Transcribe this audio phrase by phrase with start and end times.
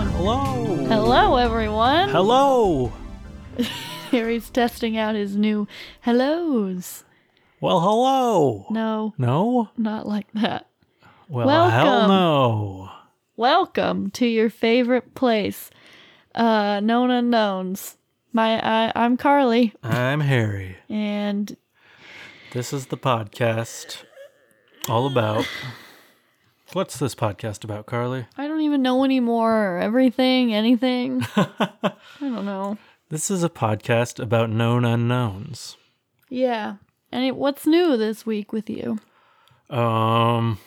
[0.00, 0.76] Hello.
[0.86, 2.08] Hello, everyone.
[2.10, 2.92] Hello.
[4.12, 5.66] He's testing out his new
[6.02, 7.02] hellos.
[7.60, 8.66] Well, hello.
[8.70, 9.70] No, No?
[9.76, 10.68] not like that.
[11.28, 12.08] Well, hell Welcome.
[12.10, 12.90] no.
[13.36, 15.68] Welcome to your favorite place,
[16.32, 17.96] uh, known unknowns.
[18.32, 20.76] My, I, I'm Carly, I'm Harry.
[20.88, 21.56] and
[22.52, 24.04] This is the podcast
[24.88, 25.44] all about.
[26.74, 28.26] What's this podcast about, Carly?
[28.36, 29.78] I don't even know anymore.
[29.78, 31.22] Everything, anything.
[31.36, 32.76] I don't know.
[33.08, 35.78] This is a podcast about known unknowns.
[36.28, 36.74] Yeah.
[37.10, 38.98] And it, what's new this week with you?
[39.70, 40.58] Um,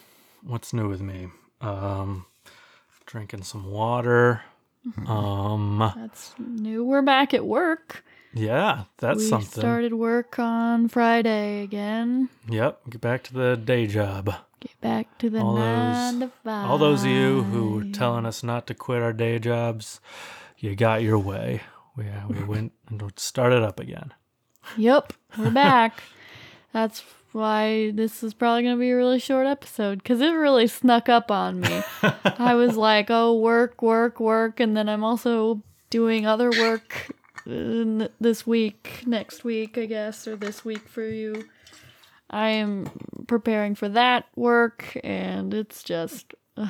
[0.44, 1.28] what's new with me?
[1.62, 2.26] Um,
[3.06, 4.42] drinking some water.
[5.06, 6.84] Um, That's new.
[6.84, 8.04] We're back at work.
[8.34, 9.62] yeah, that's we something.
[9.62, 12.30] started work on Friday again.
[12.50, 14.34] Yep, get back to the day job.
[14.62, 16.70] Get back to the All nine those- to five.
[16.70, 20.00] All those of you who were telling us not to quit our day jobs,
[20.58, 21.62] you got your way.
[21.98, 24.14] We, uh, we went and started up again.
[24.78, 26.04] Yep, we're back.
[26.74, 30.68] That's why this is probably going to be a really short episode because it really
[30.68, 31.82] snuck up on me.
[32.24, 34.60] I was like, oh, work, work, work.
[34.60, 37.08] And then I'm also doing other work
[37.50, 41.46] uh, this week, next week, I guess, or this week for you.
[42.32, 42.90] I am
[43.28, 46.34] preparing for that work, and it's just.
[46.58, 46.70] ugh.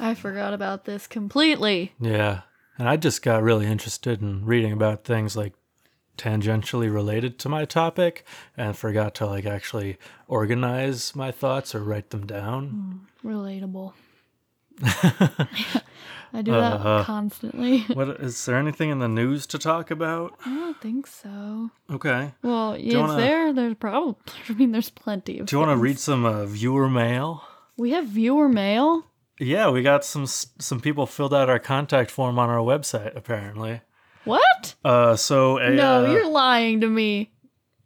[0.00, 1.92] I forgot about this completely.
[2.00, 2.42] Yeah.
[2.78, 5.54] And I just got really interested in reading about things like
[6.16, 8.24] tangentially related to my topic
[8.56, 13.06] and forgot to like actually organize my thoughts or write them down.
[13.24, 13.92] Mm, relatable.
[16.32, 17.80] I do that Uh, constantly.
[17.94, 20.34] What is there anything in the news to talk about?
[20.44, 21.70] I don't think so.
[21.90, 22.32] Okay.
[22.42, 23.52] Well, is wanna- there?
[23.52, 24.16] There's probably.
[24.48, 25.46] I mean, there's plenty of.
[25.46, 27.42] Do you want to read some uh, viewer mail?
[27.76, 29.04] We have viewer mail.
[29.40, 33.80] Yeah, we got some some people filled out our contact form on our website apparently.
[34.24, 34.74] What?
[34.84, 37.30] Uh, so a, no, uh, you're lying to me.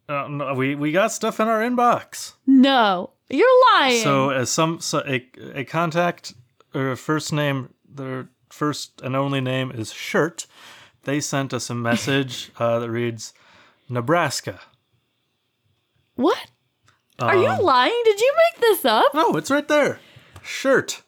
[0.09, 2.33] uh, no, we we got stuff in our inbox.
[2.47, 4.03] No, you're lying.
[4.03, 6.33] So as some so a a contact
[6.75, 10.47] or first name, their first and only name is Shirt.
[11.05, 13.33] They sent us a message uh, that reads,
[13.89, 14.61] Nebraska.
[16.15, 16.39] what?
[17.19, 18.01] Are you Um, lying?
[18.05, 19.15] Did you make this up?
[19.15, 20.01] No, it's right there.
[20.43, 21.03] Shirt.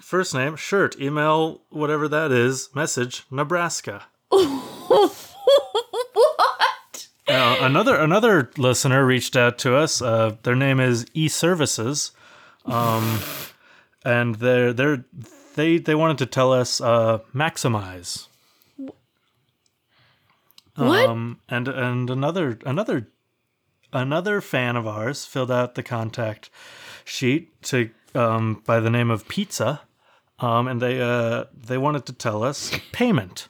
[0.00, 0.98] First name, Shirt.
[1.00, 2.68] Email whatever that is.
[2.74, 4.04] Message, Nebraska.
[4.28, 5.16] what?
[7.28, 10.02] Uh, another another listener reached out to us.
[10.02, 12.12] Uh, their name is E Services,
[12.66, 13.20] um,
[14.04, 15.04] and they're they're
[15.54, 18.26] they they wanted to tell us uh, maximize.
[20.76, 21.08] What?
[21.08, 23.08] Um, and and another another
[23.92, 26.50] another fan of ours filled out the contact
[27.04, 29.82] sheet to um, by the name of Pizza,
[30.38, 33.48] um, and they uh, they wanted to tell us payment.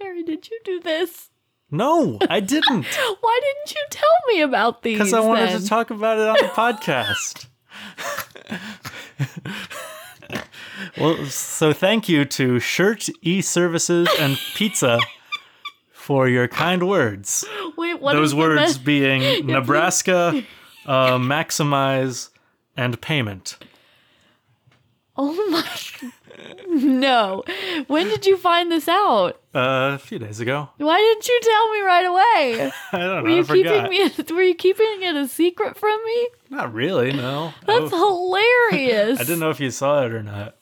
[0.00, 1.30] Harry, did you do this?
[1.70, 2.84] No, I didn't.
[3.20, 4.98] Why didn't you tell me about these?
[4.98, 5.60] Because I wanted then?
[5.60, 7.46] to talk about it on the podcast.
[11.04, 14.98] well, so thank you to Shirt E Services and Pizza
[15.92, 17.44] for your kind words.
[17.76, 20.42] Wait, what Those words being Nebraska,
[20.86, 22.30] uh, maximize,
[22.76, 23.58] and payment.
[25.16, 26.10] Oh my.
[26.68, 27.44] no.
[27.86, 29.40] When did you find this out?
[29.54, 30.68] Uh, a few days ago.
[30.78, 32.72] Why didn't you tell me right away?
[32.92, 33.34] I don't Were know.
[33.34, 33.90] I you forgot.
[33.90, 34.34] keeping me?
[34.34, 36.28] Were you keeping it a secret from me?
[36.50, 37.12] Not really.
[37.12, 37.52] No.
[37.66, 38.26] That's Oh,
[38.70, 39.20] hilarious.
[39.20, 40.56] I didn't know if you saw it or not.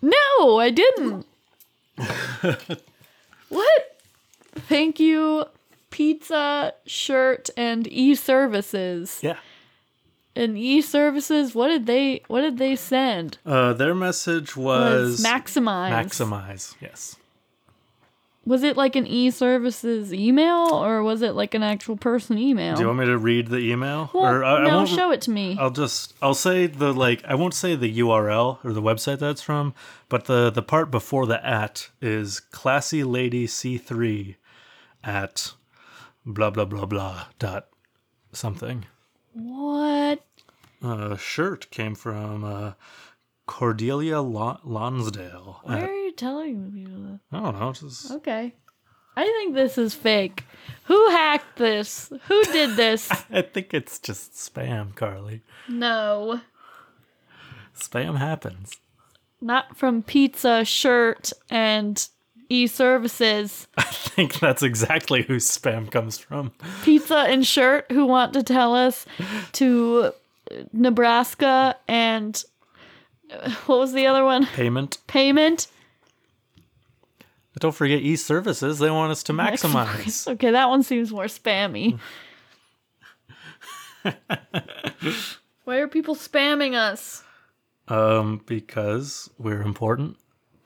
[0.00, 1.26] No, I didn't.
[3.48, 3.98] what?
[4.54, 5.44] Thank you,
[5.90, 9.18] pizza, shirt, and e-services.
[9.22, 9.36] Yeah.
[10.36, 12.22] And e-services, what did they?
[12.28, 13.38] What did they send?
[13.44, 15.90] Uh, their message Was was maximize.
[15.90, 16.74] maximize.
[16.80, 17.16] Yes.
[18.48, 22.76] Was it like an e-services email, or was it like an actual person email?
[22.76, 24.10] Do you want me to read the email?
[24.14, 25.58] well, or I, I no, won't, show it to me.
[25.60, 29.42] I'll just I'll say the like I won't say the URL or the website that's
[29.42, 29.74] from,
[30.08, 34.36] but the the part before the at is classy lady C3
[35.04, 35.52] at
[36.24, 37.68] blah blah blah blah dot
[38.32, 38.86] something.
[39.34, 40.24] what?
[40.82, 42.72] Uh, shirt came from uh,
[43.48, 45.60] Cordelia Lon- Lonsdale.
[45.64, 47.18] Why At, are you telling me that?
[47.32, 47.72] I don't know.
[47.72, 48.54] Just, Okay.
[49.16, 50.44] I think this is fake.
[50.84, 52.12] Who hacked this?
[52.28, 53.10] Who did this?
[53.32, 55.42] I think it's just spam, Carly.
[55.68, 56.40] no.
[57.76, 58.76] Spam happens.
[59.40, 62.06] Not from pizza, shirt, and
[62.48, 63.66] e-services.
[63.78, 66.52] I think that's exactly who spam comes from.
[66.82, 69.06] Pizza and shirt who want to tell us
[69.52, 70.12] to
[70.72, 72.42] Nebraska and
[73.66, 74.46] What was the other one?
[74.46, 74.98] Payment.
[75.06, 75.66] Payment.
[77.52, 78.78] But don't forget e services.
[78.78, 80.26] They want us to maximize.
[80.32, 81.98] Okay, that one seems more spammy.
[85.64, 87.22] Why are people spamming us?
[87.88, 90.16] um, because we're important.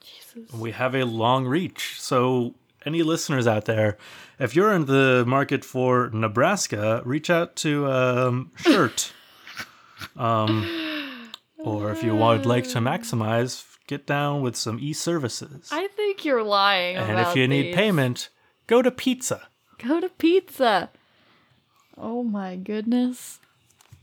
[0.01, 0.51] Jesus.
[0.53, 1.95] We have a long reach.
[1.99, 2.55] So,
[2.85, 3.97] any listeners out there,
[4.39, 9.13] if you're in the market for Nebraska, reach out to um, Shirt.
[10.17, 10.63] um,
[11.63, 15.69] or if you would like to maximize, get down with some e services.
[15.71, 16.97] I think you're lying.
[16.97, 18.29] And if you need payment,
[18.67, 19.47] go to pizza.
[19.77, 20.89] go to pizza.
[21.97, 23.39] Oh my goodness.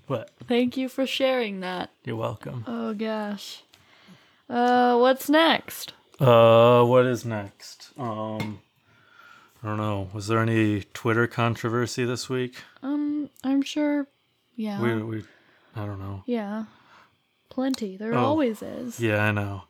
[0.07, 0.31] What?
[0.47, 1.91] Thank you for sharing that.
[2.05, 2.65] You're welcome.
[2.67, 3.63] Oh gosh.
[4.49, 5.93] Uh, what's next?
[6.19, 7.93] Uh, what is next?
[7.97, 8.61] Um,
[9.63, 10.09] I don't know.
[10.13, 12.56] Was there any Twitter controversy this week?
[12.83, 14.06] Um, I'm sure.
[14.56, 14.81] Yeah.
[14.83, 15.23] We, we,
[15.77, 16.23] I don't know.
[16.27, 16.65] Yeah.
[17.50, 17.97] Plenty.
[17.97, 18.25] There Oh.
[18.25, 18.99] always is.
[19.00, 19.64] Yeah, I know.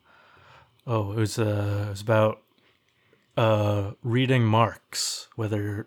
[0.86, 2.40] Oh, it was uh, it was about
[3.36, 5.86] uh reading Marx, whether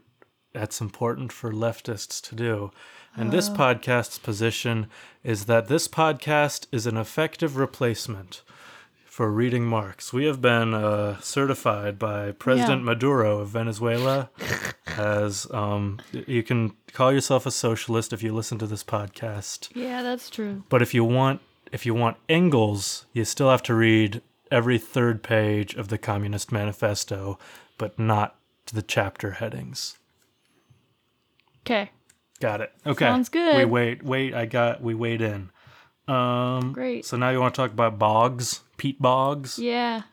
[0.54, 2.72] that's important for leftists to do.
[3.16, 4.88] And this podcast's position
[5.24, 8.42] is that this podcast is an effective replacement
[9.06, 10.12] for reading Marx.
[10.12, 14.32] We have been uh, certified by President Maduro of Venezuela
[14.98, 19.70] as um, you can call yourself a socialist if you listen to this podcast.
[19.76, 20.64] Yeah, that's true.
[20.70, 21.42] But if you want
[21.74, 24.22] if you want Engels, you still have to read
[24.52, 27.40] every third page of the Communist Manifesto,
[27.80, 28.36] but not
[28.72, 29.98] the chapter headings.
[31.66, 31.90] Okay.
[32.40, 32.72] Got it.
[32.86, 33.06] Okay.
[33.06, 33.58] Sounds good.
[33.58, 35.50] We wait, wait, I got we wait in.
[36.08, 37.06] Um Great.
[37.06, 39.58] So now you want to talk about Boggs, Pete Boggs?
[39.58, 40.04] Yeah.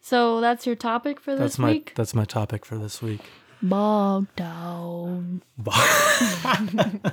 [0.00, 1.92] So that's your topic for this That's my week?
[1.94, 3.20] that's my topic for this week.
[3.62, 5.42] Bog down.
[5.56, 7.12] Bog-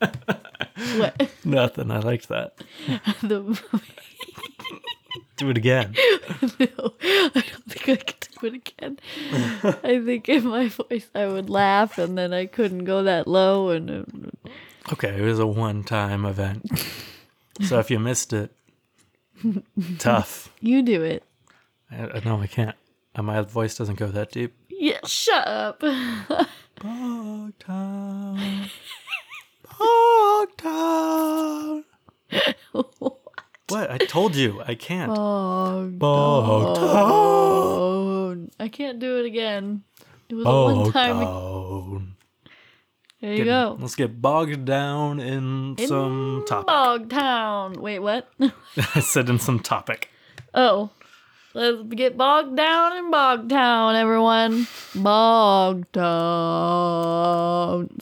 [0.98, 1.30] What?
[1.44, 1.90] Nothing.
[1.90, 2.54] I liked that.
[3.22, 3.60] the,
[5.36, 5.94] Do it again.
[6.58, 8.98] no, I don't think I could do it again.
[9.84, 13.70] I think in my voice I would laugh and then I couldn't go that low
[13.70, 14.04] and uh,
[14.92, 16.68] Okay, it was a one-time event.
[17.62, 18.52] so if you missed it,
[19.98, 20.50] tough.
[20.60, 21.22] you do it.
[21.90, 22.76] I, I- no, I can't.
[23.14, 24.54] Uh, My voice doesn't go that deep.
[24.70, 25.80] Yeah, shut up.
[26.80, 28.70] Bogtown.
[29.78, 31.84] Bogtown.
[33.68, 33.90] What?
[33.90, 35.14] I told you I can't.
[35.14, 35.98] Bog
[37.18, 38.50] Bogtown.
[38.60, 39.82] I can't do it again.
[40.28, 42.16] It was a one time.
[43.22, 43.78] There you Get- go.
[43.80, 46.66] Let's get bogged down in, In some topic.
[46.68, 47.78] Bogtown.
[47.78, 48.28] Wait, what?
[48.94, 50.10] I said in some topic.
[50.54, 50.90] oh.
[51.54, 54.66] Let's get bogged down in Bogtown, everyone.
[54.94, 55.92] Bogtown.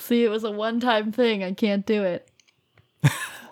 [0.00, 1.42] See, it was a one time thing.
[1.42, 2.28] I can't do it.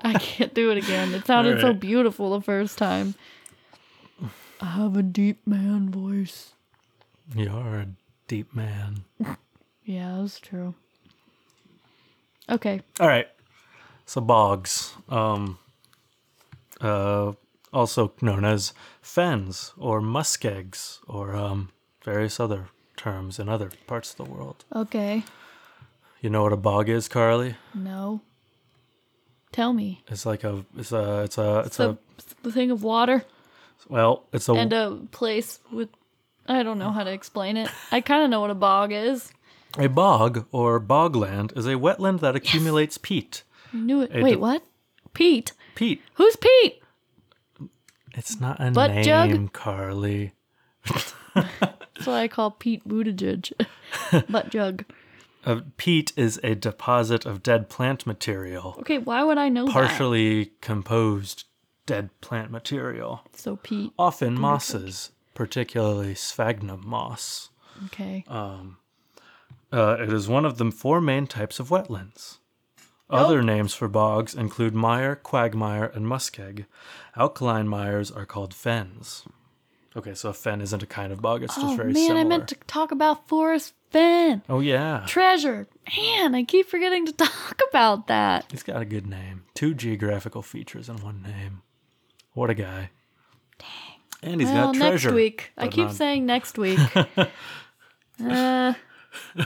[0.02, 1.12] I can't do it again.
[1.14, 3.14] It sounded so beautiful the first time.
[4.60, 6.52] I have a deep man voice.
[7.34, 7.88] You're a
[8.26, 9.04] deep man.
[9.84, 10.74] Yeah, that's true.
[12.50, 12.82] Okay.
[13.00, 13.26] All right.
[14.04, 15.58] So bogs, um,
[16.82, 17.32] uh,
[17.72, 21.70] also known as fens or muskegs or um,
[22.04, 24.64] various other terms in other parts of the world.
[24.74, 25.22] Okay.
[26.20, 27.56] You know what a bog is, Carly?
[27.74, 28.20] No.
[29.52, 30.02] Tell me.
[30.08, 31.98] It's like a, it's a, it's a, it's The, a,
[32.42, 33.24] the thing of water
[33.88, 35.88] well, it's a, and a place with.
[36.46, 37.70] I don't know how to explain it.
[37.92, 39.30] I kind of know what a bog is.
[39.78, 43.42] a bog or bogland is a wetland that accumulates peat.
[43.72, 44.10] I knew it.
[44.14, 44.62] A Wait, de- what?
[45.14, 45.52] Pete.
[45.74, 46.02] Peat.
[46.14, 46.82] Who's Pete?
[48.14, 49.52] It's not a Butt name, jug?
[49.52, 50.32] Carly.
[51.34, 53.52] That's what I call Pete Buttigieg.
[54.30, 54.84] Butt jug.
[55.44, 58.76] Uh, peat is a deposit of dead plant material.
[58.80, 59.72] Okay, why would I know that?
[59.72, 61.44] partially composed
[61.86, 63.22] dead plant material.
[63.34, 63.92] So Pete.
[63.98, 67.50] often mosses, particularly sphagnum moss.
[67.86, 68.24] Okay.
[68.28, 72.38] Uh, it is one of the four main types of wetlands.
[73.10, 76.66] Other names for bogs include mire, quagmire, and muskeg.
[77.16, 79.24] Alkaline mires are called fens.
[79.96, 81.74] Okay, so a fen isn't a kind of bog; it's just very small.
[81.74, 82.20] oh very man, similar.
[82.20, 84.42] I meant to talk about Forrest Fenn.
[84.48, 85.66] Oh yeah, Treasure.
[85.96, 88.44] Man, I keep forgetting to talk about that.
[88.50, 89.44] he's got a good name.
[89.54, 91.62] Two geographical features in one name.
[92.34, 92.90] What a guy!
[93.58, 94.30] Dang.
[94.30, 95.08] And he's well, got treasure.
[95.08, 95.52] next week.
[95.56, 96.78] I keep not- saying next week.
[98.22, 98.74] uh,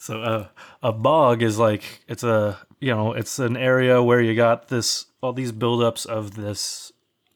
[0.00, 0.46] So uh,
[0.82, 5.06] a bog is like it's a you know it's an area where you got this
[5.22, 6.92] all these buildups of this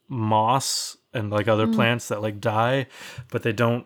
[0.07, 1.75] moss and like other mm.
[1.75, 2.87] plants that like die,
[3.31, 3.85] but they don't.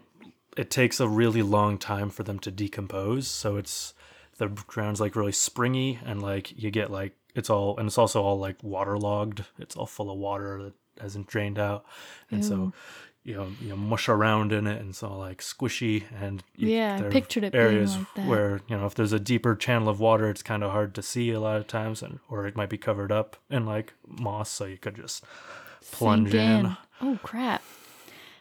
[0.56, 3.28] It takes a really long time for them to decompose.
[3.28, 3.94] So it's
[4.38, 8.22] the ground's like really springy and like you get like it's all and it's also
[8.22, 9.46] all like waterlogged.
[9.60, 11.86] It's all full of water that hasn't drained out,
[12.32, 12.74] and so
[13.28, 16.70] you know you know mush around in it, and it's all like squishy and you,
[16.70, 20.00] Yeah, I pictured it areas like where you know if there's a deeper channel of
[20.00, 22.70] water, it's kind of hard to see a lot of times, and or it might
[22.70, 25.26] be covered up in like moss, so you could just
[25.92, 26.78] plunge Sink in.
[27.02, 27.62] Oh crap.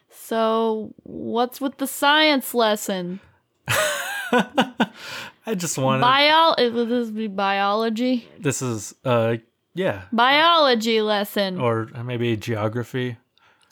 [0.09, 3.19] So what's with the science lesson?
[3.69, 8.28] I just wanted Bio would this be biology?
[8.38, 9.37] this is uh
[9.75, 11.61] yeah Biology lesson.
[11.61, 13.16] or maybe geography.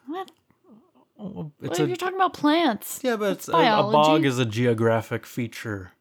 [0.08, 0.32] what?
[1.18, 1.26] It's
[1.60, 3.00] What a you're talking about plants?
[3.02, 5.92] yeah, but it's a, a bog is a geographic feature.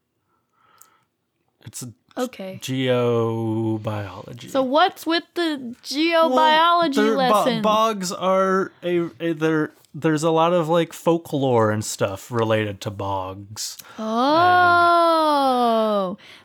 [1.65, 2.59] It's a Okay.
[2.61, 4.49] geobiology.
[4.49, 7.61] So what's with the geobiology They're- bo- lesson?
[7.61, 9.71] bogs are a, a there.
[9.95, 13.77] There's a lot of like folklore and stuff related to bogs.
[13.99, 14.17] oh,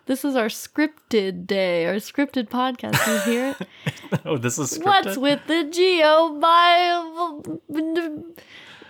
[0.04, 3.06] this is our scripted day, our scripted podcast.
[3.06, 3.66] You hear it?
[4.26, 4.84] oh, this is scripted?
[4.84, 5.64] What's with the
[7.70, 8.34] geobiology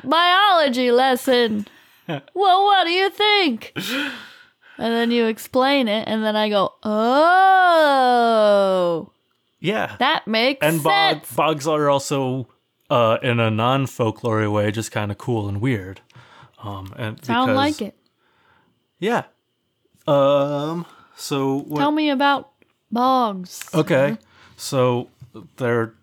[0.02, 1.68] biology lesson?
[2.08, 3.72] well, what do you think?
[3.76, 7.82] And then you explain it, and then I go, oh,
[9.60, 9.96] yeah.
[9.98, 11.32] that makes and bog, sense.
[11.34, 12.48] bogs are also
[12.90, 16.00] uh, in a non folklore way, just kind of cool and weird.
[16.62, 17.96] Um, and Sound because- like it.
[18.98, 19.24] Yeah.
[20.06, 20.86] Um.
[21.16, 21.78] So what?
[21.78, 22.50] Tell me about
[22.90, 23.62] bogs.
[23.74, 24.16] Okay.
[24.56, 25.08] So
[25.56, 25.94] they're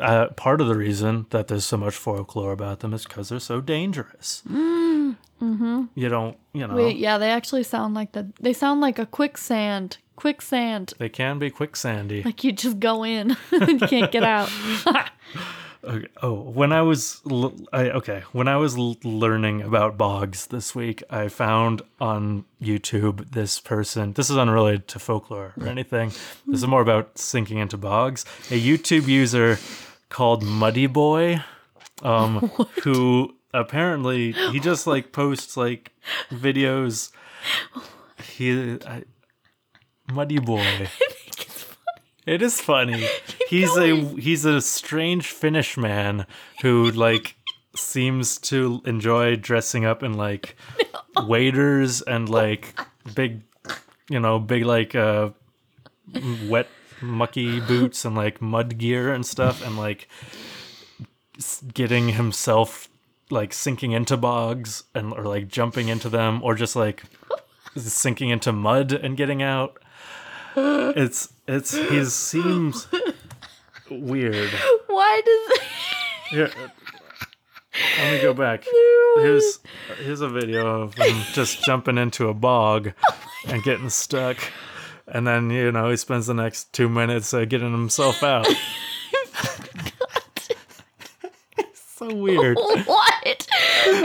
[0.00, 3.40] uh, part of the reason that there's so much folklore about them is because they're
[3.40, 4.42] so dangerous.
[4.48, 5.84] Mm, mm-hmm.
[5.94, 8.30] You don't, you know, Wait, yeah, they actually sound like the.
[8.40, 9.98] They sound like a quicksand.
[10.16, 10.94] Quicksand.
[10.98, 12.24] they can be quicksandy.
[12.24, 14.50] Like you just go in and you can't get out.
[15.84, 16.08] Okay.
[16.22, 20.74] Oh, when I was, l- I, okay, when I was l- learning about bogs this
[20.74, 24.12] week, I found on YouTube this person.
[24.14, 26.08] This is unrelated to folklore or anything.
[26.46, 28.24] This is more about sinking into bogs.
[28.50, 29.58] A YouTube user
[30.08, 31.42] called Muddy Boy,
[32.02, 32.38] um,
[32.82, 35.92] who apparently he just like posts like
[36.30, 37.10] videos.
[38.36, 39.04] He, I,
[40.12, 40.88] Muddy Boy.
[42.26, 43.06] It is funny.
[43.48, 46.26] he's a he's a strange Finnish man
[46.60, 47.36] who like
[47.76, 50.56] seems to enjoy dressing up in like
[51.24, 52.78] waiters and like
[53.14, 53.42] big
[54.08, 55.30] you know, big like uh
[56.48, 56.68] wet
[57.00, 60.08] mucky boots and like mud gear and stuff and like
[61.74, 62.88] getting himself
[63.30, 67.02] like sinking into bogs and or like jumping into them or just like
[67.76, 69.78] sinking into mud and getting out
[70.56, 72.88] it's it's he seems
[73.90, 74.50] weird.
[74.86, 75.58] Why does
[76.30, 76.50] Here,
[77.98, 78.64] let me go back.
[79.16, 79.60] Here's
[79.98, 82.92] here's a video of him just jumping into a bog
[83.46, 84.38] and getting stuck,
[85.06, 88.48] and then you know he spends the next two minutes uh, getting himself out.
[91.58, 92.56] it's so weird.
[92.56, 93.14] what?
[93.24, 93.46] It's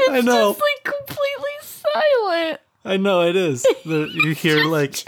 [0.10, 0.54] I know.
[0.54, 2.60] just like completely silent.
[2.84, 3.64] I know it is.
[3.86, 5.04] The, you hear like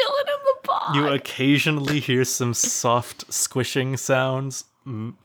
[0.91, 1.09] Chilling in the bog.
[1.09, 4.65] you occasionally hear some soft squishing sounds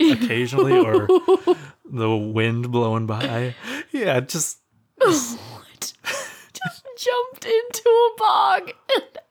[0.01, 1.07] occasionally or
[1.85, 3.55] the wind blowing by
[3.91, 4.59] yeah just
[5.01, 5.93] oh, What?
[6.53, 8.73] just jumped into a bog.
[8.95, 9.05] and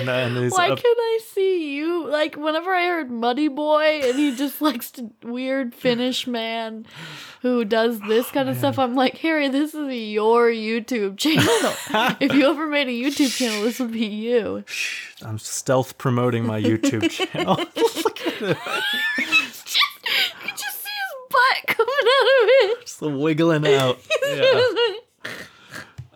[0.00, 2.06] he's Why up, can I see you?
[2.08, 6.86] Like whenever I heard Muddy Boy and he just likes to weird Finnish man
[7.42, 12.16] who does this kind of stuff, I'm like, Harry, this is your YouTube channel.
[12.20, 14.64] if you ever made a YouTube channel, this would be you.
[15.22, 17.54] i'm stealth promoting my youtube channel
[18.04, 22.80] Look at just, You can just see his butt coming out of it.
[22.82, 24.92] just wiggling out yeah.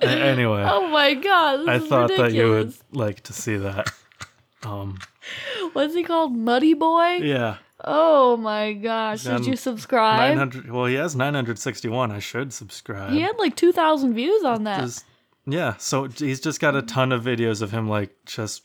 [0.02, 1.60] Anyway Oh my god!
[1.60, 3.92] This i thought that you would like to see that
[4.64, 4.98] um
[5.72, 6.34] What's he called?
[6.36, 7.20] Muddy Boy?
[7.22, 9.22] yeah Oh my gosh!
[9.24, 10.36] Did you subscribe?
[10.36, 14.64] 900 well he has 961 i should subscribe He had like two thousand views on
[14.64, 14.80] that.
[14.80, 15.04] Just-
[15.46, 18.62] yeah, so he's just got a ton of videos of him like just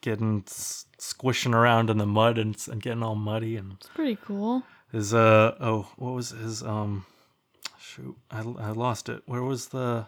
[0.00, 0.42] getting
[0.98, 4.64] squishing around in the mud and, and getting all muddy and It's pretty cool.
[4.90, 7.06] his uh oh what was his um
[7.78, 10.06] shoot I, I lost it where was the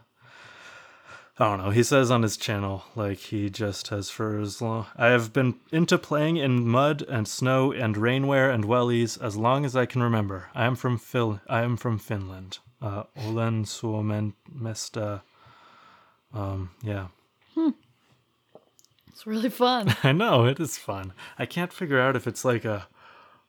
[1.38, 1.70] I don't know.
[1.70, 4.86] He says on his channel, like he just has for as long.
[4.96, 9.64] I have been into playing in mud and snow and rainwear and wellies as long
[9.64, 10.50] as I can remember.
[10.54, 11.40] I am from Phil.
[11.48, 12.58] I am from Finland.
[12.82, 15.22] Uh, Olen Suomen mesta.
[16.34, 17.06] Um, yeah.
[19.08, 19.94] It's really fun.
[20.02, 21.12] I know it is fun.
[21.38, 22.88] I can't figure out if it's like a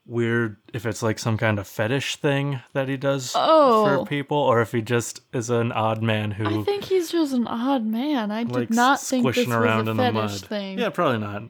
[0.05, 3.85] weird, if it's like some kind of fetish thing that he does Oh.
[3.99, 7.33] for people, or if he just is an odd man who I think he's just
[7.33, 8.31] an odd man.
[8.31, 10.49] I did not think this squishing was around a in the fetish mud.
[10.49, 10.79] thing.
[10.79, 11.43] Yeah, probably not.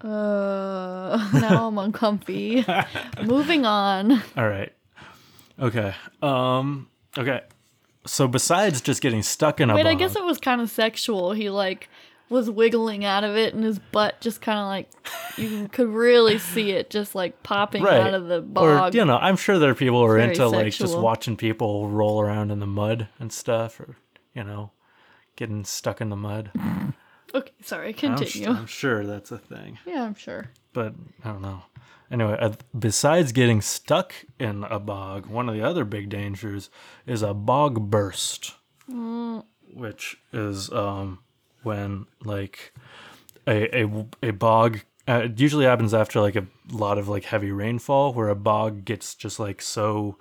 [0.00, 2.64] Uh, now I'm uncomfy.
[3.22, 4.12] Moving on.
[4.36, 4.72] All right.
[5.58, 5.94] Okay.
[6.22, 6.88] Um.
[7.16, 7.40] Okay.
[8.06, 11.32] So besides just getting stuck in a Wait, I guess it was kind of sexual.
[11.32, 11.88] He like
[12.30, 14.90] was wiggling out of it, and his butt just kind of like
[15.36, 18.94] you could really see it just like popping right out of the or bog.
[18.94, 21.88] you know, I'm sure there are people who are Very into like just watching people
[21.88, 23.96] roll around in the mud and stuff, or
[24.34, 24.70] you know,
[25.36, 26.50] getting stuck in the mud.
[27.34, 28.48] Okay, sorry, I'm, continue.
[28.48, 29.78] I'm sure that's a thing.
[29.86, 30.46] yeah, I'm sure.
[30.72, 30.94] but
[31.24, 31.62] I don't know.
[32.10, 36.70] Anyway, uh, besides getting stuck in a bog, one of the other big dangers
[37.06, 38.54] is a bog burst,
[39.74, 41.18] which is um,
[41.62, 42.72] when like
[43.46, 44.80] a a, a bog.
[45.06, 48.84] Uh, it usually happens after like a lot of like heavy rainfall, where a bog
[48.84, 50.18] gets just like so,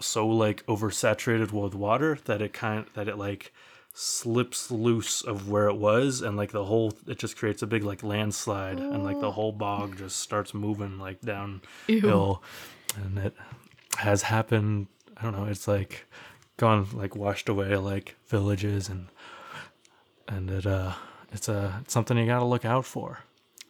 [0.00, 3.52] so like oversaturated with water that it kind that it like
[3.98, 7.82] slips loose of where it was and like the whole it just creates a big
[7.82, 12.42] like landslide and like the whole bog just starts moving like downhill
[12.94, 13.34] and it
[13.96, 14.86] has happened
[15.16, 16.04] i don't know it's like
[16.58, 19.06] gone like washed away like villages and
[20.28, 20.92] and it uh
[21.32, 23.20] it's a it's something you got to look out for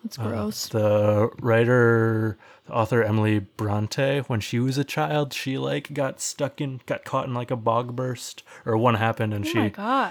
[0.05, 0.69] That's uh, gross.
[0.69, 6.61] the writer, the author Emily Bronte, when she was a child, she like got stuck
[6.61, 9.59] in, got caught in like a bog burst, or one happened, and oh she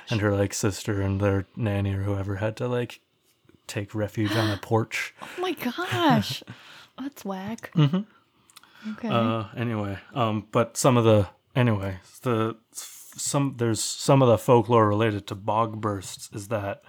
[0.10, 3.00] and her like sister and their nanny or whoever had to like
[3.68, 5.14] take refuge on a porch.
[5.22, 6.44] oh my gosh.
[7.00, 7.72] That's whack.
[7.76, 8.92] Mm-hmm.
[8.94, 9.08] Okay.
[9.10, 12.56] Uh, anyway, um, but some of the anyway, the
[13.18, 16.82] some there's some of the folklore related to bog bursts is that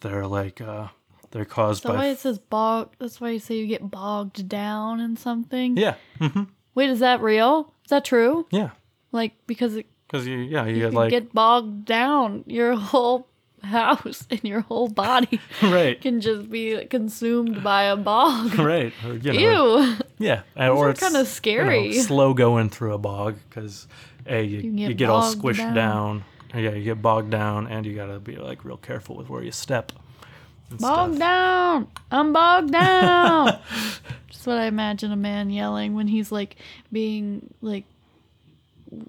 [0.00, 0.88] they're like uh
[1.30, 2.92] they're caused Is that by why it says bog?
[2.98, 5.76] That's why you say you get bogged down in something.
[5.76, 6.42] yeah Mm-hmm.
[6.74, 7.72] Wait, is that real?
[7.84, 8.46] Is that true?
[8.50, 8.70] yeah
[9.12, 13.28] Like because it, because you yeah you, you get like get bogged down, your whole
[13.62, 18.54] house and your whole body right can just be consumed by a bog.
[18.58, 19.96] right or, you know, Ew.
[20.18, 21.92] Yeah, and- or it's kinda you know, scary.
[21.94, 23.86] slow going through a bog because
[24.26, 25.74] a you, you get get, all squished down.
[25.74, 26.24] down.
[26.54, 29.52] Yeah, you get bogged down, and you gotta be like real careful with where you
[29.52, 29.92] step.
[30.70, 31.18] and Bogged stuff.
[31.18, 31.88] down.
[32.10, 33.58] I'm bogged down.
[34.28, 36.56] Just what I imagine a man yelling when he's like
[36.92, 37.84] being like,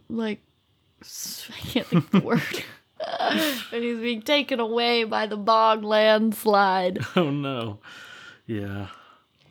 [0.09, 0.39] like,
[1.01, 2.41] I can't think of the word.
[3.71, 6.99] when he's being taken away by the bog landslide.
[7.17, 7.79] Oh no.
[8.45, 8.87] Yeah.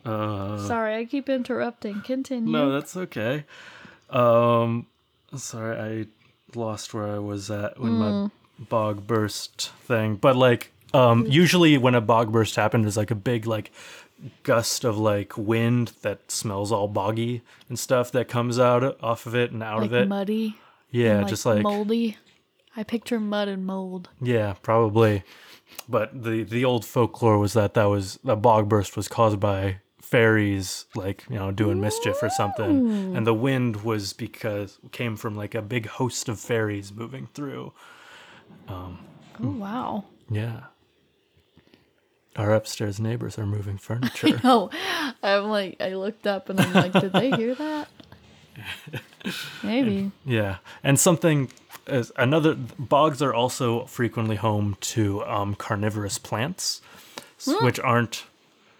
[0.03, 2.01] Uh, Sorry, I keep interrupting.
[2.01, 2.51] Continue.
[2.51, 3.45] no, that's okay.
[4.09, 4.87] Um,
[5.37, 8.27] sorry, I lost where I was at when my Hmm.
[8.69, 10.15] bog burst thing.
[10.15, 13.71] But like, um, usually when a bog burst happens, there's like a big like
[14.43, 19.35] gust of like wind that smells all boggy and stuff that comes out off of
[19.35, 20.07] it and out like of it.
[20.07, 20.57] muddy.
[20.91, 22.17] yeah, and, just like moldy.
[22.75, 24.09] I picture mud and mold.
[24.21, 25.23] yeah, probably.
[25.89, 29.77] But the the old folklore was that that was a bog burst was caused by
[30.13, 32.73] fairies like you know doing mischief or something
[33.15, 37.65] and the wind was because came from like a big host of fairies moving through
[38.69, 38.95] Oh
[39.65, 40.05] wow.
[40.29, 40.59] yeah
[42.35, 44.69] our upstairs neighbors are moving furniture No,
[45.21, 47.87] I'm like, I looked up and I'm like, did they hear that?
[49.63, 50.11] Maybe.
[50.25, 51.49] yeah and something
[51.87, 56.81] is another bogs are also frequently home to um, carnivorous plants
[57.39, 58.25] s- which aren't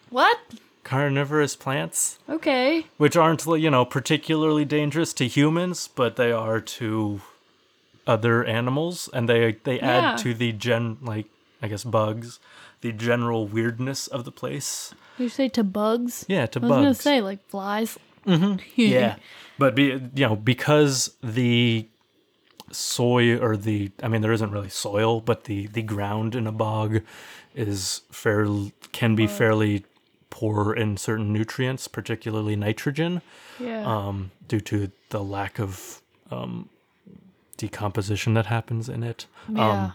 [0.10, 0.38] What?
[0.84, 2.86] Carnivorous plants Okay.
[2.98, 7.22] which aren't you know particularly dangerous to humans but they are to
[8.06, 10.12] other animals and they they Yeah.
[10.13, 11.28] add to the gen like
[11.62, 12.39] i guess bugs
[12.82, 16.26] the general weirdness of the place you say to bugs?
[16.28, 16.72] yeah to bugs.
[16.72, 17.98] I was gonna say like flies.
[18.28, 18.60] Mm-hmm.
[18.76, 19.15] yeah
[19.58, 19.84] but be,
[20.15, 21.88] you know because the
[22.72, 26.52] soil or the i mean there isn't really soil but the the ground in a
[26.52, 27.02] bog
[27.56, 28.48] is fair
[28.91, 29.86] can be fairly
[30.36, 33.22] poor in certain nutrients particularly nitrogen
[33.60, 33.84] Yeah.
[33.86, 36.69] um, due to the lack of um,
[37.58, 39.28] decomposition that happens in it.
[39.50, 39.69] yeah.
[39.86, 39.93] Um,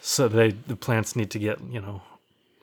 [0.00, 2.00] so they the plants need to get you know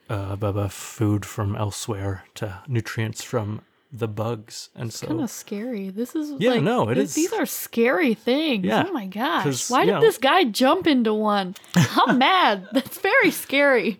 [0.09, 5.89] uh, bu- food from elsewhere to nutrients from the bugs, and so kind of scary.
[5.89, 8.65] This is Yeah, like, no, it this- is- These are scary things.
[8.65, 11.55] Yeah, Oh my gosh Why did know- this guy jump into one?
[11.75, 12.67] I'm mad.
[12.73, 13.99] That's very scary.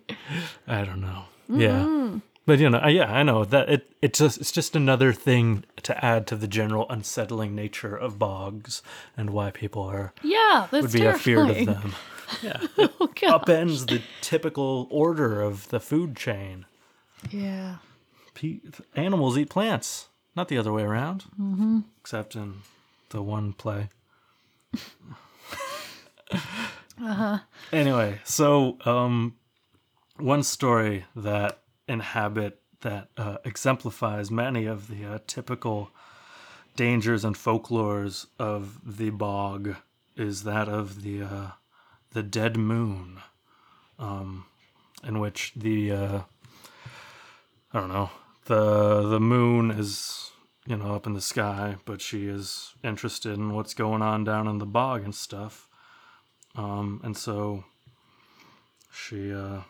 [0.67, 1.23] I don't know.
[1.47, 2.19] Yeah.
[2.49, 6.03] But you know, yeah, I know that it it just it's just another thing to
[6.03, 8.81] add to the general unsettling nature of bogs
[9.15, 11.37] and why people are Yeah, that's would be terrifying.
[11.37, 11.95] afeared of them.
[12.41, 12.57] Yeah,
[12.99, 13.45] Oh god.
[13.45, 16.65] upends the typical order of the food chain.
[17.29, 17.75] Yeah.
[18.33, 18.61] Pe-
[18.95, 21.25] animals eat plants, not the other way around.
[21.39, 21.81] Mm-hmm.
[22.01, 22.61] Except in
[23.09, 23.89] the one play.
[26.31, 27.39] uh-huh.
[27.71, 29.35] Anyway, so um,
[30.17, 31.58] one story that
[31.89, 35.91] inhabit that uh, exemplifies many of the uh, typical
[36.75, 39.75] dangers and folklores of the bog
[40.15, 41.47] is that of the uh,
[42.11, 43.19] the dead moon,
[43.97, 44.45] um,
[45.03, 46.21] in which the uh,
[47.73, 48.09] I don't know
[48.45, 50.31] the the moon is
[50.65, 54.47] you know up in the sky, but she is interested in what's going on down
[54.47, 55.67] in the bog and stuff,
[56.55, 57.65] um, and so
[58.91, 59.61] she uh,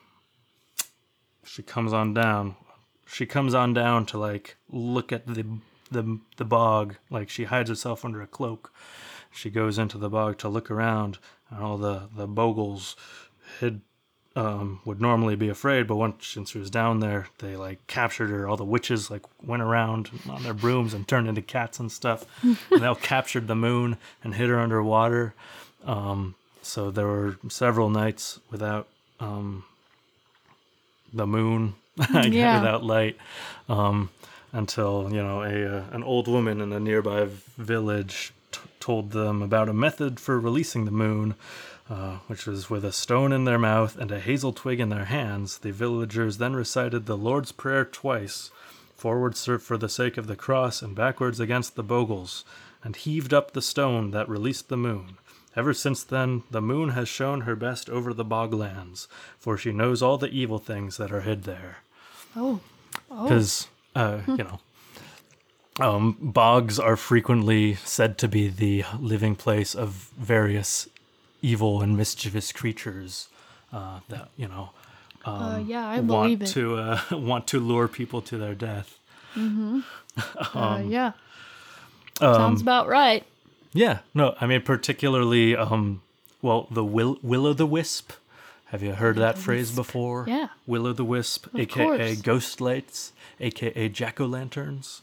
[1.50, 2.56] she comes on down.
[3.08, 5.46] She comes on down to like look at the
[5.90, 6.96] the the bog.
[7.10, 8.72] Like she hides herself under a cloak.
[9.32, 11.18] She goes into the bog to look around,
[11.50, 12.96] and all the the bogles
[13.60, 13.82] hid
[14.36, 18.30] um, would normally be afraid, but once since she was down there, they like captured
[18.30, 18.48] her.
[18.48, 22.26] All the witches like went around on their brooms and turned into cats and stuff.
[22.44, 25.34] and they all captured the moon and hid her underwater.
[25.84, 28.88] Um, so there were several nights without
[29.20, 29.64] um,
[31.14, 31.76] the moon,
[32.14, 32.60] Yeah.
[32.60, 33.18] without light,
[33.68, 34.10] um,
[34.52, 39.42] until you know a uh, an old woman in a nearby village t- told them
[39.42, 41.36] about a method for releasing the moon.
[41.90, 45.06] Uh, which was with a stone in their mouth and a hazel twig in their
[45.06, 45.58] hands.
[45.58, 48.52] The villagers then recited the Lord's Prayer twice,
[48.96, 52.46] forwards for the sake of the cross and backwards against the bogles,
[52.84, 55.18] and heaved up the stone that released the moon.
[55.56, 59.08] Ever since then, the moon has shown her best over the boglands,
[59.40, 61.78] for she knows all the evil things that are hid there.
[62.36, 62.60] Oh.
[63.10, 63.24] Oh.
[63.24, 64.60] Because, uh, you know,
[65.80, 70.88] um, bogs are frequently said to be the living place of various
[71.42, 73.28] evil and mischievous creatures
[73.74, 74.72] uh, that, you know,
[75.26, 78.98] uh, yeah, I want to uh, want to lure people to their death.
[79.36, 81.12] uh, yeah.
[82.22, 83.26] Um, Sounds about right.
[83.74, 86.02] Yeah, no, I mean particularly, um,
[86.42, 88.14] well, the will will o' the wisp.
[88.68, 90.26] Have you heard that phrase before?
[90.28, 90.50] Yeah.
[90.68, 92.22] will o' the wisp, aka course.
[92.22, 95.02] ghost lights, aka jack o' lanterns,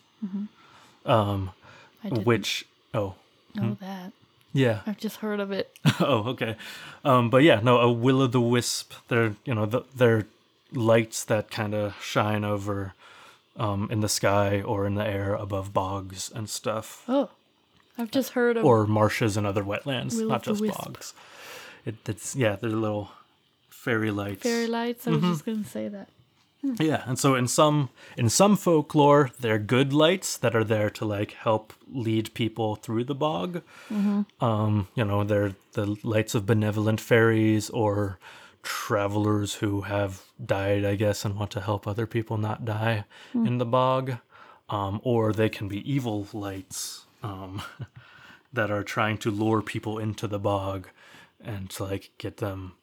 [2.04, 3.14] I didn't which oh
[3.54, 4.12] know that.
[4.52, 5.76] yeah I've just heard of it.
[6.00, 6.56] oh okay,
[7.04, 8.92] um, but yeah, no, a will o' the wisp.
[9.08, 10.26] They're you know the, they're
[10.72, 12.94] lights that kind of shine over.
[13.58, 17.04] Um, in the sky or in the air above bogs and stuff.
[17.08, 17.30] Oh.
[17.98, 21.14] I've just heard of or marshes and other wetlands, Will not just bogs.
[21.84, 23.10] It, it's yeah, they're little
[23.70, 24.42] fairy lights.
[24.42, 25.06] fairy lights.
[25.06, 25.32] I was Mm-hmm.
[25.32, 26.08] just going to say that.
[26.80, 31.04] Yeah, and so in some in some folklore, they're good lights that are there to
[31.04, 33.62] like help lead people through the bog.
[34.40, 38.18] Um, you know, they're the lights of benevolent fairies or
[38.64, 43.58] travelers who have died, I guess, and want to help other people not die in
[43.58, 44.16] the bog.
[44.68, 47.62] Um, or they can be evil lights um,
[48.52, 50.88] that are trying to lure people into the bog
[51.42, 52.74] and to like get them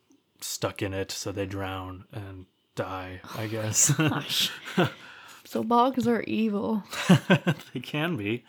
[0.42, 3.92] stuck in it so they drown and die, I guess.
[3.92, 4.52] Gosh.
[5.46, 6.84] so bogs are evil.
[7.74, 8.44] they can be.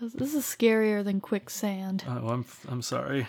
[0.00, 2.04] This- is scarier than quicksand.
[2.08, 3.28] Oh, I'm I'm sorry.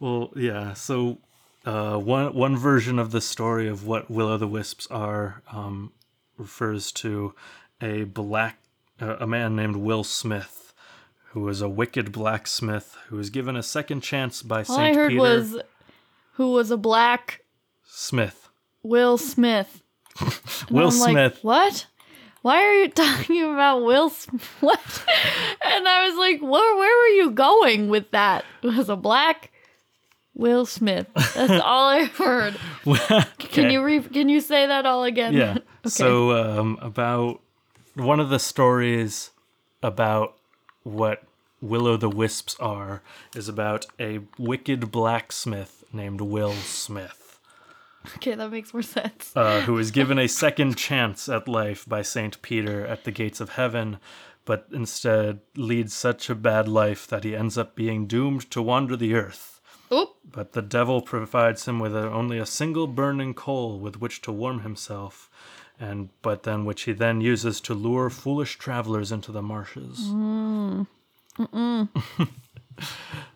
[0.00, 0.72] well, yeah.
[0.74, 1.18] So,
[1.64, 5.92] uh, one one version of the story of what will o' the wisps are um,
[6.36, 7.34] refers to
[7.80, 8.58] a black
[9.00, 10.72] a man named Will Smith,
[11.30, 14.94] who was a wicked blacksmith who was given a second chance by All Saint I
[14.94, 15.56] heard Peter was
[16.32, 17.42] who was a black
[17.84, 18.48] Smith.
[18.82, 19.82] Will Smith.
[20.68, 21.38] And Will I'm like, Smith.
[21.42, 21.86] what?
[22.42, 24.56] Why are you talking about Will Smith?
[24.60, 24.80] What?
[25.64, 28.44] And I was like, where, where were you going with that?
[28.62, 29.50] It was a black
[30.34, 31.06] Will Smith.
[31.34, 32.56] That's all I heard.
[33.38, 35.34] Can you re- can you say that all again?
[35.34, 35.52] Yeah.
[35.52, 35.88] okay.
[35.88, 37.40] So um, about
[37.98, 39.30] one of the stories
[39.82, 40.36] about
[40.82, 41.22] what
[41.60, 43.02] Will o' the Wisps are
[43.34, 47.40] is about a wicked blacksmith named Will Smith,
[48.16, 49.32] okay, that makes more sense.
[49.34, 53.40] uh, who is given a second chance at life by Saint Peter at the gates
[53.40, 53.98] of heaven,
[54.44, 58.96] but instead leads such a bad life that he ends up being doomed to wander
[58.96, 59.60] the earth.
[59.92, 60.10] Oop.
[60.30, 64.32] But the devil provides him with a, only a single burning coal with which to
[64.32, 65.30] warm himself,
[65.80, 69.98] and but then which he then uses to lure foolish travelers into the marshes.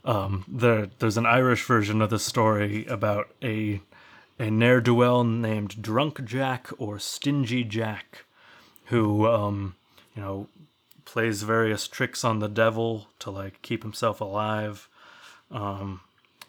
[0.05, 3.81] um, there, there's an Irish version of the story about a
[4.39, 8.25] a ne'er do well named Drunk Jack or Stingy Jack,
[8.87, 9.77] who um,
[10.17, 10.49] you know
[11.05, 14.89] plays various tricks on the devil to like keep himself alive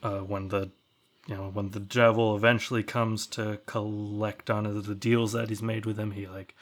[0.01, 0.71] uh, when the
[1.27, 5.85] you know when the devil eventually comes to collect on the deals that he's made
[5.85, 6.55] with him he like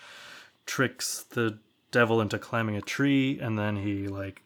[0.66, 1.58] tricks the
[1.92, 4.44] devil into climbing a tree and then he like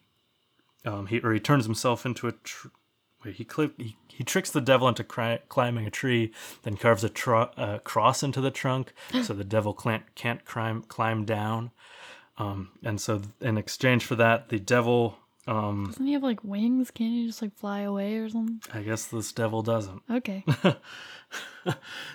[0.86, 2.70] um he or he turns himself into a tr-
[3.24, 6.32] wait he, cli- he he tricks the devil into cri- climbing a tree
[6.64, 10.82] then carves a tro- uh, cross into the trunk so the devil can't can't climb
[10.84, 11.72] climb down.
[12.38, 15.18] Um, and so in exchange for that, the devil,
[15.48, 16.92] um, Doesn't he have like wings?
[16.92, 18.62] Can't he just like fly away or something?
[18.74, 20.02] I guess this devil doesn't.
[20.12, 20.44] Okay.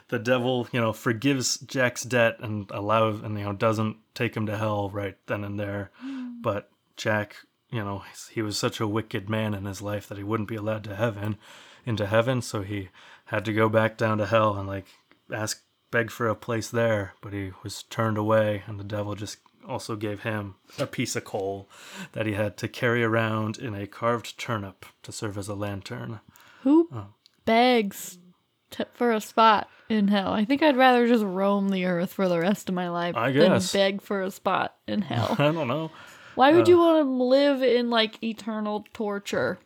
[0.09, 4.47] the devil, you know, forgives Jack's debt and allows, and you know, doesn't take him
[4.47, 5.91] to hell right then and there.
[6.41, 7.37] But Jack,
[7.71, 10.57] you know, he was such a wicked man in his life that he wouldn't be
[10.57, 11.37] allowed to heaven,
[11.85, 12.43] into heaven.
[12.43, 12.89] So he
[13.27, 14.87] had to go back down to hell and like
[15.33, 17.15] ask, beg for a place there.
[17.21, 21.25] But he was turned away, and the devil just also gave him a piece of
[21.25, 21.69] coal
[22.13, 26.21] that he had to carry around in a carved turnip to serve as a lantern.
[26.63, 27.07] Who Oh.
[27.45, 28.19] begs
[28.71, 30.33] t- for a spot in hell?
[30.33, 33.33] I think I'd rather just roam the earth for the rest of my life I
[33.33, 33.73] than guess.
[33.73, 35.37] beg for a spot in hell.
[35.39, 35.91] I don't know.
[36.35, 36.85] Why would you Uh.
[36.85, 39.59] want to live in like eternal torture?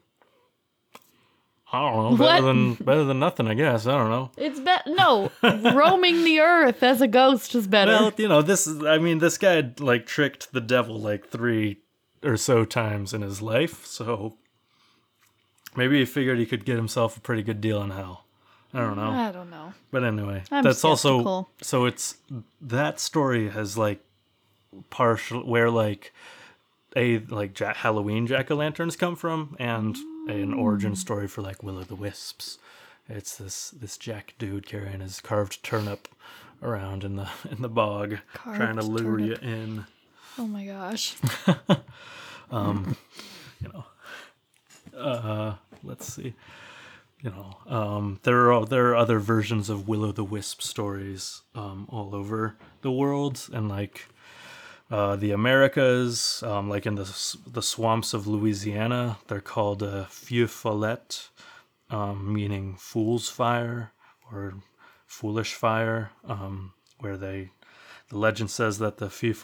[1.75, 2.17] I don't know.
[2.17, 2.47] Better What?
[2.47, 3.87] than better than nothing, I guess.
[3.87, 4.31] I don't know.
[4.37, 4.91] It's better.
[4.95, 7.91] no roaming the earth as a ghost is better.
[7.93, 8.85] Well, you know, this is.
[8.85, 11.79] I mean, this guy like tricked the devil like three
[12.23, 14.37] or so times in his life, so
[15.77, 18.25] maybe he figured he could get himself a pretty good deal in hell.
[18.73, 19.11] I don't know.
[19.11, 19.73] I don't know.
[19.91, 22.17] But anyway, I'm that's also so it's
[22.61, 24.01] that story has like
[24.91, 26.13] partial where like
[26.97, 29.97] a like ja- Halloween jack o' lanterns come from, and
[30.29, 32.59] an origin story for like will o' the wisps.
[33.09, 36.09] It's this this Jack dude carrying his carved turnip
[36.63, 39.43] around in the in the bog, trying to lure turnip.
[39.43, 39.87] you in.
[40.39, 41.17] Oh my gosh.
[42.51, 42.97] Um,
[43.61, 43.85] you know,
[44.99, 46.35] uh, let's see.
[47.21, 51.43] You know, um, there are there are other versions of Will o' the Wisp stories
[51.55, 54.09] um, all over the world, and like
[54.91, 60.47] uh, the Americas, um, like in the the swamps of Louisiana, they're called uh, feu
[60.47, 61.29] follet,
[61.91, 63.93] um, meaning fool's fire
[64.31, 64.55] or
[65.07, 67.51] foolish fire, um, where they
[68.11, 69.35] the legend says that the feu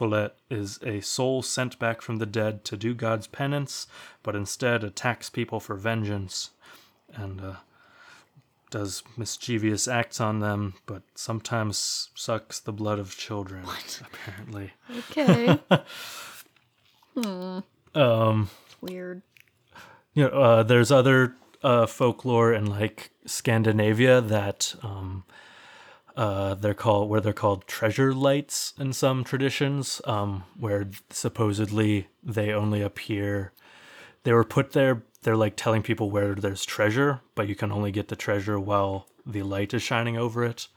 [0.51, 3.87] is a soul sent back from the dead to do God's penance,
[4.23, 6.51] but instead attacks people for vengeance.
[7.15, 7.55] And uh,
[8.71, 14.03] does mischievous acts on them, but sometimes sucks the blood of children, What?
[14.07, 14.73] apparently.
[15.11, 15.59] Okay.
[17.15, 17.59] hmm.
[17.95, 19.23] Um, Weird.
[20.15, 25.25] you know, uh, there's other uh, folklore in like Scandinavia that um,
[26.17, 32.53] uh, they're called where they're called treasure lights in some traditions, um, where supposedly they
[32.53, 33.53] only appear.
[34.23, 35.03] They were put there.
[35.23, 39.07] They're like telling people where there's treasure, but you can only get the treasure while
[39.27, 40.69] the light is shining over it.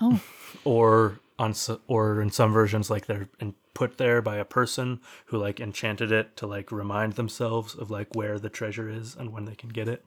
[0.00, 0.20] Oh.
[0.64, 1.54] Or on
[1.86, 3.28] or in some versions, like they're
[3.74, 8.14] put there by a person who like enchanted it to like remind themselves of like
[8.14, 10.04] where the treasure is and when they can get it,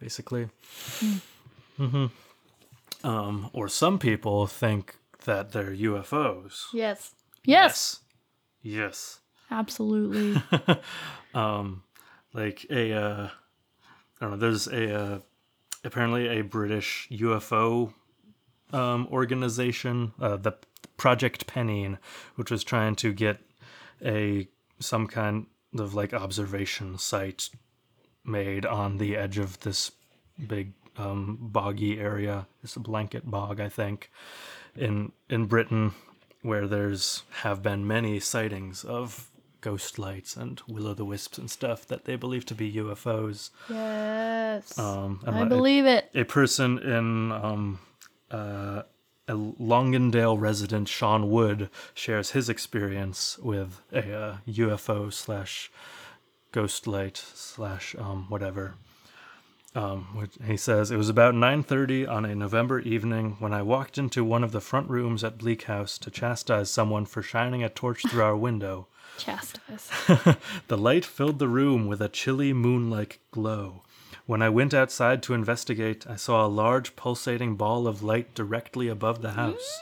[0.00, 0.48] basically.
[1.00, 1.20] Mm.
[1.78, 2.10] Mhm.
[3.04, 6.64] Um, or some people think that they're UFOs.
[6.72, 7.12] Yes.
[7.44, 8.00] Yes.
[8.62, 9.20] Yes.
[9.50, 10.42] Absolutely.
[12.34, 13.28] like a uh,
[14.20, 14.36] I don't know.
[14.36, 15.18] There's a uh,
[15.84, 17.94] apparently a British UFO
[18.72, 20.52] um, organization, uh, the
[20.96, 21.98] Project Pennine,
[22.34, 23.38] which was trying to get
[24.04, 24.48] a
[24.80, 25.46] some kind
[25.78, 27.50] of like observation site
[28.24, 29.92] made on the edge of this
[30.46, 32.46] big um, boggy area.
[32.62, 34.10] It's a blanket bog, I think,
[34.76, 35.92] in in Britain,
[36.42, 39.30] where there's have been many sightings of
[39.64, 43.48] ghost lights and will o' the wisps and stuff that they believe to be UFOs.
[43.70, 44.78] yes.
[44.78, 46.10] Um, I like- believe it.
[46.14, 47.78] a person in um,
[48.30, 48.82] uh,
[49.26, 55.70] a Longdendale resident, Sean Wood, shares his experience with a uh, UFO slash
[56.52, 58.74] ghost light slash um, whatever.
[59.76, 63.98] Um, which he says it was about 9:30 on a November evening when I walked
[63.98, 67.68] into one of the front rooms at Bleak House to chastise someone for shining a
[67.68, 68.86] torch through our window.
[69.18, 69.90] Chastise.
[70.68, 73.82] The light filled the room with a chilly moon like glow.
[74.26, 78.88] When I went outside to investigate, I saw a large pulsating ball of light directly
[78.88, 79.80] above the house.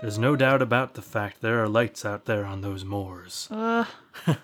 [0.00, 3.46] There's no doubt about the fact there are lights out there on those moors.
[3.52, 3.86] Ugh.
[4.26, 4.36] there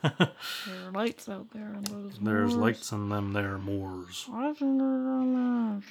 [0.86, 2.18] are lights out there on those moors.
[2.22, 2.62] There's moors.
[2.62, 4.26] lights on them there moors.
[4.28, 5.82] Why isn't there on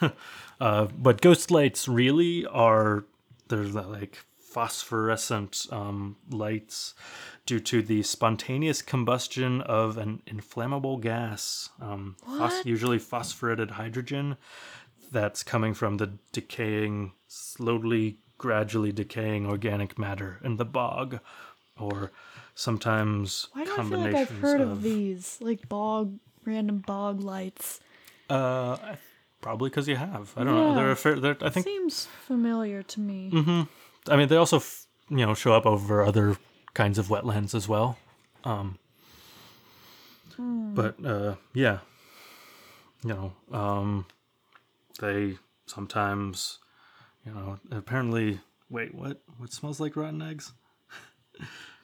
[0.00, 0.10] those?
[0.60, 3.04] Uh, but ghost lights really are
[3.48, 6.92] they're like phosphorescent um, lights
[7.50, 14.36] due to the spontaneous combustion of an inflammable gas, um, phos- usually phosphorated hydrogen,
[15.10, 21.18] that's coming from the decaying, slowly, gradually decaying organic matter in the bog,
[21.76, 22.12] or
[22.54, 25.36] sometimes Why do I feel like combinations I've heard of, these?
[25.40, 27.80] Like bog, random bog lights.
[28.30, 28.98] Uh, I-
[29.40, 30.32] probably because you have.
[30.36, 30.68] I don't know.
[30.68, 30.74] Yeah.
[30.76, 31.18] They're a fair.
[31.18, 33.30] They're, I think Seems familiar to me.
[33.34, 33.62] Mm-hmm.
[34.12, 36.36] I mean, they also, f- you know, show up over other
[36.74, 37.98] kinds of wetlands as well.
[38.44, 38.78] Um,
[40.74, 41.78] But uh, yeah,
[43.04, 44.06] you know, um,
[45.00, 46.58] they sometimes,
[47.24, 48.40] you know, apparently.
[48.68, 49.20] Wait, what?
[49.38, 50.52] What smells like rotten eggs?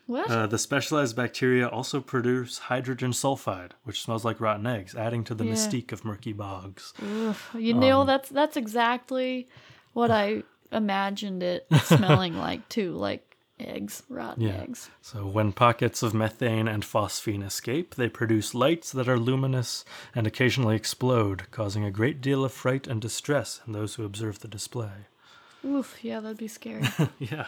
[0.06, 0.30] What?
[0.30, 5.34] Uh, the specialized bacteria also produce hydrogen sulfide, which smells like rotten eggs, adding to
[5.34, 5.54] the Yeah.
[5.54, 6.94] mystique of murky bogs.
[7.02, 9.48] Ugh, you know um, that's that's exactly
[9.94, 14.60] what I imagined it smelling like too, like eggs, rotten Yeah.
[14.62, 14.90] eggs.
[15.02, 20.26] So, when pockets of methane and phosphine escape, they produce lights that are luminous and
[20.26, 24.48] occasionally explode, causing a great deal of fright and distress in those who observe the
[24.48, 25.06] display.
[25.64, 26.84] Oof, yeah, that'd be scary.
[27.18, 27.46] yeah.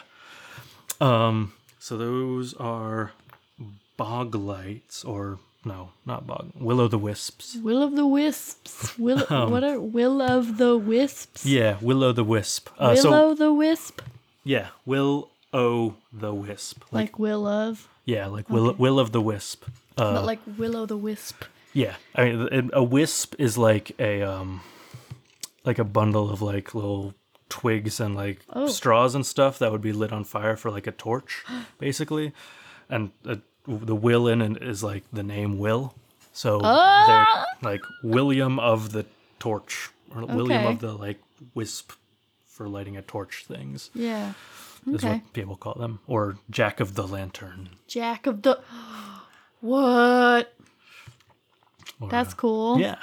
[0.99, 1.53] Um.
[1.79, 3.11] So those are
[3.95, 6.51] bog lights, or no, not bog.
[6.55, 7.55] Will o' the wisps.
[7.61, 8.97] Will of the wisps.
[8.97, 11.45] Will Um, what are will of the wisps?
[11.45, 12.69] Yeah, will o' the wisp.
[12.77, 14.01] Uh, Willow so the wisp,
[14.43, 16.83] yeah, will o' the wisp.
[16.91, 19.65] Like, like will of, yeah, like will will of the wisp.
[19.97, 21.43] Uh, but like willow the wisp.
[21.73, 24.61] Yeah, I mean, a wisp is like a um,
[25.65, 27.13] like a bundle of like little
[27.49, 28.67] twigs and like Oh.
[28.67, 31.43] straws and stuff that would be lit on fire for like a torch,
[31.79, 32.31] basically.
[32.89, 33.35] And uh,
[33.67, 35.93] the will in it is like the name Will,
[36.33, 37.05] so Ah!
[37.61, 39.05] they're like William of the
[39.39, 41.19] torch or William of the like
[41.53, 41.91] wisp
[42.47, 44.33] for lighting a torch things Yeah.
[44.87, 45.13] Is Okay.
[45.15, 47.69] what people call them, or Jack of the Lantern.
[47.87, 48.59] Jack of the.
[49.61, 50.53] What?
[51.99, 52.79] or, That's cool.
[52.79, 52.99] yeah,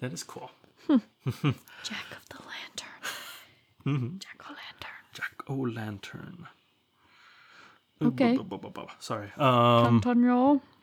[0.00, 0.50] that is cool.
[0.88, 3.00] Jack of the lantern.
[3.86, 4.18] Mm-hmm.
[4.18, 5.02] Jack o' lantern.
[5.14, 6.46] Jack o' Lantern.
[8.02, 8.38] Okay.
[8.98, 9.30] Sorry.
[9.38, 10.02] Um,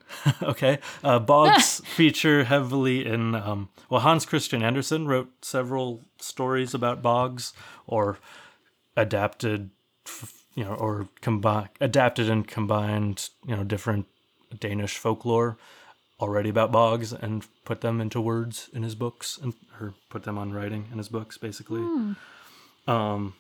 [0.42, 0.80] okay.
[1.04, 3.36] Uh, Boggs feature heavily in.
[3.36, 7.54] Um, well, Hans Christian Andersen wrote several stories about Boggs,
[7.86, 8.18] or
[8.98, 9.70] adapted,
[10.56, 14.06] you know, or combined, adapted and combined, you know, different
[14.60, 15.58] Danish folklore
[16.20, 20.38] already about bogs and put them into words in his books, and or put them
[20.38, 21.82] on writing in his books, basically.
[22.88, 23.34] Um,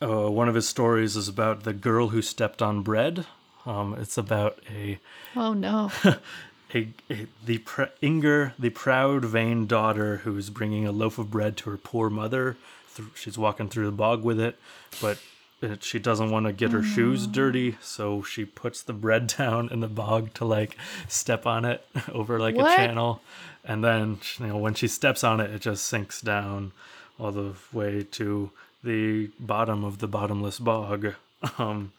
[0.00, 3.26] uh, one of his stories is about the girl who stepped on bread.
[3.66, 4.98] Um, it's about a,
[5.34, 5.90] Oh no.
[6.74, 11.56] a, a the pr- Inger, the proud, vain daughter who's bringing a loaf of bread
[11.58, 12.56] to her poor mother.
[12.96, 14.56] Th- she's walking through the bog with it,
[15.00, 15.18] but
[15.62, 19.68] it, she doesn't want to get her shoes dirty, so she puts the bread down
[19.70, 20.76] in the bog to like
[21.08, 22.72] step on it over like What?
[22.72, 23.20] a channel,
[23.64, 26.72] and then you know when she steps on it, it just sinks down
[27.18, 28.50] all the way to
[28.82, 31.14] the bottom of the bottomless bog.
[31.58, 31.92] Um,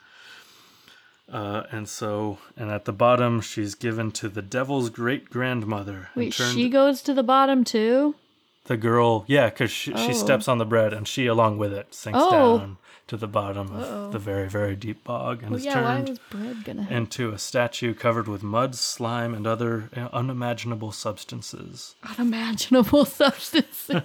[1.31, 6.09] uh, and so, and at the bottom, she's given to the devil's great grandmother.
[6.15, 8.15] Wait, turned she goes to the bottom too?
[8.65, 10.13] The girl, yeah, because she, she Oh.
[10.13, 12.31] steps on the bread and she, along with it, sinks Oh.
[12.31, 14.09] down to the bottom of Uh-oh.
[14.11, 17.37] the very, very deep bog and Well, is yeah, turned was bread gonna into a
[17.37, 21.93] statue covered with mud, slime, and other uh, unimaginable substances.
[22.17, 24.01] Unimaginable substances.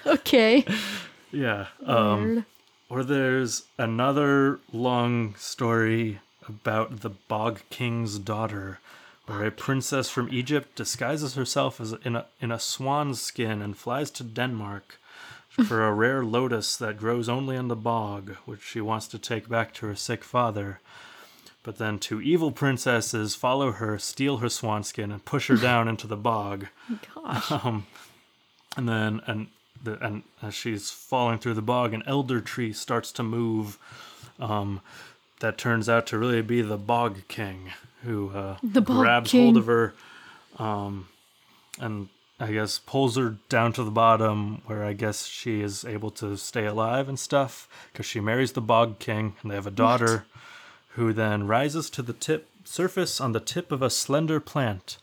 [0.06, 0.64] okay.
[1.32, 1.66] Yeah.
[1.84, 2.46] Um,
[2.88, 8.78] Or there's another long story about the Bog King's daughter,
[9.26, 13.76] where a princess from Egypt disguises herself as in a in a swan's skin and
[13.76, 14.98] flies to Denmark
[15.48, 19.48] for a rare lotus that grows only in the bog, which she wants to take
[19.48, 20.80] back to her sick father.
[21.62, 25.88] But then two evil princesses follow her, steal her swan skin, and push her down
[25.88, 26.66] into the bog.
[27.14, 27.50] Gosh.
[27.64, 27.86] Um,
[28.76, 29.46] and then and
[29.82, 33.78] the, and as she's falling through the bog, an elder tree starts to move.
[34.38, 34.82] Um,
[35.40, 37.72] that turns out to really be the bog king,
[38.06, 39.42] who uh, grabs King.
[39.42, 39.94] hold of her,
[40.58, 41.08] um,
[41.78, 42.08] and
[42.40, 46.36] I guess pulls her down to the bottom, where I guess she is able to
[46.36, 50.24] stay alive and stuff, because she marries the bog king, and they have a daughter,
[50.90, 54.98] who then rises to the tip surface on the tip of a slender plant,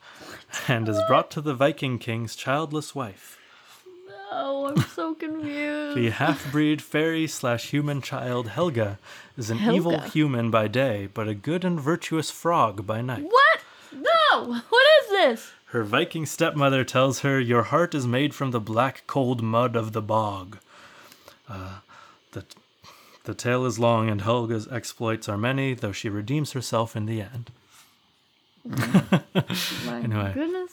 [0.67, 3.39] and is brought to the Viking king's childless wife.
[4.35, 5.95] Oh, I'm so confused.
[5.97, 8.97] The half-breed fairy slash human child Helga
[9.37, 13.23] is an evil human by day, but a good and virtuous frog by night.
[13.23, 13.59] What?
[13.93, 14.61] No!
[14.69, 15.51] What is this?
[15.65, 19.91] Her Viking stepmother tells her, "Your heart is made from the black, cold mud of
[19.93, 20.57] the bog."
[21.47, 21.79] Uh,
[22.31, 22.43] the
[23.25, 27.21] the tale is long, and Helga's exploits are many, though she redeems herself in the
[27.21, 27.51] end.
[28.65, 29.21] My
[30.03, 30.31] Anyway.
[30.33, 30.72] goodness.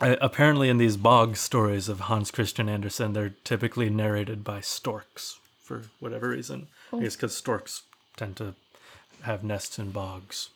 [0.00, 5.38] Uh, apparently, in these bog stories of Hans Christian Andersen, they're typically narrated by storks
[5.62, 6.68] for whatever reason.
[6.92, 7.82] I guess because storks
[8.16, 8.54] tend to
[9.22, 10.50] have nests in bogs.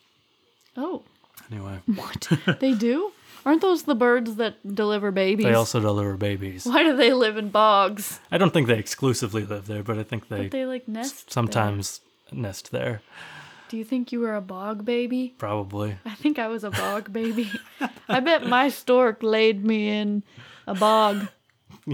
[0.77, 1.03] Oh,
[1.51, 2.27] Anyway, what?
[2.59, 3.11] they do?
[3.45, 5.45] Aren't those the birds that deliver babies?
[5.45, 6.65] they also deliver babies.
[6.65, 8.19] Why do they live in bogs?
[8.31, 11.25] I don't think they exclusively live there, but I think they, But they like nest.
[11.27, 11.31] there.
[11.33, 13.01] sometimes nest there.
[13.71, 15.33] Do you think you were a bog baby?
[15.37, 15.97] Probably.
[16.05, 17.49] I think I was a bog baby.
[18.09, 20.23] I bet my stork laid me in
[20.67, 21.29] a bog.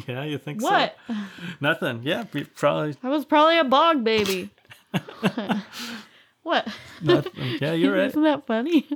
[0.08, 0.96] Yeah, you think What?
[1.08, 1.14] so?
[1.14, 1.24] What?
[1.62, 2.02] Nothing.
[2.04, 2.24] Yeah,
[2.56, 2.96] probably.
[3.04, 4.50] I was probably a bog baby.
[6.44, 6.68] what?
[7.02, 7.58] Nothing.
[7.62, 8.08] Yeah, you're right.
[8.08, 8.88] Isn't that funny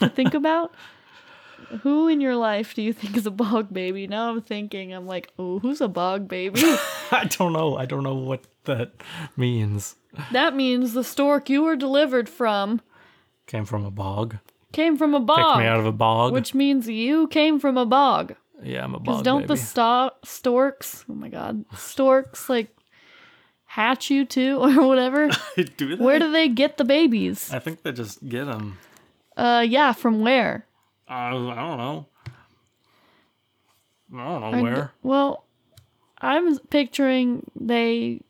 [0.00, 0.74] to think about?
[1.82, 4.06] Who in your life do you think is a bog baby?
[4.08, 6.62] Now I'm thinking, I'm like, oh, who's a bog baby?
[7.12, 7.76] I don't know.
[7.76, 8.92] I don't know what that
[9.36, 9.96] means.
[10.32, 12.80] that means the stork you were delivered from
[13.46, 14.36] Came from a bog.
[14.72, 15.36] came from a bog.
[15.38, 16.32] Picked bog, me out of a bog.
[16.32, 18.34] which means you came from a bog.
[18.62, 19.48] yeah, I'm a Because bog don't baby.
[19.48, 22.74] the sto- storks, oh my god, storks like
[23.64, 25.28] hatch you too or whatever?
[25.76, 26.02] do they?
[26.04, 27.52] Where do they get the babies?
[27.52, 28.78] I think they just get them.
[29.36, 30.66] Uh, yeah, from where?
[31.08, 31.46] Uh, I don't
[31.78, 32.06] know.
[34.14, 34.92] I don't know I d- where.
[35.02, 35.44] well,
[36.20, 38.20] I'm picturing they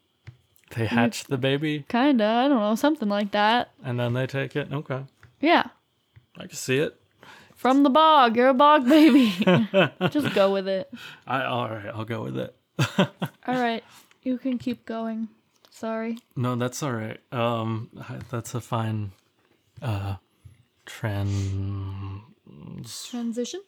[0.74, 3.70] They hatch the baby kinda, I don't know, something like that.
[3.84, 4.72] and then they take it.
[4.72, 5.02] Okay.
[5.40, 5.64] Yeah,
[6.36, 7.00] I can see it.
[7.56, 8.36] from the bog.
[8.36, 9.30] You're a bog baby.
[10.10, 10.92] Just go with it.
[11.26, 12.54] I all right, I'll go with it.
[12.98, 13.82] All right,
[14.22, 15.28] you can keep going.
[15.70, 16.18] Sorry.
[16.36, 17.18] No, that's all right.
[17.32, 19.12] Um I- that's a fine
[19.82, 20.16] uh
[20.86, 22.22] trend
[23.08, 23.60] Transition.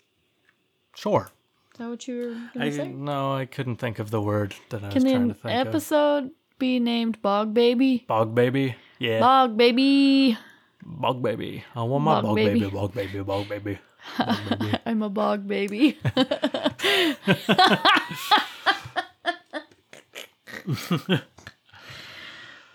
[0.94, 1.30] Sure.
[1.72, 2.88] Is that what you were gonna I say?
[2.88, 5.60] no, I couldn't think of the word that I was Can trying to the think
[5.60, 5.66] of.
[5.68, 6.30] episode
[6.60, 8.04] be named Bog Baby?
[8.06, 8.76] Bog baby.
[9.00, 9.18] Yeah.
[9.18, 10.38] Bog Baby.
[10.82, 11.64] Bog baby.
[11.74, 12.60] I want my Bog bog, baby.
[12.60, 12.70] baby.
[12.70, 13.20] Bog baby.
[13.22, 13.78] Bog baby.
[14.18, 14.78] Bog baby.
[14.86, 15.98] I'm a bog baby.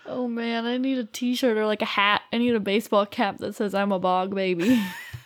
[0.06, 2.22] oh man, I need a t-shirt or like a hat.
[2.32, 4.80] I need a baseball cap that says I'm a bog baby.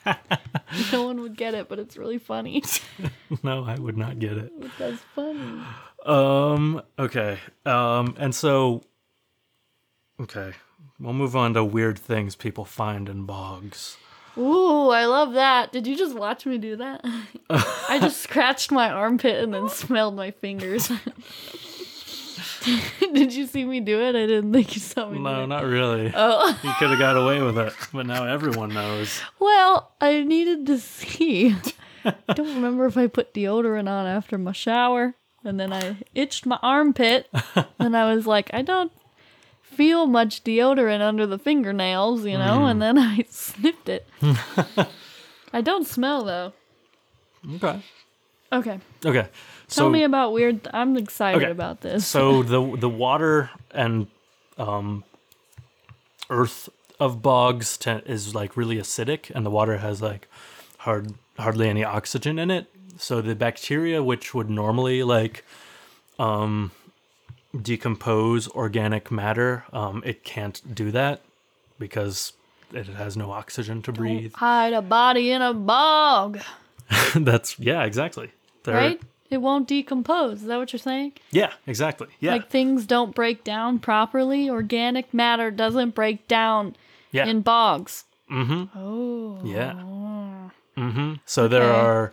[0.92, 2.62] no one would get it, but it's really funny.
[3.42, 4.52] no, I would not get it.
[4.78, 5.62] That's funny.
[6.06, 6.82] Um.
[6.98, 7.38] Okay.
[7.66, 8.14] Um.
[8.18, 8.82] And so.
[10.20, 10.52] Okay.
[10.98, 13.96] We'll move on to weird things people find in bogs.
[14.36, 15.72] Ooh, I love that.
[15.72, 17.04] Did you just watch me do that?
[17.48, 20.90] I just scratched my armpit and then smelled my fingers.
[23.00, 24.14] Did you see me do it?
[24.14, 26.12] I didn't think you saw me do No, not really.
[26.14, 26.48] Oh.
[26.62, 29.20] You could have got away with it, but now everyone knows.
[29.38, 31.56] Well, I needed to see.
[32.04, 35.14] I don't remember if I put deodorant on after my shower.
[35.44, 37.28] And then I itched my armpit.
[37.78, 38.92] and I was like, I don't
[39.62, 42.66] feel much deodorant under the fingernails, you know?
[42.66, 44.06] And then I sniffed it.
[45.52, 46.52] I don't smell, though.
[47.56, 47.82] Okay.
[48.52, 48.80] Okay.
[49.06, 49.28] Okay.
[49.68, 50.68] Tell me about weird.
[50.74, 51.50] I'm excited Okay.
[51.50, 52.06] about this.
[52.06, 54.08] so the the water and
[54.58, 55.04] um
[56.28, 56.68] earth
[56.98, 60.28] of bogs te- is like really acidic and the water has like
[60.78, 62.66] hard hardly any oxygen in it
[63.00, 65.44] so the bacteria which would normally like
[66.18, 66.70] um
[67.62, 71.20] decompose organic matter um it can't do that
[71.78, 72.32] because
[72.72, 76.38] it has no oxygen to breathe Hide a body in a bog,
[77.16, 78.30] that's yeah exactly
[78.64, 79.00] They're- right?
[79.30, 80.40] It won't decompose.
[80.42, 81.12] Is that what you're saying?
[81.30, 84.50] yeah exactly yeah Like things don't break down properly.
[84.50, 86.74] Organic matter doesn't break down
[87.12, 88.04] yeah in bogs.
[88.30, 89.38] mm-hmm Oh.
[89.44, 89.74] Yeah.
[90.76, 91.14] Mm-hmm.
[91.26, 92.12] So there are.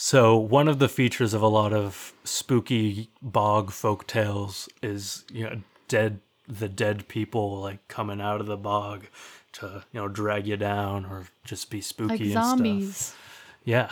[0.00, 5.42] So one of the features of a lot of spooky bog folk tales is you
[5.42, 9.08] know dead the dead people like coming out of the bog
[9.54, 12.96] to you know drag you down or just be spooky Like and zombies.
[12.96, 13.18] stuff.
[13.64, 13.90] Yeah.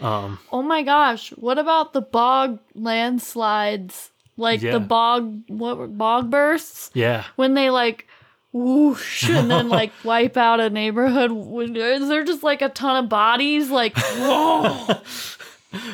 [0.00, 0.40] Um.
[0.50, 1.30] Oh my gosh.
[1.30, 4.10] What about the bog landslides?
[4.36, 4.72] Like Yeah.
[4.72, 6.90] the bog what bog bursts?
[6.92, 7.22] Yeah.
[7.36, 8.08] When they like
[8.52, 11.30] whoosh and then like wipe out a neighborhood.
[11.76, 13.70] Is there just like a ton of bodies?
[13.70, 14.98] Like whoa.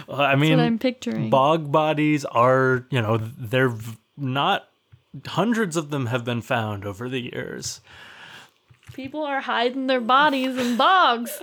[0.08, 1.30] I what mean, I'm picturing.
[1.30, 3.74] bog bodies are you know they're
[4.16, 4.68] not.
[5.26, 7.80] Hundreds of them have been found over the years.
[8.94, 11.38] People are hiding their bodies in bogs,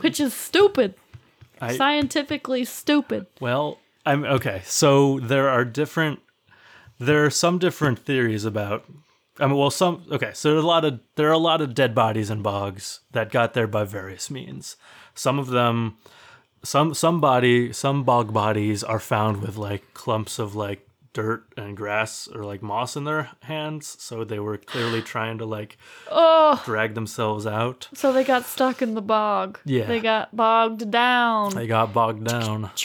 [0.00, 0.94] which is stupid.
[1.60, 3.26] I, Scientifically stupid.
[3.40, 4.62] Well, I'm okay.
[4.64, 6.20] So there are different.
[6.98, 8.84] There are some different theories about.
[9.38, 10.32] I mean, well, some okay.
[10.34, 13.00] So there are a lot of there are a lot of dead bodies in bogs
[13.12, 14.76] that got there by various means.
[15.14, 15.98] Some of them,
[16.64, 21.76] some some body some bog bodies are found with like clumps of like dirt and
[21.76, 23.96] grass or like moss in their hands.
[24.00, 25.76] So they were clearly trying to like
[26.10, 27.88] Oh, drag themselves out.
[27.94, 29.58] so they got stuck in the bog.
[29.64, 29.84] Yeah.
[29.86, 31.54] They got bogged down.
[31.54, 32.70] They got bogged down.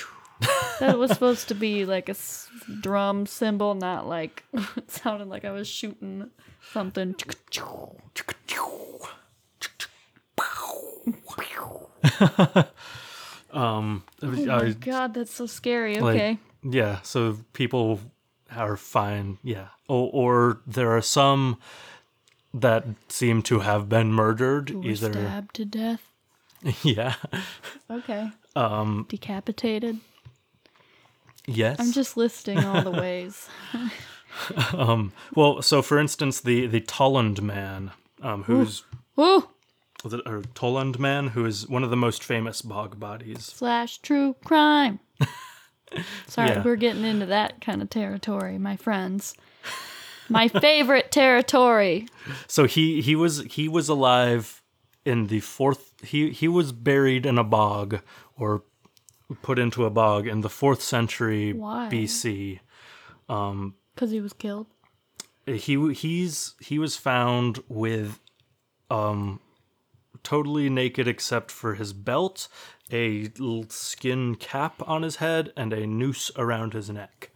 [0.80, 2.48] That was supposed to be like a s-
[2.82, 4.44] drum cymbal, not like
[4.78, 6.30] it sounded like I was shooting
[6.72, 7.16] something.
[13.58, 16.00] Um, Oh my god, that's so scary.
[16.00, 16.38] Like, Okay.
[16.64, 18.00] Yeah, so people
[18.56, 19.38] are fine.
[19.44, 21.58] Yeah, or, or there are some
[22.54, 26.02] that seem to have been murdered either stabbed to death.
[26.84, 27.16] yeah
[27.90, 28.30] Okay.
[28.56, 29.06] Um.
[29.10, 30.00] Decapitated.
[31.46, 33.48] yes I'm just listing all the ways.
[34.74, 37.92] um, well so for instance the the Tollund man
[38.22, 38.84] um who's
[39.20, 39.48] Ooh.
[40.08, 44.36] The, or Tollund man who is one of the most famous bog bodies Slash true
[44.46, 45.00] crime.
[46.28, 46.64] Sorry, Yeah.
[46.64, 49.36] we're getting into that kind of territory, my friends.
[50.30, 52.08] My favorite territory.
[52.48, 54.62] so he he was he was alive
[55.06, 58.02] in the fourth he he was buried in a bog
[58.36, 58.64] or
[59.42, 61.88] put into a bog in the fourth century Why?
[61.92, 62.60] BC
[63.28, 64.68] Because he was killed.
[65.46, 68.20] he he's he was found with
[68.92, 69.40] um
[70.28, 72.48] totally naked except for his belt
[72.92, 77.30] a little skin cap on his head and a noose around his neck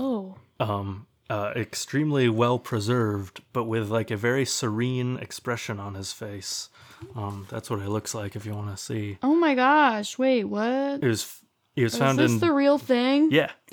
[0.00, 0.36] Oh.
[0.60, 6.70] uh, extremely well preserved but with like a very serene expression on his face
[7.14, 10.18] um that's what it looks like if you want to see Oh my gosh.
[10.18, 11.02] Wait, what?
[11.02, 11.40] it was
[11.76, 13.30] he was Is found this in the real thing?
[13.30, 13.52] yeah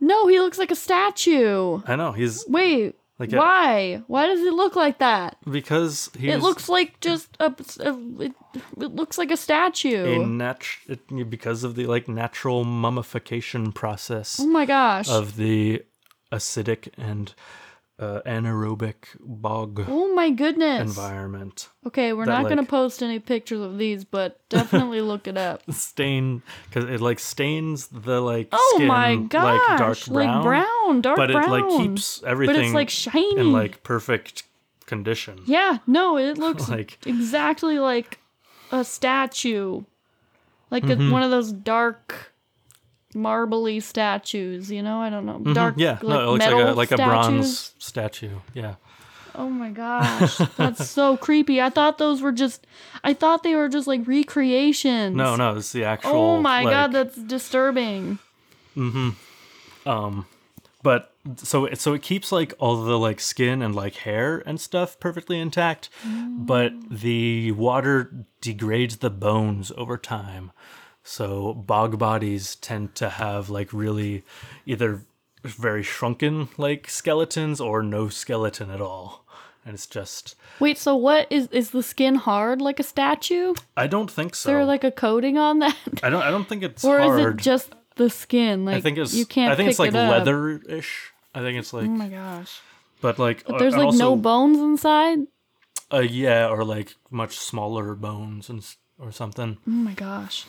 [0.00, 1.80] No, he looks like a statue.
[1.86, 2.94] i know he's Wait.
[3.18, 4.02] Like why?
[4.08, 5.36] Why does it look like that?
[5.48, 7.54] because he's It looks like just a.
[7.80, 8.32] a- it,
[8.80, 10.20] it looks like a statue.
[10.22, 15.08] a nat- it, because of the like natural mummification process oh my gosh.
[15.08, 15.82] of the
[16.32, 17.34] acidic and
[17.98, 20.80] uh, anaerobic bog oh my goodness.
[20.80, 21.68] environment.
[21.86, 25.28] Okay, we're that, not going to like- post any pictures of these, but definitely look
[25.28, 25.62] it up.
[25.70, 29.60] Stain because it like stains the like Oh skin my gosh.
[29.68, 31.44] like dark brown, Like brown, dark but brown.
[31.44, 33.38] it like keeps everything But it's like, shiny.
[33.38, 34.42] in like perfect
[34.86, 35.40] condition.
[35.46, 38.18] Yeah, no, it looks Like- exactly like
[38.72, 39.82] a statue.
[40.70, 41.10] Like Mm-hmm.
[41.10, 42.32] a, one of those dark
[43.14, 45.00] marbly statues, you know?
[45.00, 45.38] I don't know.
[45.52, 45.80] Dark Mm-hmm.
[45.80, 48.38] Yeah, like no, it looks like metal a like a bronze statue.
[48.52, 48.74] Yeah.
[49.36, 50.36] Oh my gosh.
[50.56, 51.60] That's so creepy.
[51.60, 52.66] I thought those were just
[53.02, 55.16] I thought they were just like recreations.
[55.16, 56.12] No, no, it's the actual.
[56.12, 58.18] Oh my like, god, that's disturbing.
[58.76, 59.88] Mm-hmm.
[59.88, 60.26] Um,
[60.82, 64.60] but so it so it keeps like all the like skin and like hair and
[64.60, 70.52] stuff perfectly intact but the water degrades the bones over time
[71.04, 74.24] so bog bodies tend to have like really
[74.66, 75.02] either
[75.42, 79.24] very shrunken like skeletons or no skeleton at all
[79.66, 83.54] and it's just Wait, so what is is the skin hard like a statue?
[83.76, 85.76] i don't think so Is there like a coating on that?
[86.02, 88.64] i don't i don't think it's or hard is it just the skin?
[88.64, 91.72] Like i think it's you can't i think it's like it leather-ish i think it's
[91.72, 92.60] like Oh my gosh.
[93.02, 95.18] but like But there's uh, like no bones inside?
[95.92, 98.66] Uh, yeah, or like much smaller bones and
[98.98, 100.46] or something, Oh my gosh.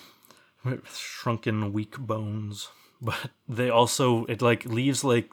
[0.91, 2.70] Shrunken, weak bones.
[3.01, 5.30] But they also it like leaves like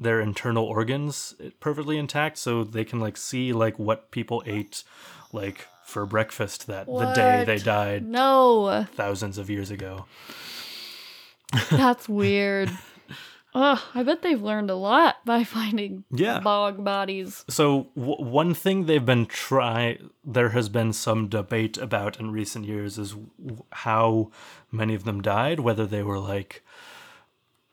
[0.00, 4.84] their internal organs eh, perfectly intact, so they can like see like what people ate,
[5.32, 8.86] like for breakfast that the day they died No.
[8.94, 10.06] thousands of years ago.
[11.70, 12.70] That's weird.
[13.54, 16.40] Ugh, I bet they've learned a lot by finding Yeah.
[16.40, 17.44] bog bodies.
[17.48, 22.64] So w- one thing they've been try there has been some debate about in recent
[22.64, 24.30] years is w- how
[24.70, 26.62] many of them died, whether they were like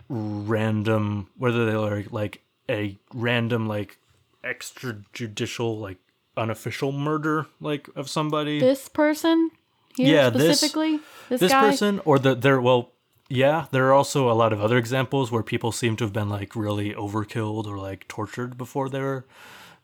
[0.09, 3.97] random, whether they were like a random like
[4.43, 5.97] extrajudicial like
[6.37, 8.59] unofficial murder like of somebody.
[8.59, 9.51] This person
[9.97, 10.99] Yeah, this- specifically?
[11.29, 11.61] This, this guy?
[11.69, 12.91] person or the there well
[13.29, 16.29] yeah there are also a lot of other examples where people seem to have been
[16.29, 19.25] like really overkilled or like tortured before they were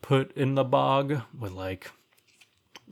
[0.02, 1.92] put in the bog with like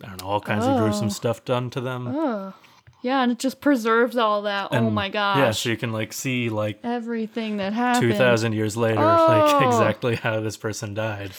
[0.04, 1.10] i don't know all kinds of gruesome Oh.
[1.10, 2.54] stuff done to them Ugh.
[3.02, 4.70] Yeah, and it just preserves all that.
[4.72, 5.38] oh my gosh.
[5.38, 8.12] yeah so you can like see like Everything that happened.
[8.14, 9.68] 2000 years later like Oh.
[9.68, 11.32] exactly how this person died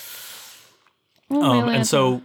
[1.31, 2.21] Oh, um, and so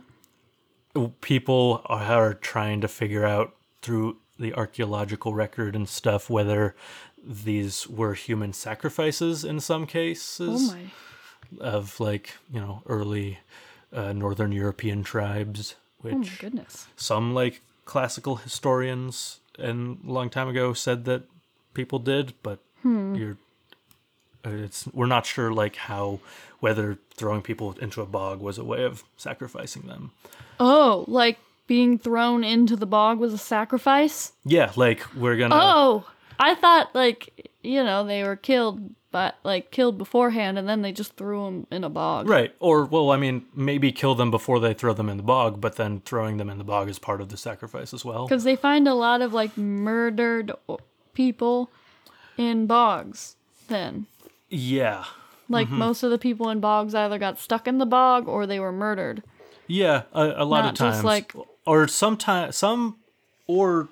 [1.22, 6.74] people are trying to figure out through the archaeological record and stuff whether
[7.22, 10.76] these were human sacrifices in some cases Oh
[11.60, 13.40] of like you know early
[13.92, 16.88] uh, northern european tribes which Oh my goodness.
[16.96, 21.24] some like classical historians and a long time ago said that
[21.74, 23.16] people did but Hmm.
[23.16, 23.38] you're
[24.46, 26.20] uh, it's we're not sure like how
[26.62, 30.12] whether throwing people into a bog was a way of sacrificing them
[30.62, 34.34] Oh, like being thrown into the bog was a sacrifice?
[34.44, 36.06] yeah like we're gonna Oh,
[36.38, 40.92] I thought like you know they were killed, but like killed beforehand, and then they
[40.92, 42.28] just threw them in a bog.
[42.28, 45.60] right or well i mean maybe kill them before they throw them in the bog
[45.62, 48.44] but then throwing them in the bog is part of the sacrifice as well Because
[48.44, 50.52] they find a lot of like murdered
[51.14, 51.70] people
[52.38, 53.36] in bogs.
[53.68, 54.08] Then
[54.50, 55.06] yeah
[55.50, 55.78] Like Mm-hmm.
[55.78, 58.72] most of the people in bogs either got stuck in the bog or they were
[58.72, 59.22] murdered.
[59.68, 61.34] Yeah, a, a lot Not of just times, like-
[61.70, 62.98] or sometimes some,
[63.46, 63.88] or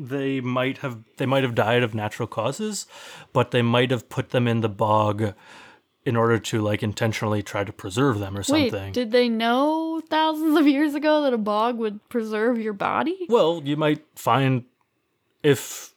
[0.00, 2.86] they might have they might have died of natural causes,
[3.32, 5.34] but they might have put them in the bog
[6.04, 8.84] in order to like intentionally try to preserve them or something.
[8.86, 13.26] Wait, did they know thousands of years ago that a bog would preserve your body?
[13.28, 14.64] well, you might find
[15.42, 15.90] if.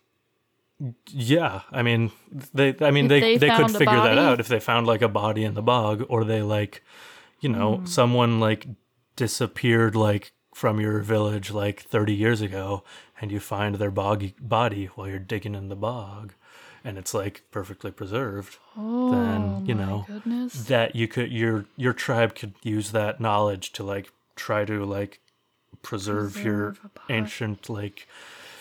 [1.09, 2.11] Yeah, I mean,
[2.53, 2.75] they.
[2.81, 5.07] I mean, If they they they, could figure that out if they found like a
[5.07, 6.83] body in the bog, or they like,
[7.39, 7.85] you know, Hmm.
[7.85, 8.67] someone like
[9.15, 12.81] disappeared like from your village like 30 years ago,
[13.19, 16.31] and you find their boggy body while you're digging in the bog,
[16.81, 18.57] and it's like perfectly preserved.
[18.77, 20.53] Oh, then you know goodness.
[20.67, 25.19] that you could your your tribe could use that knowledge to like try to like
[25.81, 27.13] preserve, your Preserve body.
[27.13, 28.07] ancient like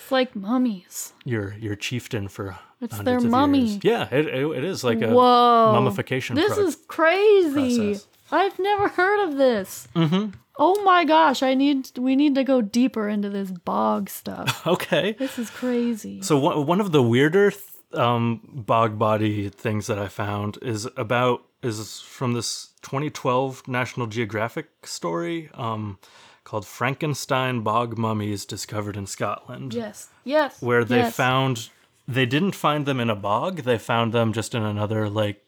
[0.02, 1.12] It's like mummies.
[1.24, 3.66] your your chieftain for It's their of mummy.
[3.66, 3.84] years.
[3.84, 5.72] Yeah, it, it, it is like a Whoa.
[5.74, 6.34] mummification.
[6.34, 7.86] This pro- is crazy.
[7.92, 8.06] process.
[8.32, 9.86] I've never heard of this.
[9.94, 10.30] Mm-hmm.
[10.56, 14.66] Oh my gosh, I need we need to go deeper into this bog stuff.
[14.66, 15.12] okay.
[15.18, 16.22] this is crazy.
[16.22, 17.62] So one one of the weirder th-
[17.94, 24.68] um, bog body things that I found is about is from this 2012 National Geographic
[24.86, 25.98] story um,
[26.44, 29.72] called Frankenstein bog mummies discovered in Scotland.
[29.74, 30.08] yes.
[30.24, 30.60] Yes.
[30.62, 31.14] where they yes.
[31.16, 31.70] found
[32.06, 35.42] they didn't find them in a bog they found them just in another like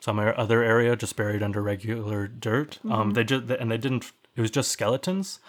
[0.00, 2.92] some other area just buried under regular dirt Mm-hmm.
[2.92, 5.40] um they just and they didn't it was just skeletons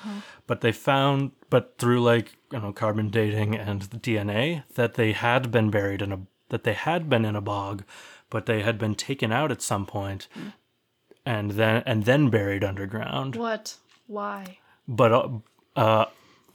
[0.47, 5.11] but they found but through like you know carbon dating and the dna that they
[5.11, 6.19] had been buried in a
[6.49, 7.83] that they had been in a bog
[8.29, 10.53] but they had been taken out at some Mm.
[11.25, 13.77] and then and then buried underground What?
[14.07, 14.57] Why?
[14.87, 15.29] but uh,
[15.75, 16.05] uh,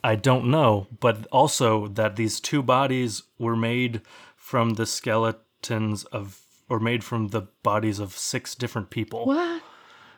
[0.05, 0.87] I don't know.
[1.01, 4.03] But also that these two bodies were made
[4.37, 9.27] from the skeletons of, or made from the bodies of six different people.
[9.27, 9.62] What?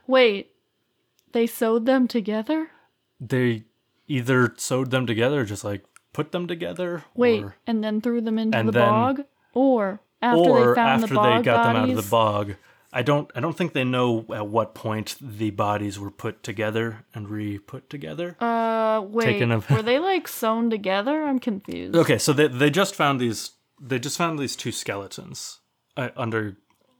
[0.06, 0.50] Wait.
[1.32, 2.70] They sewed them together?
[3.20, 3.64] They
[4.06, 8.38] either sewed them together, just like put them together, Wait, or, and then threw them
[8.38, 9.22] into the then- bog?
[9.54, 11.72] Or after or they found after the bog they got bodies?
[11.74, 12.54] them out of the bog.
[12.90, 13.30] I don't.
[13.34, 17.90] I don't think they know at what point the bodies were put together and re-put
[17.90, 18.34] together.
[18.40, 19.42] Uh, wait.
[19.42, 21.24] Of- were they like sewn together?
[21.24, 21.96] I'm confused.
[21.96, 25.60] Okay, so they they just found these they just found these two skeletons
[25.96, 26.56] uh, under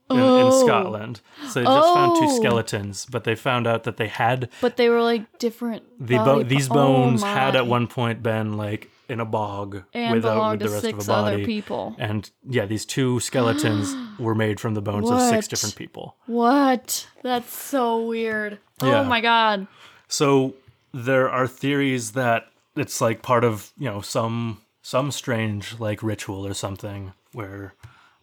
[0.09, 0.65] in, in Oh.
[0.65, 1.21] Scotland.
[1.47, 4.89] So they just found two skeletons, but they found out that they had But they
[4.89, 5.83] were like different.
[5.99, 10.13] the bo- these bones oh had at one point been like in a bog and
[10.13, 11.35] with, the rest six of a body.
[11.35, 11.95] other people.
[11.97, 16.15] And yeah, these two skeletons were made from the bones of six different people.
[16.27, 17.07] What?
[17.23, 18.59] That's so weird.
[18.83, 18.99] Yeah.
[19.01, 19.67] Oh my god.
[20.07, 20.53] So
[20.93, 26.45] there are theories that it's like part of you know some some strange like ritual
[26.47, 27.73] or something where,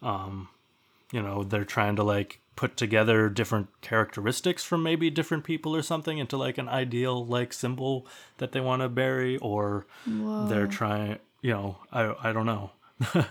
[0.01, 0.49] um,
[1.11, 5.81] you know they're trying to like put together different characteristics from maybe different people or
[5.83, 8.05] something into like an ideal like symbol
[8.37, 9.85] that they want to bury or
[10.49, 12.71] they're trying you know I I don't know.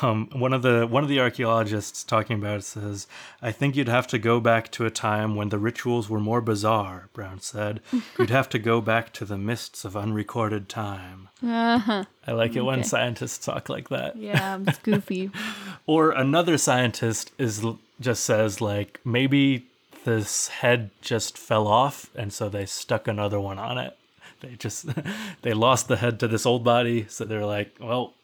[0.00, 3.06] um, one of the one of the archaeologists talking about it says,
[3.40, 6.40] "I think you'd have to go back to a time when the rituals were more
[6.40, 7.80] bizarre." Brown said,
[8.18, 12.04] "You'd have to go back to the mists of unrecorded time." Uh-huh.
[12.26, 14.16] I like it when scientists talk like that.
[14.16, 15.30] Yeah, it's goofy.
[15.86, 17.64] Or another scientist is
[18.00, 19.66] just says like maybe
[20.04, 23.96] this head just fell off and so they stuck another one on it.
[24.40, 24.86] They just
[25.42, 28.14] they lost the head to this old body, so they're like, well,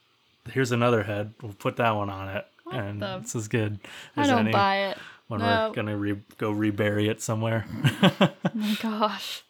[0.51, 1.34] here's another head.
[1.42, 3.78] We'll put that one on it, and the- it's as good
[4.16, 4.99] I as don't any buy it.
[5.28, 5.68] when no.
[5.68, 7.66] we're gonna re- go rebury it somewhere,
[8.03, 9.42] Oh my gosh.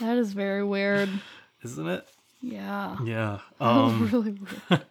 [0.00, 1.08] That is very weird.
[1.62, 2.08] isn't it?
[2.40, 2.96] Yeah.
[3.04, 3.38] Yeah.
[3.60, 4.32] Um, really
[4.70, 4.82] weird.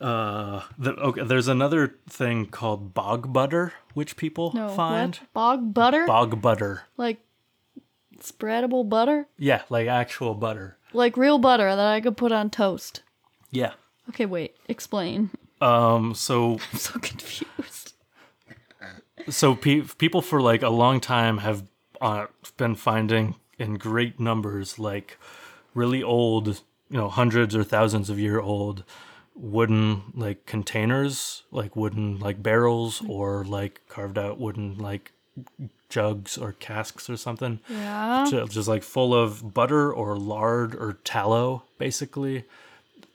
[0.00, 4.68] uh, the, okay, there's another thing called bog butter, which people No.
[4.70, 5.16] find.
[5.16, 5.32] What?
[5.32, 6.06] Bog butter?
[6.06, 6.82] Bog butter.
[6.96, 7.18] like
[8.20, 9.26] spreadable butter?
[9.38, 10.76] Yeah, like actual butter.
[10.92, 13.02] Like real butter that I could put on toast.
[13.50, 13.72] Yeah.
[14.08, 14.56] Okay, wait.
[14.68, 15.30] Explain.
[15.60, 16.14] Um.
[16.14, 17.94] So I'm so confused.
[19.28, 21.64] so pe- people for like a long time have
[22.00, 22.26] uh,
[22.56, 25.18] been finding in great numbers like
[25.74, 26.48] really old,
[26.88, 28.84] you know, hundreds or thousands of year old
[29.34, 35.12] wooden like containers, like wooden like barrels or like carved out wooden like
[35.88, 37.60] jugs or casks or something.
[37.68, 38.26] Yeah.
[38.28, 42.44] Ju- just like full of butter or lard or tallow basically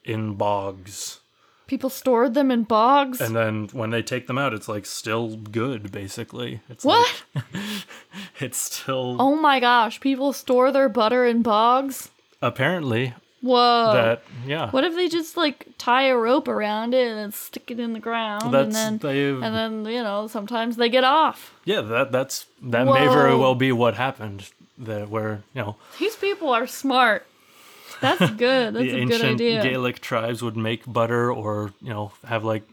[0.06, 1.20] in bogs.
[1.68, 3.20] People stored them in bogs.
[3.20, 6.62] And then when they take them out, it's like still good, basically.
[6.70, 7.24] It's what?
[7.34, 7.44] Like,
[8.40, 10.00] it's still oh my gosh.
[10.00, 12.10] People store their butter in bogs?
[12.42, 13.14] apparently.
[13.42, 13.94] Whoa.
[13.94, 14.72] that yeah.
[14.72, 18.00] what if they just like tie a rope around it and stick it in the
[18.00, 21.54] ground and then and then you know sometimes they get off.
[21.64, 24.50] yeah that that's that may very well be what happened.
[24.80, 27.26] That where you know These people are smart.
[28.02, 28.74] That's good.
[28.74, 29.64] That's the a good idea.
[29.64, 32.64] Gaelic tribes would make butter or you know have like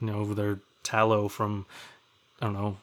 [0.00, 1.66] you know their tallow from
[2.40, 2.76] I don't know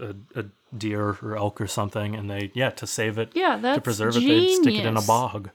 [0.00, 0.44] a, a
[0.76, 4.16] deer or elk or something, and they yeah to save it yeah, that's to preserve
[4.16, 5.50] it they'd stick it in a bog,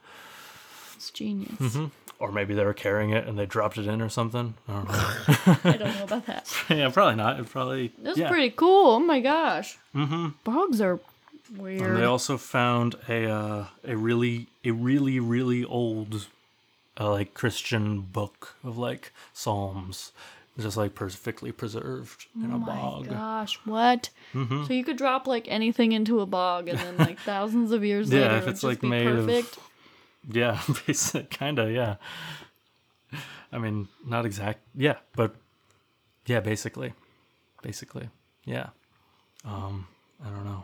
[0.95, 1.51] It's genius.
[1.59, 1.85] Mm-hmm.
[2.19, 4.53] or maybe they were carrying it and they dropped it in or something.
[4.67, 4.93] I don't know.
[5.73, 6.53] I don't know about that.
[6.69, 7.39] yeah, probably not.
[7.39, 8.29] It probably That's yeah.
[8.29, 8.91] pretty cool.
[8.95, 9.77] Oh my gosh.
[9.95, 10.29] Mm-hmm.
[10.43, 10.99] Bogs are
[11.57, 11.81] weird.
[11.81, 16.27] And they also found a uh, a really a really really old
[16.99, 20.11] uh, like Christian book of like psalms,
[20.59, 23.03] just like perfectly preserved in a oh my bog.
[23.05, 23.13] Mm-hmm.
[23.13, 24.09] gosh, what?
[24.33, 28.09] So you could drop like anything into a bog, and then like thousands of years
[28.11, 29.57] Yeah, later, if it's, like, made of- perfect.
[30.31, 31.95] Yeah, basic kind of yeah.
[33.51, 34.59] I mean, not exact.
[34.75, 35.35] Yeah, but
[36.25, 36.93] yeah, basically,
[37.61, 38.09] basically,
[38.45, 38.69] yeah.
[39.45, 39.87] Um,
[40.25, 40.63] I don't know.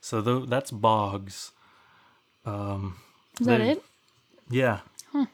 [0.00, 1.52] So that's bogs.
[2.46, 2.96] Um,
[3.40, 3.84] Is that they- it?
[4.50, 4.80] Yeah.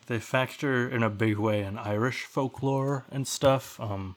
[0.06, 4.14] They factor in a big way in Irish folklore and stuff, um,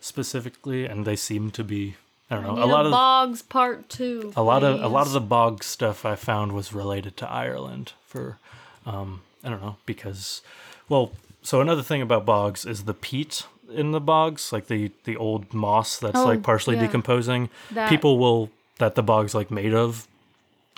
[0.00, 1.96] specifically, and they seem to be.
[2.30, 2.62] I don't know.
[2.62, 4.32] A lot of bogs part two.
[4.36, 7.92] a lot of a lot of the bog stuff I found was related to Ireland
[8.06, 8.38] for,
[8.86, 10.40] um, I don't know because,
[10.88, 11.12] well,
[11.42, 15.52] so another thing about bogs is the peat in the bogs, like the the old
[15.52, 16.82] moss that's Oh, like partially yeah.
[16.86, 17.50] decomposing.
[17.70, 20.08] That- People will that the bog's like made of.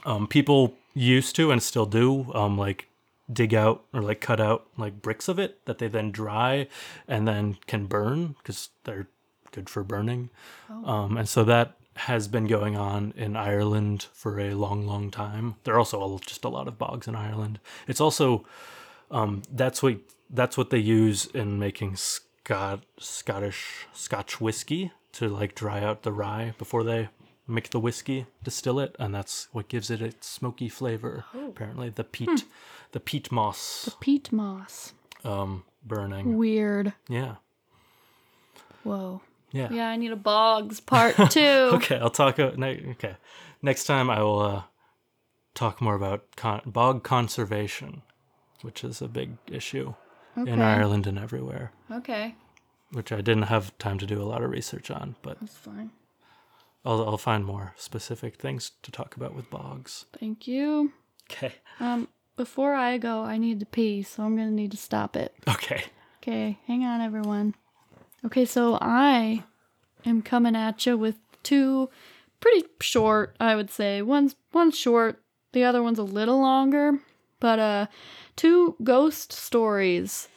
[0.05, 2.87] Um, people used to and still do um like
[3.33, 6.69] dig out or like cut out like bricks of it that they then dry
[7.09, 9.09] and then can burn because they're
[9.51, 10.31] good for burning.
[10.85, 15.55] Um, and so that has been going on in Ireland for a long, long time.
[15.65, 17.61] There are also just a lot of bogs in Ireland.
[17.87, 18.45] It's also
[19.11, 25.55] um, that's what that's what they use in making Scot Scottish Scotch whiskey to like
[25.55, 27.09] dry out the rye before they
[27.47, 31.25] make the whiskey, distill it, and that's what gives it its smoky flavor.
[31.35, 32.45] Apparently, the peat,
[32.93, 34.93] the peat moss the peat moss.
[35.25, 36.37] um, burning.
[36.39, 36.93] Weird.
[37.09, 37.37] Yeah,
[38.83, 39.21] Whoa.
[39.53, 39.69] yeah.
[39.71, 41.41] Yeah, I need a bogs part two.
[41.75, 42.39] Okay, I'll talk.
[42.39, 43.17] Uh, ne- okay,
[43.63, 44.63] next time I will uh,
[45.55, 48.03] talk more about con- bog conservation,
[48.63, 49.95] which is a big issue
[50.37, 51.73] in Ireland and everywhere.
[51.91, 52.35] Okay,
[52.93, 55.91] Which I didn't have time to do a lot of research on, but that's fine.
[56.85, 60.05] I'll, I'll find more specific things to talk about with bogs.
[60.19, 60.93] Thank you.
[61.31, 61.55] Okay.
[61.81, 65.35] Um, before I go, I need to pee, so I'm gonna need to stop it.
[65.49, 65.85] Okay.
[66.23, 67.55] Okay, hang on, everyone.
[68.25, 69.45] Okay, so I
[70.07, 71.91] am coming at you with two
[72.41, 74.03] pretty short, I would say.
[74.03, 75.23] One's one's short,
[75.53, 76.99] the other one's a little longer,
[77.41, 77.87] but uh,
[78.37, 80.29] two ghost stories.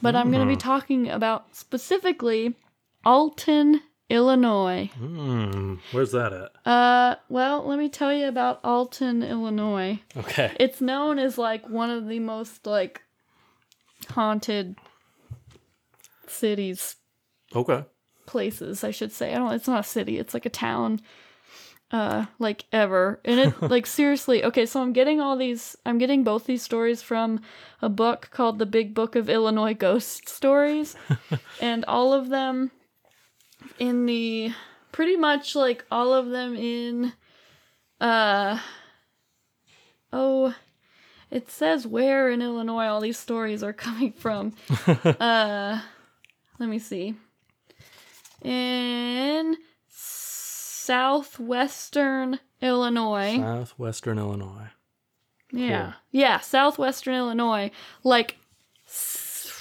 [0.00, 2.54] But I'm going to be talking about specifically
[3.04, 3.80] Alton,
[4.10, 4.90] Illinois.
[4.98, 5.74] Hmm.
[5.92, 6.52] Where's that at?
[6.70, 10.00] Uh, well, let me tell you about Alton, Illinois.
[10.16, 10.54] Okay.
[10.58, 13.02] It's known as like one of the most like
[14.10, 14.76] haunted
[16.26, 16.96] cities
[17.54, 17.84] Okay.
[18.26, 21.00] places i should say i don't it's not a city it's like a town
[21.90, 26.22] uh like ever and it like seriously okay so i'm getting all these i'm getting
[26.22, 27.40] both these stories from
[27.80, 30.94] a book called the big book of illinois ghost stories
[31.60, 32.70] and all of them
[33.78, 34.52] in the
[34.92, 37.12] pretty much like all of them in
[38.00, 38.58] uh
[40.12, 40.54] oh
[41.30, 44.52] it says where in illinois all these stories are coming from
[45.20, 45.80] uh
[46.58, 47.14] let me see
[48.42, 49.56] in
[51.08, 53.36] southwestern Illinois.
[53.36, 54.68] Southwestern Illinois.
[55.52, 55.92] Yeah.
[56.10, 57.70] Yeah, southwestern Illinois.
[58.04, 58.36] Like
[58.86, 59.52] s-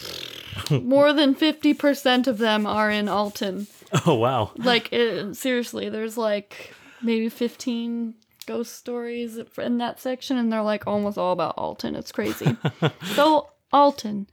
[0.70, 3.68] more than 50% of them are in Alton.
[4.06, 4.52] Oh wow.
[4.58, 8.16] Like it, seriously, there's like maybe 15
[8.46, 11.96] ghost stories in that section and they're like almost all about Alton.
[11.96, 12.56] It's crazy.
[13.16, 14.28] so Alton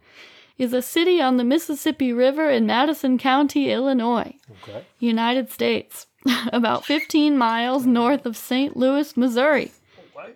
[0.57, 4.35] is a city on the Mississippi River in Madison County, Illinois.
[4.63, 4.85] Okay.
[4.99, 6.07] United States,
[6.53, 8.77] about 15 miles north of St.
[8.77, 9.73] Louis, Missouri.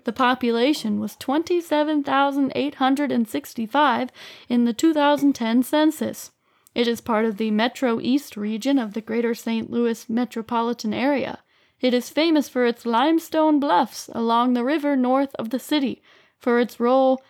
[0.04, 4.10] The population was 27,865
[4.48, 6.30] in the 2010 census.
[6.78, 9.68] It is part of the Metro East region of the Greater St.
[9.68, 11.40] Louis metropolitan area.
[11.80, 16.00] It is famous for its limestone bluffs along the river north of the city,
[16.38, 17.20] for its role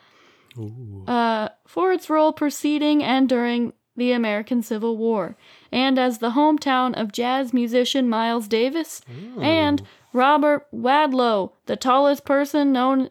[1.07, 5.35] uh, for its role preceding and during the American Civil War,
[5.73, 9.01] and as the hometown of jazz musician Miles Davis
[9.41, 9.81] and
[10.13, 13.09] Robert Wadlow, the tallest person known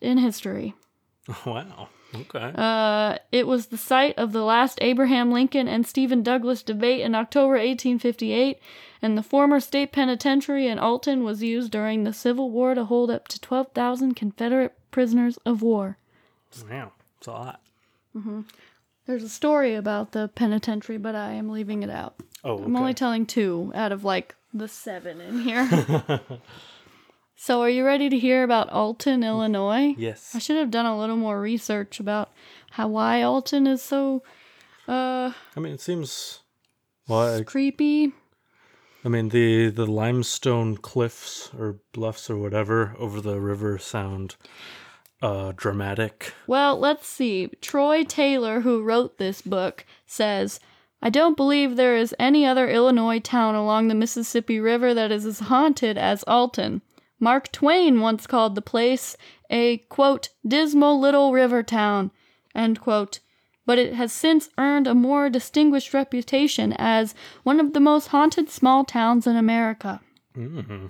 [0.00, 0.74] in history.
[1.44, 1.88] Wow.
[2.14, 2.52] Okay.
[2.54, 7.14] Uh, it was the site of the last Abraham Lincoln and Stephen Douglas debate in
[7.14, 8.58] October 1858,
[9.00, 13.10] and the former state penitentiary in Alton was used during the Civil War to hold
[13.10, 15.96] up to 12,000 Confederate prisoners of war.
[16.70, 16.92] wow.
[17.18, 17.60] It's a lot.
[18.16, 18.42] Mm-hmm.
[19.06, 22.16] There's a story about the penitentiary, but I am leaving it out.
[22.44, 22.64] Oh, okay.
[22.64, 25.68] I'm only telling two out of like the seven in here.
[27.42, 29.96] so, are you ready to hear about Alton, Illinois?
[29.98, 30.30] yes.
[30.32, 32.30] I should have done a little more research about
[32.70, 34.22] how why Alton is so
[34.86, 36.38] uh I mean, it seems.
[37.08, 38.12] Well, I, creepy.
[39.04, 44.36] I mean, the the limestone cliffs or bluffs or whatever over the river sound
[45.20, 46.34] uh dramatic.
[46.46, 47.48] Well, let's see.
[47.60, 50.60] Troy Taylor, who wrote this book, says,
[51.02, 55.26] I don't believe there is any other Illinois town along the Mississippi River that is
[55.26, 56.82] as haunted as Alton.
[57.22, 59.16] Mark Twain once called the place
[59.48, 62.10] a, quote, dismal little river town,
[62.52, 63.20] end quote,
[63.64, 67.14] but it has since earned a more distinguished reputation as
[67.44, 70.00] one of the most haunted small towns in America.
[70.36, 70.86] Mm-hmm.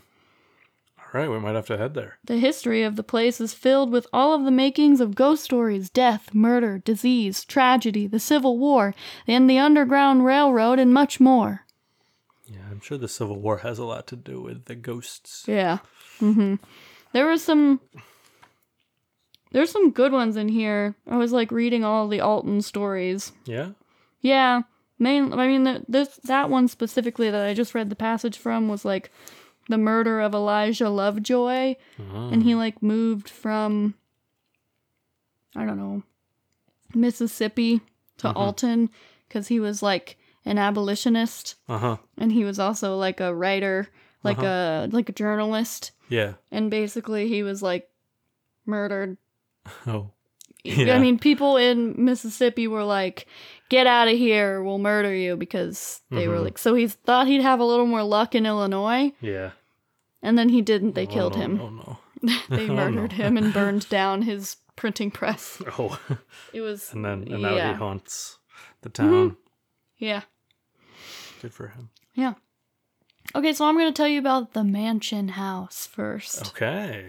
[0.98, 2.16] All right, we might have to head there.
[2.24, 5.90] The history of the place is filled with all of the makings of ghost stories,
[5.90, 8.94] death, murder, disease, tragedy, the Civil War,
[9.26, 11.66] and the Underground Railroad, and much more.
[12.46, 15.44] Yeah, I'm sure the Civil War has a lot to do with the ghosts.
[15.46, 15.80] Yeah.
[16.22, 16.54] Mm-hmm.
[17.12, 17.80] There was some.
[19.50, 20.94] There's some good ones in here.
[21.06, 23.32] I was like reading all the Alton stories.
[23.44, 23.70] Yeah.
[24.22, 24.62] Yeah,
[24.98, 25.32] main.
[25.34, 28.84] I mean, the, this that one specifically that I just read the passage from was
[28.84, 29.10] like
[29.68, 33.94] the murder of Elijah Lovejoy, and he like moved from
[35.54, 36.02] I don't know
[36.94, 37.80] Mississippi
[38.18, 38.88] to Alton
[39.28, 40.16] because he was like
[40.46, 41.96] an abolitionist, Uh huh.
[42.16, 43.88] and he was also like a writer,
[44.22, 46.34] like a like a journalist, Yeah.
[46.50, 47.88] and basically he was like
[48.66, 49.16] murdered
[49.86, 50.10] Oh.
[50.64, 50.94] Yeah.
[50.94, 53.26] I mean, people in Mississippi were like,
[53.68, 54.62] "Get out of here!
[54.62, 56.44] We'll murder you!" Because they were Mhm.
[56.44, 59.50] like, so he thought he'd have a little more luck in Illinois, Yeah.
[60.22, 60.94] and then he didn't.
[60.94, 61.56] They Oh, killed no, him.
[61.56, 61.98] No, no.
[62.48, 62.90] they Oh, no.
[62.90, 65.60] murdered him and burned down his printing press.
[65.78, 65.98] Oh.
[66.52, 68.38] It was, and then and now yeah, he haunts
[68.82, 69.36] the town.
[69.98, 70.22] yeah,
[71.40, 71.90] Good for him.
[72.14, 72.34] yeah.
[73.34, 76.48] Okay, so I'm gonna tell you about the Mansion House first.
[76.48, 77.06] Okay.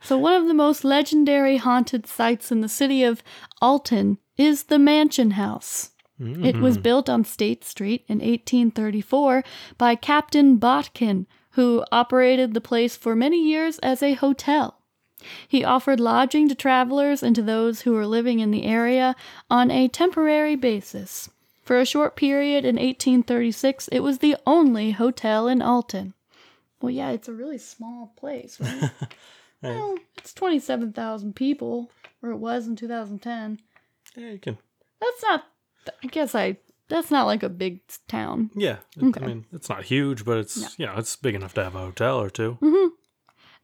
[0.00, 3.22] So, one of the most legendary haunted sites in the city of
[3.60, 5.90] Alton is the Mansion House.
[6.24, 6.82] It was mm-hmm.
[6.82, 9.42] built on State Street in 1834
[9.76, 14.78] by Captain Botkin, who operated the place for many years as a hotel.
[15.48, 19.16] He offered lodging to travelers and to those who were living in the area
[19.50, 21.28] on a temporary basis.
[21.62, 26.14] For a short period in 1836, it was the only hotel in Alton.
[26.80, 28.90] Well, yeah, it's a really small place, right?
[29.62, 31.90] well, it's 27,000 people,
[32.20, 33.60] or it was in 2010.
[34.16, 34.58] Yeah, you can.
[35.00, 35.44] That's not,
[36.02, 36.56] I guess I,
[36.88, 38.50] that's not like a big town.
[38.56, 38.78] Yeah.
[38.96, 39.20] it- Okay.
[39.24, 41.78] I mean, it's not huge, but it's you know it's big enough to have a
[41.80, 42.88] hotel or 2 Mm-hmm.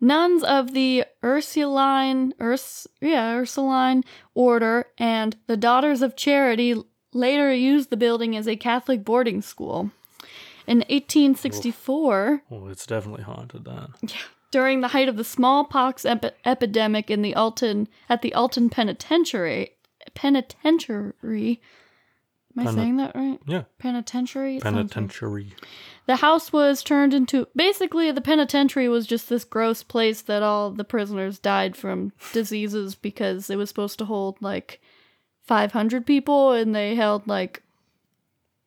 [0.01, 6.81] Nuns of the Ursuline, Urs, yeah, Ursuline order and the Daughters of Charity
[7.13, 9.91] later used the building as a Catholic boarding school.
[10.67, 13.89] In 1864, Well, it's definitely haunted then.
[14.03, 14.17] Yeah.
[14.51, 19.73] during the height of the smallpox epi- epidemic in the Alton at the Alton Penitentiary,
[20.15, 21.61] penitentiary.
[22.57, 23.39] Am I Peni- saying that right?
[23.47, 23.65] Yeah.
[23.79, 24.59] Penitentiary.
[24.59, 25.55] Penitentiary.
[26.07, 30.71] The house was turned into basically the penitentiary was just this gross place that all
[30.71, 34.81] the prisoners died from diseases because it was supposed to hold like
[35.49, 37.63] 500 people and they held like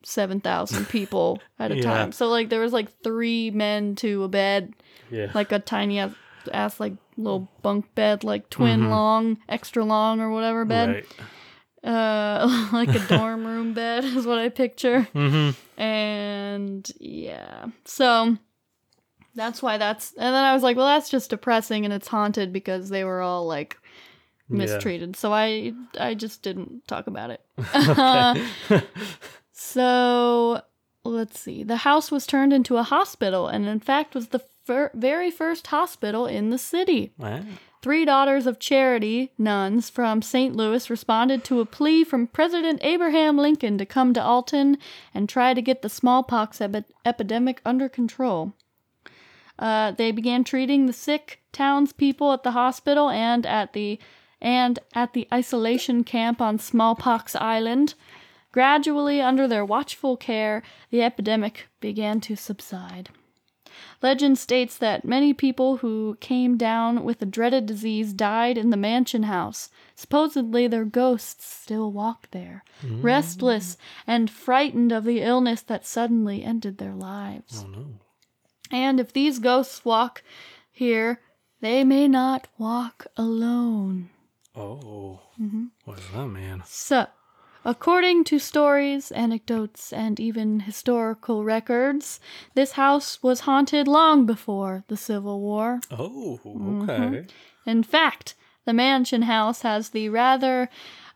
[0.04, 1.82] 7,000 people at a Yeah.
[1.82, 2.12] time.
[2.12, 4.74] So like there was like 3 men to a bed,
[5.10, 5.30] Yeah.
[5.34, 6.12] like a tiny ass,
[6.52, 11.24] ass like little bunk bed, like twin long, extra long or whatever bed Right.
[11.84, 15.80] uh like a dorm room bed is what i picture Mm-hmm.
[15.80, 18.36] and yeah so
[19.34, 22.52] that's why that's and then i was like well that's just depressing and it's haunted
[22.52, 23.76] because they were all like
[24.48, 27.40] mistreated so i i just didn't talk about it
[29.52, 30.60] so
[31.04, 34.90] let's see the house was turned into a hospital and in fact was the fir-
[34.94, 37.40] very first hospital in the city Wow.
[37.82, 40.54] Three daughters of charity, nuns from St.
[40.54, 44.78] Louis, responded to a plea from President Abraham Lincoln to come to Alton
[45.12, 48.52] and try to get the smallpox epi- epidemic under control.
[49.58, 53.98] Uh, they began treating the sick townspeople at the hospital and at the
[54.42, 57.94] and at the isolation camp on Smallpox Island.
[58.50, 63.08] Gradually, under their watchful care, the epidemic began to subside.
[64.02, 68.76] Legend states that many people who came down with the dreaded disease died in the
[68.76, 69.70] mansion house.
[69.94, 73.02] Supposedly, their ghosts still walk there, mm.
[73.02, 77.64] restless and frightened of the illness that suddenly ended their lives.
[77.64, 77.86] Oh no.
[78.72, 80.22] And if these ghosts walk
[80.72, 81.20] here,
[81.60, 84.10] they may not walk alone.
[84.54, 85.20] Oh.
[85.40, 85.64] Mm-hmm.
[85.84, 86.62] What does that man?
[86.66, 87.06] So,
[87.64, 92.20] according to stories, anecdotes, and even historical records,
[92.54, 95.80] this house was haunted long before the Civil War.
[95.90, 96.82] Oh, Mm-hmm.
[96.90, 97.26] okay.
[97.66, 98.34] In fact,
[98.64, 100.68] the mansion house has the rather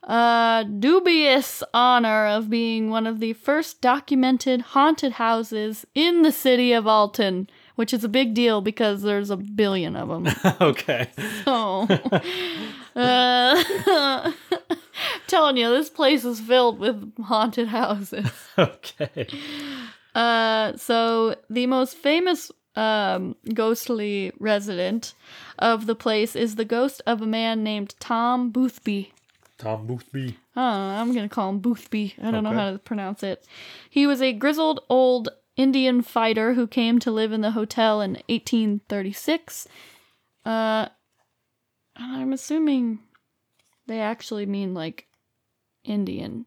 [0.04, 6.72] uh, dubious honor of being one of the first documented haunted houses in the city
[6.72, 10.28] of Alton, which is a big deal because there's a billion of them.
[10.60, 11.10] okay.
[11.46, 11.86] Oh.
[12.96, 14.32] uh,
[15.26, 18.30] telling you, this place is filled with haunted houses.
[18.58, 19.28] Okay.
[20.14, 25.12] Uh, so the most famous um, ghostly resident
[25.58, 29.12] of the place is the ghost of a man named Tom Boothby.
[29.58, 30.38] Tom Boothby.
[30.56, 32.14] Oh, I'm gonna call him Boothby.
[32.22, 33.44] I don't know how to pronounce it.
[33.90, 38.12] He was a grizzled old Indian fighter who came to live in the hotel in
[38.28, 39.68] 1836.
[40.44, 40.88] Uh,
[41.98, 43.00] I'm assuming
[43.86, 45.06] they actually mean like
[45.84, 46.46] Indian.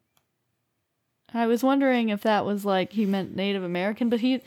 [1.34, 4.42] I was wondering if that was like he meant Native American, but he,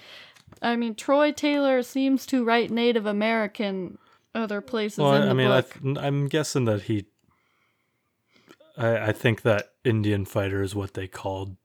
[0.61, 3.99] I mean, Troy Taylor seems to write Native American
[4.35, 5.81] other places Well, in the I mean, I book.
[5.83, 7.07] th- I'm guessing that he.
[8.77, 11.57] I, I think that Indian fighter is what they called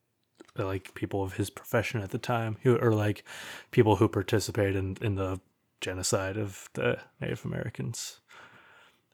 [0.55, 3.23] like people of his profession at the time, who are like
[3.71, 5.39] people who participate in in the
[5.81, 8.19] genocide of the Native Americans.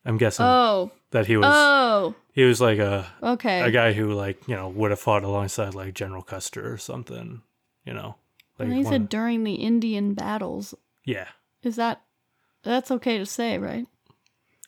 [0.05, 3.61] I'm guessing oh, that he was oh, he was like a okay.
[3.61, 7.41] a guy who like you know would have fought alongside like General Custer or something,
[7.85, 8.15] you know.
[8.59, 10.75] Like he said of- during the Indian battles.
[11.05, 11.27] yeah,
[11.63, 12.01] Is that
[12.63, 13.85] that's okay to say, right?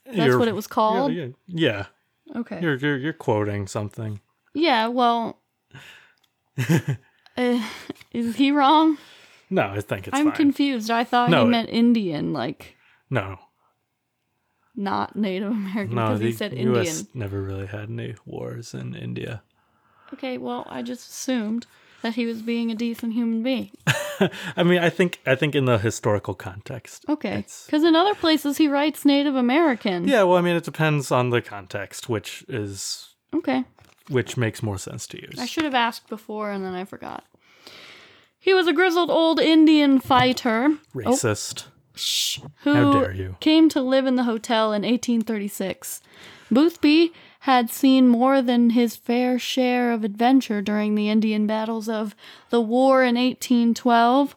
[0.05, 1.13] That's You're- what it was called.
[1.13, 1.85] Yeah, yeah,
[2.35, 2.59] Okay.
[2.61, 4.21] You're, you're you're quoting something.
[4.53, 4.87] yeah.
[4.87, 5.39] Well,
[6.57, 7.59] uh,
[8.13, 8.97] is he wrong?
[9.49, 10.35] No, I think it's I'm fine.
[10.35, 10.89] confused.
[10.89, 12.75] I thought No, he it- meant Indian, like
[13.09, 13.37] no,
[14.75, 16.07] not Native American, no.
[16.07, 16.87] because he said U.S.
[16.87, 17.07] Indian.
[17.13, 19.41] never really had any wars in India.
[20.13, 20.37] Okay.
[20.37, 21.65] Well, I just assumed
[22.01, 23.71] that he was being a decent human being.
[24.55, 27.03] I mean, I think I think in the historical context.
[27.09, 27.45] Okay.
[27.65, 30.07] Because in other places he writes Native American.
[30.07, 33.65] Yeah, well, I mean, it depends on the context, which is Okay.
[34.09, 35.37] which makes more sense to use.
[35.39, 37.25] I should have asked before and then I forgot.
[38.39, 40.69] He was a grizzled old Indian fighter.
[40.69, 40.77] Oh.
[40.93, 41.59] Racist.
[41.59, 41.63] Shh.
[42.63, 43.35] Who How dare you.
[43.39, 46.01] came to live in the hotel in 1836.
[46.51, 52.15] Boothby had seen more than his fair share of adventure during the Indian battles of
[52.49, 54.35] the war in 1812.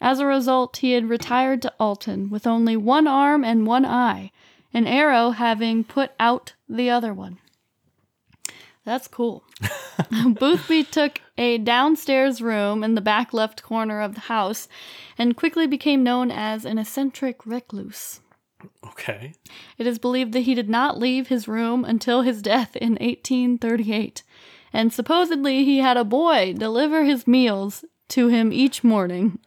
[0.00, 4.30] As a result, he had retired to Alton with only one arm and one eye,
[4.72, 7.38] an arrow having put out the other one.
[8.84, 9.44] That's cool.
[10.10, 14.68] Boothby took a downstairs room in the back left corner of the house
[15.18, 18.20] and quickly became known as an eccentric recluse.
[18.86, 19.34] Okay.
[19.78, 24.22] It is believed that he did not leave his room until his death in 1838,
[24.72, 29.38] and supposedly he had a boy deliver his meals to him each morning.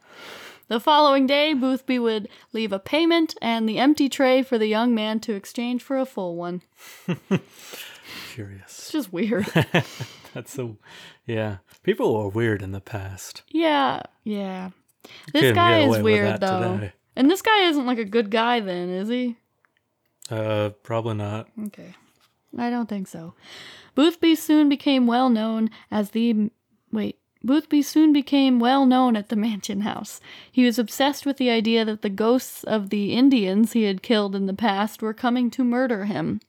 [0.68, 4.94] The following day, Boothby would leave a payment and the empty tray for the young
[4.94, 6.62] man to exchange for a full one.
[8.34, 8.64] Curious.
[8.66, 9.46] It's just weird.
[10.34, 10.76] That's so.
[11.24, 13.42] Yeah, people were weird in the past.
[13.48, 14.70] yeah, yeah.
[15.32, 16.74] This Couldn't guy is weird though.
[16.78, 16.92] today.
[17.14, 19.36] And this guy isn't like a good guy then, is he?
[20.28, 21.46] Uh, probably not.
[21.66, 21.94] Okay.
[22.58, 23.34] I don't think so.
[23.94, 26.50] Boothby soon became well known as the.
[26.90, 27.18] Wait.
[27.44, 30.20] Boothby soon became well known at the Mansion House.
[30.50, 34.34] He was obsessed with the idea that the ghosts of the Indians he had killed
[34.34, 36.40] in the past were coming to murder him.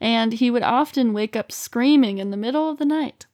[0.00, 3.26] And he would often wake up screaming in the middle of the night.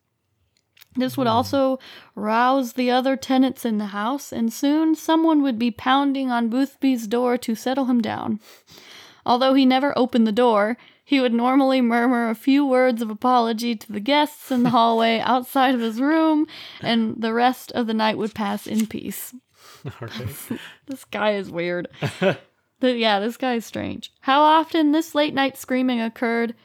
[0.94, 1.32] This would hmm.
[1.32, 1.78] also
[2.14, 7.06] rouse the other tenants in the house, and soon someone would be pounding on Boothby's
[7.06, 8.40] door to settle him down.
[9.24, 13.74] Although he never opened the door, he would normally murmur a few words of apology
[13.76, 16.46] to the guests in the hallway outside of his room,
[16.80, 19.34] and the rest of the night would pass in peace.
[20.00, 20.60] Right.
[20.86, 21.88] This guy is weird.
[22.82, 24.10] But yeah, this guy is strange.
[24.22, 26.56] How often this late night screaming occurred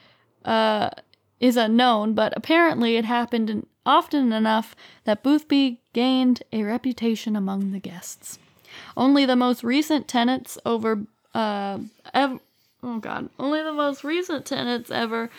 [0.44, 0.90] uh,
[1.40, 7.80] is unknown, but apparently it happened often enough that Boothby gained a reputation among the
[7.80, 8.40] guests.
[8.98, 11.06] Only the most recent tenants over
[11.36, 11.78] uh,
[12.16, 12.40] ev-
[12.82, 15.30] oh god, only the most recent tenants ever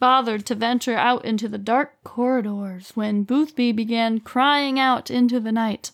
[0.00, 5.52] bothered to venture out into the dark corridors when Boothby began crying out into the
[5.52, 5.90] night.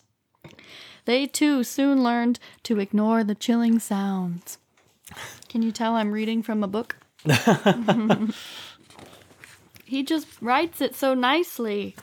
[1.08, 4.58] They too soon learned to ignore the chilling sounds.
[5.48, 6.96] Can you tell I'm reading from a book?
[9.86, 11.96] he just writes it so nicely.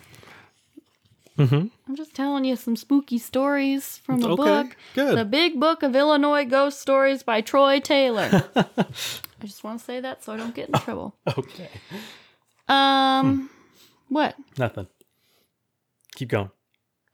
[1.38, 1.68] Mm-hmm.
[1.88, 4.76] I'm just telling you some spooky stories from a Okay, book.
[4.95, 5.16] good.
[5.20, 8.49] The Big Book of Illinois Ghost Stories by Troy Taylor.
[8.56, 11.14] I just want to say that so I don't get in trouble.
[11.38, 11.70] Okay.
[12.68, 13.51] Um,
[14.10, 14.36] what?
[14.58, 14.88] Nothing.
[16.16, 16.49] Keep going.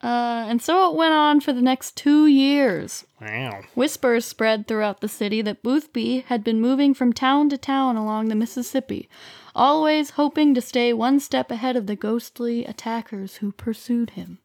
[0.03, 3.05] Uh, and so it went on for the next two years.
[3.19, 3.61] Wow.
[3.75, 8.29] Whispers spread throughout the city that Boothby had been moving from town to town along
[8.29, 9.07] the Mississippi,
[9.55, 14.39] always hoping to stay one step ahead of the ghostly attackers who pursued him.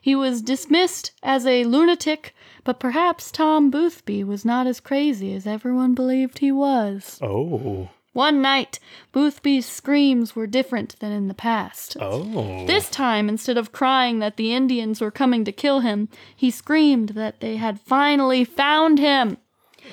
[0.00, 5.46] He was dismissed as a lunatic, but perhaps Tom Boothby was not as crazy as
[5.46, 7.18] everyone believed he was.
[7.22, 7.90] Oh.
[8.20, 8.78] One night,
[9.12, 11.96] Boothby's screams were different than in the past.
[11.98, 12.66] Oh.
[12.66, 17.10] This time, instead of crying that the Indians were coming to kill him, he screamed
[17.20, 19.38] that they had finally found him.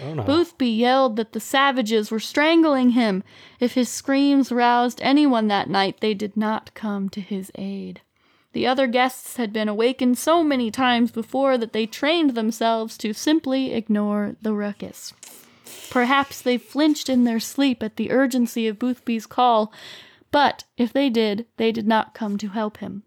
[0.03, 0.23] Oh, no.
[0.23, 3.23] Boothby yelled that the savages were strangling him.
[3.61, 8.01] If his screams roused anyone that night, they did not come to his aid.
[8.51, 13.13] The other guests had been awakened so many times before that they trained themselves to
[13.13, 15.13] simply ignore the ruckus.
[15.89, 19.71] Perhaps they flinched in their sleep at the urgency of Boothby's call,
[20.31, 23.03] but if they did, they did not come to help him.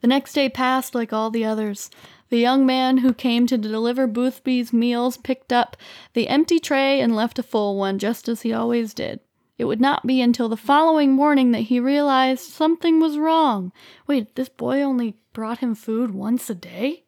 [0.00, 1.90] The next day passed like all the others.
[2.30, 5.76] The young man who came to deliver Boothby's meals picked up
[6.14, 9.20] the empty tray and left a full one, just as he always did.
[9.58, 13.72] It would not be until the following morning that he realized something was wrong.
[14.06, 17.04] Wait, this boy only brought him food once a day?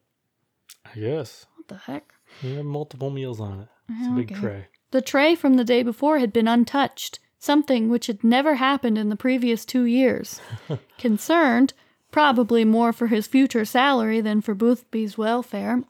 [0.84, 1.46] I guess.
[1.56, 2.12] What the heck?
[2.40, 3.68] He had multiple meals on it.
[3.88, 4.40] It's a oh, big Okay.
[4.40, 4.66] tray.
[4.90, 9.08] The tray from the day before had been untouched, something which had never happened in
[9.08, 10.40] the previous two years.
[10.98, 11.72] Concerned,
[12.10, 15.82] probably more for his future salary than for Boothby's welfare,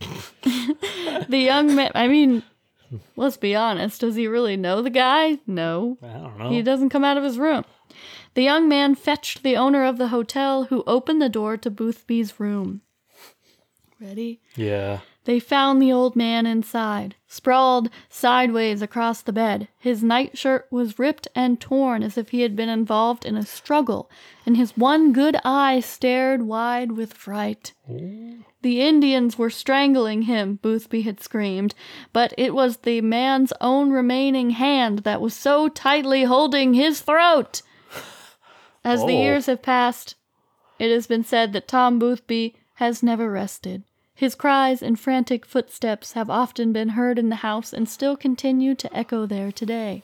[1.28, 2.44] the young man, I mean,
[3.16, 5.38] let's be honest, does he really know the guy?
[5.46, 5.98] No.
[6.02, 6.50] I don't know.
[6.50, 7.64] He doesn't come out of his room.
[8.34, 12.38] The young man fetched the owner of the hotel, who opened the door to Boothby's
[12.40, 12.80] room.
[14.00, 14.40] Ready?
[14.56, 15.00] yeah.
[15.24, 19.68] They found the old man inside, sprawled sideways across the bed.
[19.78, 24.10] His nightshirt was ripped and torn as if he had been involved in a struggle,
[24.44, 27.72] and his one good eye stared wide with fright.
[27.86, 31.74] The Indians were strangling him, Boothby had screamed,
[32.12, 37.62] but it was the man's own remaining hand that was so tightly holding his throat.
[38.84, 39.22] As the Oh.
[39.22, 40.16] years have passed,
[40.80, 43.84] it has been said that Tom Boothby has never rested.
[44.14, 48.74] His cries and frantic footsteps have often been heard in the house and still continue
[48.74, 50.02] to echo there today.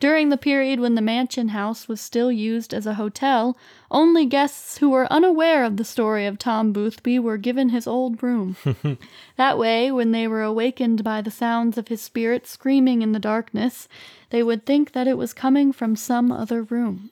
[0.00, 3.56] During the period when the mansion house was still used as a hotel,
[3.90, 8.22] only guests who were unaware of the story of Tom Boothby were given his old
[8.22, 8.56] room.
[9.36, 13.18] that way, when they were awakened by the sounds of his spirit screaming in the
[13.18, 13.88] darkness,
[14.30, 17.10] they would think that it was coming from some other room.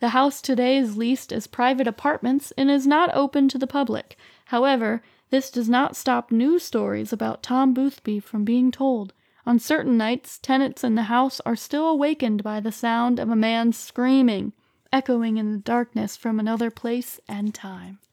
[0.00, 4.18] The house today is leased as private apartments and is not open to the public.
[4.46, 9.12] However, this does not stop new stories about Tom Boothby from being told.
[9.46, 13.36] On certain nights, tenants in the house are still awakened by the sound of a
[13.36, 14.52] man screaming,
[14.92, 17.98] echoing in the darkness from another place and time.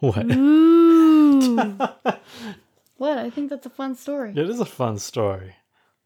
[0.00, 0.30] What?
[0.30, 1.56] Ooh.
[2.96, 3.18] what?
[3.18, 4.32] I think that's a fun story.
[4.32, 5.56] It is a fun story.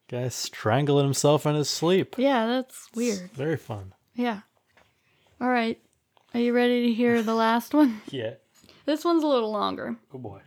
[0.09, 2.15] Guy strangling himself in his sleep.
[2.17, 3.31] Yeah, that's weird.
[3.33, 3.95] Very fun.
[4.15, 4.41] Yeah.
[5.41, 5.81] All right.
[6.33, 8.03] Are you ready to hear the last one?
[8.11, 8.35] Yeah.
[8.87, 9.97] This one's a little longer.
[10.13, 10.41] Oh boy.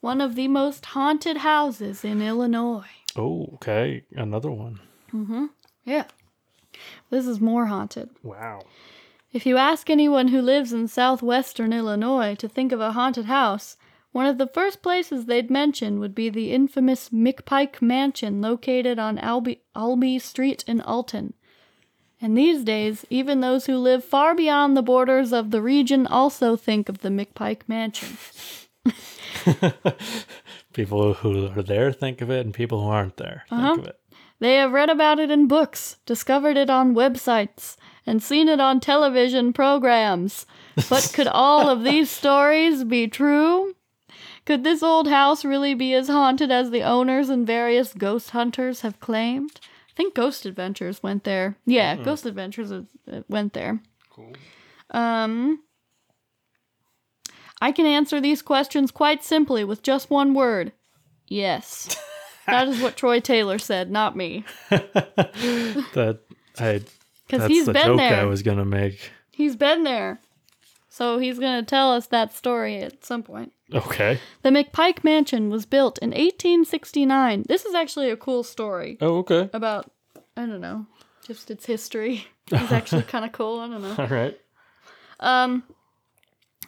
[0.00, 2.86] One of the most haunted houses in Illinois.
[3.16, 4.04] Oh, okay.
[4.12, 4.80] Another one.
[5.12, 5.46] Mm-hmm.
[5.84, 6.04] Yeah.
[7.10, 8.10] This is more haunted.
[8.22, 8.62] Wow.
[9.32, 13.76] If you ask anyone who lives in southwestern Illinois to think of a haunted house,
[14.12, 19.18] one of the first places they'd mention would be the infamous McPike Mansion located on
[19.18, 21.34] Alby, Alby Street in Alton.
[22.20, 26.56] And these days, even those who live far beyond the borders of the region also
[26.56, 28.16] think of the McPike Mansion.
[30.72, 33.74] People who are there think of it, and people who aren't there Uh-huh.
[33.74, 34.00] think of it.
[34.38, 37.76] They have read about it in books, discovered it on websites,
[38.06, 40.44] and seen it on television programs.
[40.90, 43.74] But could all of these stories be true?
[44.44, 48.82] Could this old house really be as haunted as the owners and various ghost hunters
[48.82, 49.58] have claimed?
[49.96, 51.56] I think Ghost Adventures went there.
[51.64, 52.82] Yeah, Ghost Adventures uh,
[53.30, 53.80] went there.
[54.10, 54.34] Cool.
[54.90, 55.62] Um,
[57.62, 60.72] I can answer these questions quite simply with just one word.
[61.28, 61.96] Yes.
[62.46, 64.44] that is what Troy Taylor said, not me.
[64.70, 66.20] That
[66.58, 66.82] I.
[67.26, 68.20] Because he's the been joke there.
[68.20, 69.10] I was gonna make.
[69.32, 70.20] He's been there.
[70.96, 73.52] So he's going to tell us that story at some point.
[73.74, 74.18] Okay.
[74.40, 77.44] The McPike Mansion was built in 1869.
[77.46, 79.50] This is actually a cool story Oh, okay.
[79.52, 79.90] about,
[80.38, 80.86] I don't know,
[81.26, 82.26] just its history.
[82.50, 83.60] It's actually kind of cool.
[83.60, 83.94] I don't know.
[83.98, 84.40] All right.
[85.20, 85.64] Um,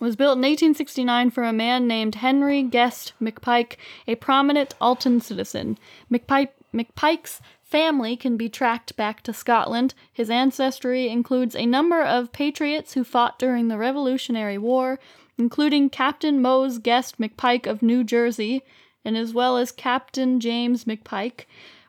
[0.00, 3.76] was built in 1869 for a man named Henry Guest McPike,
[4.06, 5.78] a prominent Alton citizen.
[6.12, 9.94] McPike, McPike's family can be tracked back to Scotland.
[10.12, 14.98] His ancestry includes a number of patriots who fought during the Revolutionary War,
[15.36, 18.62] including Captain Mose Guest McPike of New Jersey,
[19.04, 21.44] and as well as Captain James McPike.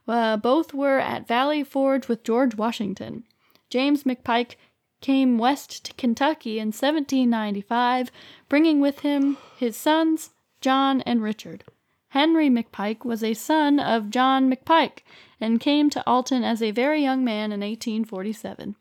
[0.08, 3.24] Uh, both were at Valley Forge with George Washington.
[3.70, 4.56] James McPike
[5.02, 8.12] came west to Kentucky in 1795,
[8.50, 10.32] bringing with him his sons,
[10.62, 11.64] John and Richard.
[12.10, 15.04] Henry McPike was a son of John McPike
[15.40, 18.76] and came to Alton as a very young man in 1847.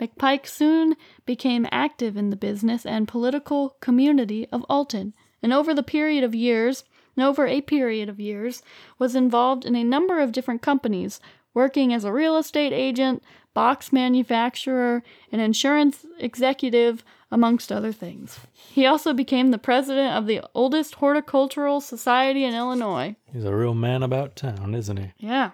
[0.00, 0.96] McPike soon
[1.26, 5.12] became active in the business and political community of Alton,
[5.42, 6.84] and over the period of years,
[7.14, 8.62] and over a period of years,
[8.98, 11.20] was involved in a number of different companies,
[11.56, 13.22] working as a real estate agent,
[13.54, 15.02] box manufacturer,
[15.32, 18.38] and insurance executive, amongst other things.
[18.52, 23.16] He also became the president of the oldest horticultural society in Illinois.
[23.32, 25.12] He's a real man about town, isn't he?
[25.18, 25.50] Yeah.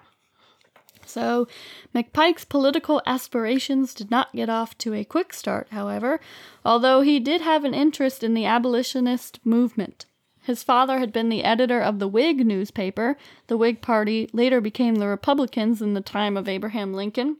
[1.05, 1.47] So,
[1.93, 6.19] McPike's political aspirations did not get off to a quick start, however,
[6.63, 10.05] although he did have an interest in the abolitionist movement.
[10.43, 13.17] His father had been the editor of the Whig newspaper.
[13.47, 17.37] The Whig Party later became the Republicans in the time of Abraham Lincoln,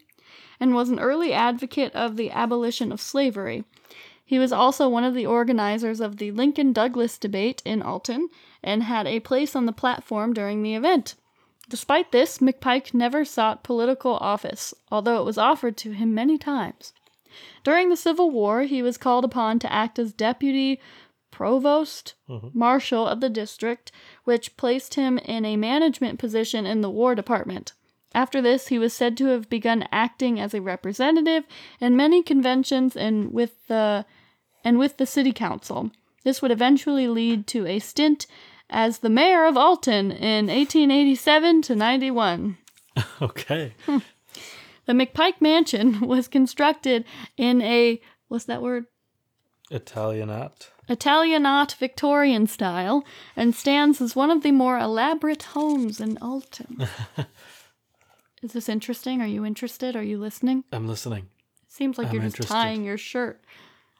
[0.58, 3.66] and was an early advocate of the abolition of slavery.
[4.26, 8.30] He was also one of the organizers of the Lincoln Douglas debate in Alton
[8.64, 11.16] and had a place on the platform during the event.
[11.68, 16.94] Despite this, McPike never sought political office, although it was offered to him many times.
[17.64, 20.80] During the Civil War, he was called upon to act as deputy
[21.34, 22.48] provost mm-hmm.
[22.54, 23.92] marshal of the district,
[24.24, 27.74] which placed him in a management position in the War Department.
[28.14, 31.44] After this, he was said to have begun acting as a representative
[31.82, 34.06] in many conventions and with the
[34.64, 35.92] and with the city council.
[36.24, 38.28] This would eventually lead to a stint
[38.70, 42.58] as the mayor of Alton in 1887 to 91.
[43.22, 43.74] Okay.
[44.86, 47.06] The McPike Mansion was constructed
[47.38, 48.86] in a what's that word?
[49.72, 50.72] Italianate.
[50.90, 53.04] Italianate Victorian style
[53.36, 56.88] and stands as one of the more elaborate homes in Alton.
[58.44, 59.22] Is this interesting?
[59.22, 59.96] Are you interested?
[59.96, 60.66] Are you listening?
[60.74, 61.28] I'm listening.
[61.70, 62.54] Seems like I'm you're just interested.
[62.54, 63.42] tying your shirt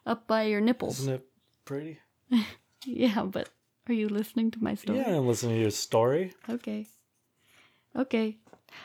[0.04, 1.00] up by your nipples.
[1.00, 1.26] Isn't it
[1.64, 1.98] pretty?
[2.86, 3.48] Yeah, but
[3.88, 4.98] are you listening to my story?
[4.98, 6.34] Yeah, I'm listening to your story.
[6.50, 6.86] Okay.
[7.96, 8.36] Okay.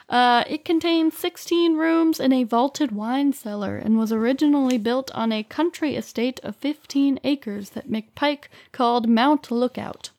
[0.10, 5.32] Uh, it contains 16 rooms and a vaulted wine cellar and was originally built on
[5.32, 10.10] a country estate of 15 acres that McPike called Mount Lookout.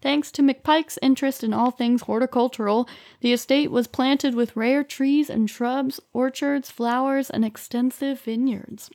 [0.00, 2.88] Thanks to McPike's interest in all things horticultural,
[3.20, 8.90] the estate was planted with rare trees and shrubs, orchards, flowers, and extensive vineyards.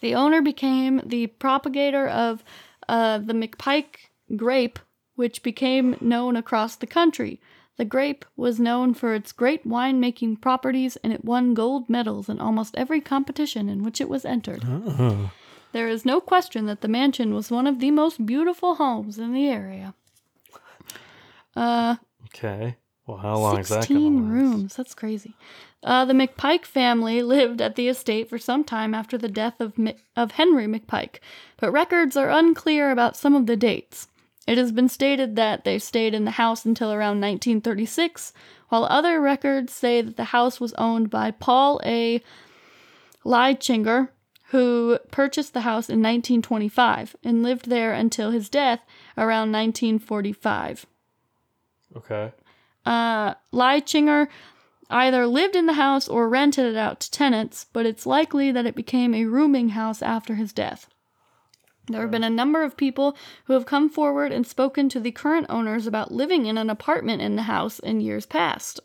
[0.00, 2.44] The owner became the propagator of
[2.88, 4.78] uh, the McPike grape,
[5.16, 7.40] which became known across the country.
[7.76, 12.40] The grape was known for its great winemaking properties and it won gold medals in
[12.40, 14.62] almost every competition in which it was entered.
[14.66, 15.30] Oh.
[15.72, 19.32] There is no question that the mansion was one of the most beautiful homes in
[19.32, 19.94] the area.
[21.56, 21.96] Uh,
[22.26, 22.76] Okay.
[23.06, 24.32] Well, how long is that 16 going to last?
[24.32, 24.76] rooms.
[24.76, 25.34] That's crazy.
[25.82, 29.76] Uh, the McPike family lived at the estate for some time after the death of,
[29.76, 31.16] Mi- of Henry McPike,
[31.58, 34.08] but records are unclear about some of the dates.
[34.46, 38.32] It has been stated that they stayed in the house until around 1936,
[38.68, 42.22] while other records say that the house was owned by Paul A.
[43.24, 44.10] Laichinger,
[44.48, 48.80] who purchased the house in 1925 and lived there until his death
[49.16, 50.86] around 1945
[51.96, 52.32] Okay.
[52.84, 54.28] uh, Laichinger
[54.90, 58.66] either lived in the house or rented it out to tenants, but it's likely that
[58.66, 60.88] it became a rooming house after his death.
[61.86, 65.10] There have been a number of people who have come forward and spoken to the
[65.10, 68.80] current owners about living in an apartment in the house in years past.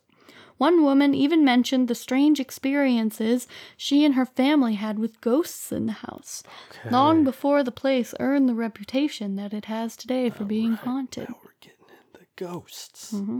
[0.57, 3.47] One woman even mentioned the strange experiences
[3.77, 6.89] she and her family had with ghosts in the house, Okay.
[6.89, 11.29] long before the place earned the reputation that it has today for being haunted.
[11.29, 13.13] Now we're getting into ghosts.
[13.13, 13.39] Mm-hmm.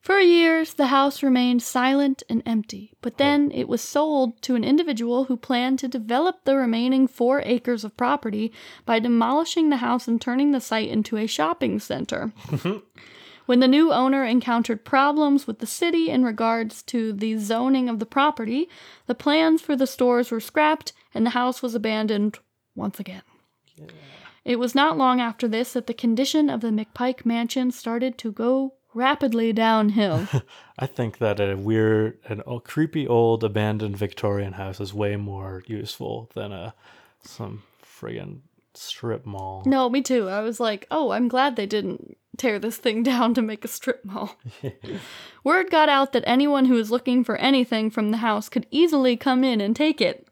[0.00, 3.16] For years, the house remained silent and empty, but oh.
[3.18, 7.84] then it was sold to an individual who planned to develop the remaining four acres
[7.84, 8.52] of property
[8.86, 12.32] by demolishing the house and turning the site into a shopping center.
[13.46, 17.98] when the new owner encountered problems with the city in regards to the zoning of
[17.98, 18.68] the property,
[19.06, 22.38] the plans for the stores were scrapped and the house was abandoned
[22.74, 23.22] once again.
[24.44, 28.32] It was not long after this that the condition of the McPike mansion started to
[28.32, 30.26] go rapidly downhill.
[30.78, 35.62] I think that a weird, an old, creepy old abandoned Victorian house is way more
[35.66, 36.74] useful than a
[37.22, 38.40] some friggin'
[38.74, 39.62] strip mall.
[39.66, 40.28] no, me too.
[40.28, 43.68] I was like, oh, I'm glad they didn't tear this thing down to make a
[43.68, 44.36] strip mall.
[45.44, 49.16] Word got out that anyone who was looking for anything from the house could easily
[49.16, 50.26] come in and take it.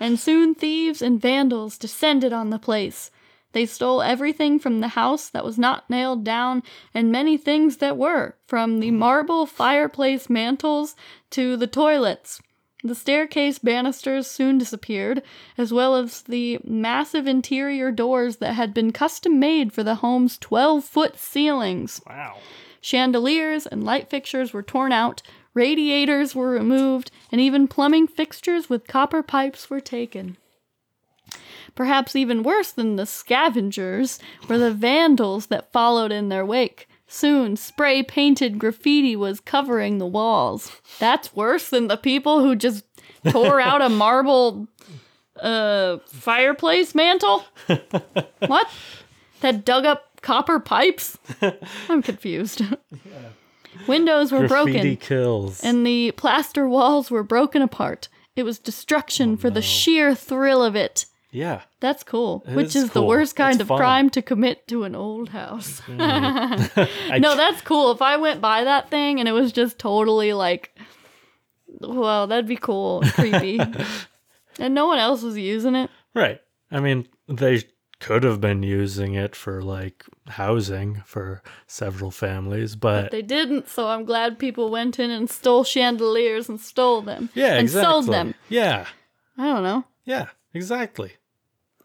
[0.00, 3.10] and soon thieves and vandals descended on the place.
[3.54, 7.96] They stole everything from the house that was not nailed down, and many things that
[7.96, 8.94] were, from the oh.
[8.94, 10.96] marble fireplace mantels
[11.30, 12.42] to the toilets.
[12.82, 15.22] The staircase banisters soon disappeared,
[15.56, 20.36] as well as the massive interior doors that had been custom made for the home's
[20.36, 22.00] 12 foot ceilings.
[22.08, 22.38] Wow.
[22.80, 25.22] Chandeliers and light fixtures were torn out,
[25.54, 30.38] radiators were removed, and even plumbing fixtures with copper pipes were taken.
[31.74, 34.18] Perhaps even worse than the scavengers
[34.48, 36.88] were the vandals that followed in their wake.
[37.06, 40.72] Soon, spray painted graffiti was covering the walls.
[40.98, 42.84] That's worse than the people who just
[43.30, 44.68] tore out a marble
[45.40, 47.44] uh, fireplace mantle?
[48.46, 48.68] what?
[49.40, 51.18] That dug up copper pipes?
[51.88, 52.62] I'm confused.
[53.86, 55.60] Windows were Graffiti broken kills.
[55.62, 58.08] and the plaster walls were broken apart.
[58.36, 61.06] It was destruction for the sheer thrill of it.
[61.34, 61.62] Yeah.
[61.80, 62.44] That's cool.
[62.46, 63.78] It Which is is the worst kind It's of fun.
[63.78, 65.80] crime to commit to an old house.
[65.86, 66.80] Mm-hmm.
[67.12, 67.90] I no, that's cool.
[67.90, 70.78] If I went by that thing and it was just totally like,
[71.80, 73.58] well, that'd be cool, creepy,
[74.58, 75.90] and no one else was using it.
[76.14, 76.40] Right.
[76.70, 77.62] I mean, they
[78.00, 83.88] could have been using it for like housing for several families, but They didn't, so
[83.88, 87.30] I'm glad people went in and stole chandeliers and stole them.
[87.34, 87.90] yeah, and exactly.
[87.92, 88.34] sold them.
[88.48, 88.86] Yeah.
[89.38, 89.84] I don't know.
[90.04, 91.12] Yeah, exactly.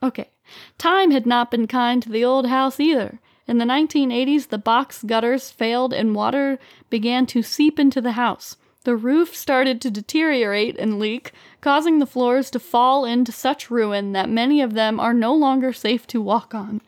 [0.02, 0.30] Okay.
[0.78, 3.20] Time had not been kind to the old house either.
[3.48, 6.60] In the 1980s, the box gutters failed and water
[6.90, 8.56] began to seep into the house.
[8.84, 14.14] The roof started to deteriorate and leak, causing the floors to fall into such ruin
[14.14, 16.82] that many of them are no longer safe to walk on.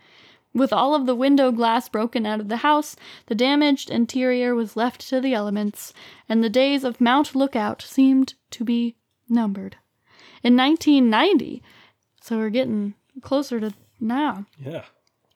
[0.53, 2.95] With all of the window glass broken out of the house,
[3.27, 5.93] the damaged interior was left to the elements,
[6.29, 8.95] and the days of Mount Lookout seemed to be
[9.29, 9.77] numbered.
[10.43, 11.61] In 1990,
[12.21, 14.83] so we're getting closer to now, Yeah.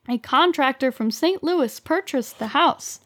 [0.08, 1.44] a contractor from St.
[1.44, 3.00] Louis purchased the house.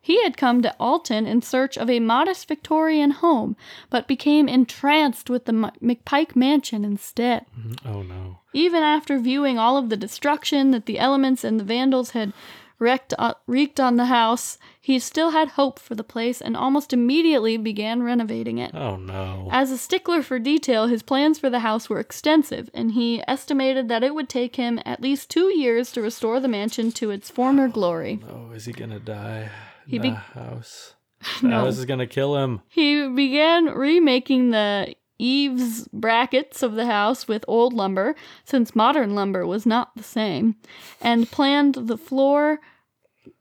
[0.00, 3.56] He had come to Alton in search of a modest Victorian home,
[3.90, 7.44] but became entranced with the M- McPike mansion instead.
[7.58, 7.88] Mm-hmm.
[7.88, 8.38] Oh no.
[8.52, 12.32] Even after viewing all of the destruction that the elements and the vandals had
[12.78, 16.92] wrecked, uh, wreaked on the house, he still had hope for the place and almost
[16.92, 18.74] immediately began renovating it.
[18.74, 19.48] Oh no.
[19.50, 23.88] As a stickler for detail, his plans for the house were extensive, and he estimated
[23.88, 27.30] that it would take him at least two years to restore the mansion to its
[27.30, 28.20] former glory.
[28.30, 29.50] Oh, is he gonna die?
[29.86, 30.94] He in be- the house.
[31.40, 31.60] The No.
[31.60, 32.60] house is gonna kill him.
[32.68, 38.14] He began remaking the eaves brackets of the house with old lumber,
[38.44, 40.56] since modern lumber was not the same,
[41.00, 42.60] and planned the floor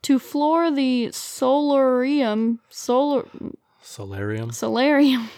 [0.02, 3.26] to floor the solarium solar
[3.82, 4.52] Solarium.
[4.52, 5.30] solarium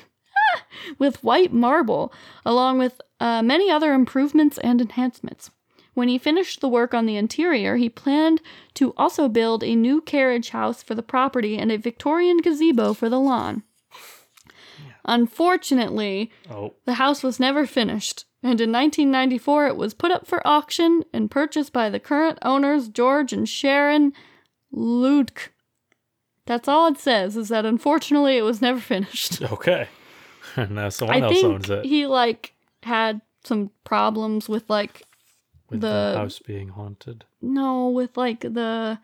[1.00, 2.14] with white marble,
[2.46, 5.52] along with uh, many other improvements and enhancements.
[5.94, 8.40] When he finished the work on the interior, he planned
[8.76, 13.10] to also build a new carriage house for the property and a Victorian gazebo for
[13.10, 13.64] the lawn.
[15.08, 16.74] Unfortunately, Oh.
[16.86, 21.32] the house was never finished, and in 1994 it was put up for auction and
[21.32, 24.14] purchased by the current owners George and Sharon
[24.74, 25.50] Ludk.
[26.46, 29.42] That's all it says, is that unfortunately it was never finished.
[29.52, 29.88] Okay.
[30.70, 31.86] now someone I else think owns it.
[31.86, 32.54] he like
[32.84, 35.04] had some problems with like
[35.70, 37.26] with the, the- house being haunted.
[37.42, 38.98] no with like the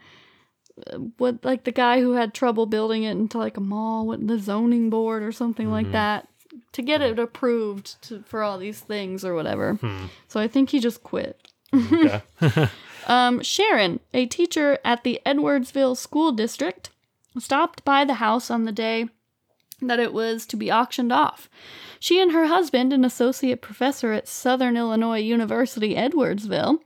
[1.17, 4.39] what like the guy who had trouble building it into like a mall with the
[4.39, 5.93] zoning board or something like Mm-hmm.
[5.93, 6.27] that
[6.73, 9.75] to get it approved to, for all these things or whatever.
[9.75, 10.05] Hmm.
[10.27, 11.47] So I think he just quit.
[11.73, 12.21] Okay.
[13.05, 16.89] Um, Sharon, a teacher at the Edwardsville School District,
[17.37, 19.09] stopped by the house on the day
[19.81, 21.49] that it was to be auctioned off.
[21.99, 26.79] She and her husband, an associate professor at Southern Illinois University Edwardsville,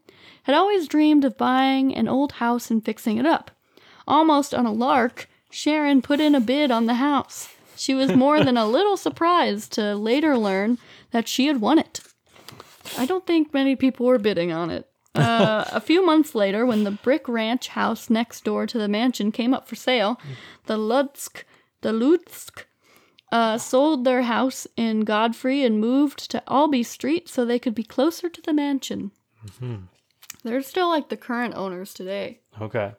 [0.43, 3.51] had always dreamed of buying an old house and fixing it up.
[4.07, 7.49] Almost on a lark, Sharon put in a bid on the house.
[7.75, 10.77] She was more than a little surprised to later learn
[11.11, 11.99] that she had won it.
[12.97, 14.89] I don't think many people were bidding on it.
[15.13, 19.31] Uh, a few months later, when the brick ranch house next door to the mansion
[19.31, 20.19] came up for sale,
[20.65, 21.43] the Lutsk,
[21.81, 22.65] the Lutsk,
[23.31, 27.83] uh, sold their house in Godfrey and moved to Alby Street so they could be
[27.83, 29.11] closer to the mansion.
[30.43, 32.39] They're still like the current owners today.
[32.61, 32.93] Okay.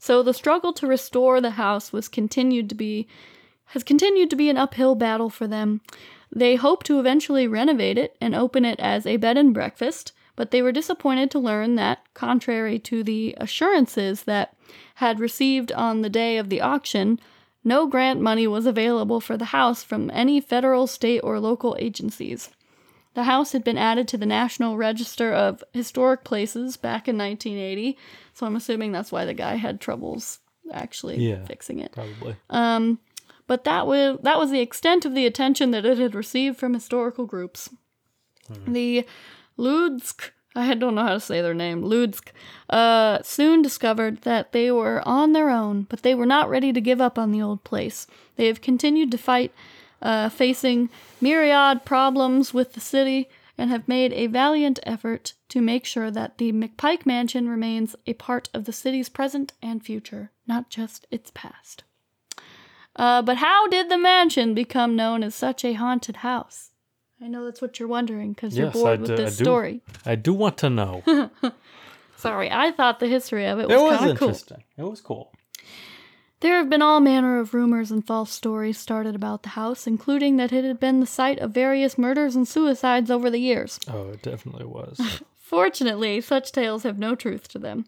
[0.00, 3.06] So the struggle to restore the house was continued to be
[3.66, 5.80] has continued to be an uphill battle for them.
[6.34, 10.50] They hope to eventually renovate it and open it as a bed and breakfast, but
[10.50, 14.56] they were disappointed to learn that contrary to the assurances that
[14.96, 17.20] had received on the day of the auction,
[17.62, 22.50] no grant money was available for the house from any federal, state, or local agencies.
[23.14, 27.98] The house had been added to the National Register of Historic Places back in 1980,
[28.40, 30.38] so I'm assuming that's why the guy had troubles
[30.72, 31.44] actually Yeah.
[31.44, 31.92] fixing it.
[31.92, 32.36] Probably.
[32.48, 32.98] Um,
[33.46, 36.72] but that was that was the extent of the attention that it had received from
[36.72, 37.68] historical groups.
[38.66, 39.04] The
[39.58, 42.28] Ludsk, I don't know how to say their name, Ludsk,
[42.70, 46.80] uh, soon discovered that they were on their own, but they were not ready to
[46.80, 48.06] give up on the old place.
[48.36, 49.52] They have continued to fight,
[50.02, 50.88] uh, facing
[51.20, 53.28] myriad problems with the city,
[53.60, 58.14] and have made a valiant effort to make sure that the McPike Mansion remains a
[58.14, 61.84] part of the city's present and future, not just its past.
[62.96, 66.70] Uh, but how did the mansion become known as such a haunted house?
[67.22, 69.44] I know that's what you're wondering because you're bored I with do- this I do.
[69.44, 69.82] story.
[70.06, 71.02] I do want to know.
[72.16, 74.28] Sorry, I thought the history of it it was, was kind of cool.
[74.28, 74.64] interesting.
[74.78, 75.32] It was cool.
[76.40, 80.36] There have been all manner of rumors and false stories started about the house, including
[80.38, 83.78] that it had been the site of various murders and suicides over the years.
[83.88, 85.20] Oh, it definitely was.
[85.38, 87.84] Fortunately, such tales have no truth to them.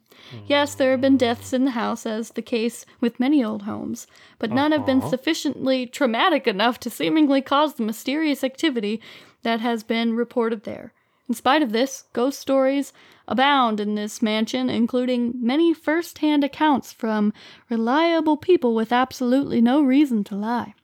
[0.49, 4.07] Yes, there have been deaths in the house, as the case with many old homes,
[4.41, 5.11] but none have been Uh-huh.
[5.11, 9.01] sufficiently traumatic enough to seemingly cause the mysterious activity
[9.45, 10.93] that has been reported there.
[11.29, 12.93] In spite of this, ghost stories
[13.33, 17.33] abound in this mansion, including many first hand accounts from
[17.71, 20.75] reliable people with absolutely no reason to lie.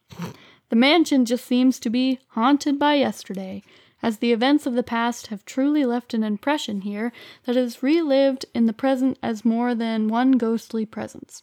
[0.71, 3.63] The mansion just seems to be haunted by yesterday,
[4.03, 7.13] as the events of the past have truly left an impression here
[7.45, 11.43] that is relived in the present as more than one ghostly presence.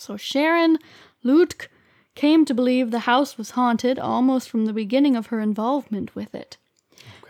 [0.00, 0.78] So Sharon
[1.24, 1.68] Lutk
[2.16, 6.34] came to believe the house was haunted almost from the beginning of her involvement with
[6.34, 6.56] it.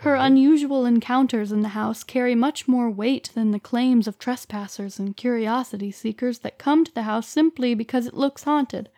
[0.01, 4.99] Her unusual encounters in the house carry much more weight than the claims of trespassers
[4.99, 8.89] and curiosity seekers that come to the house simply because it looks haunted.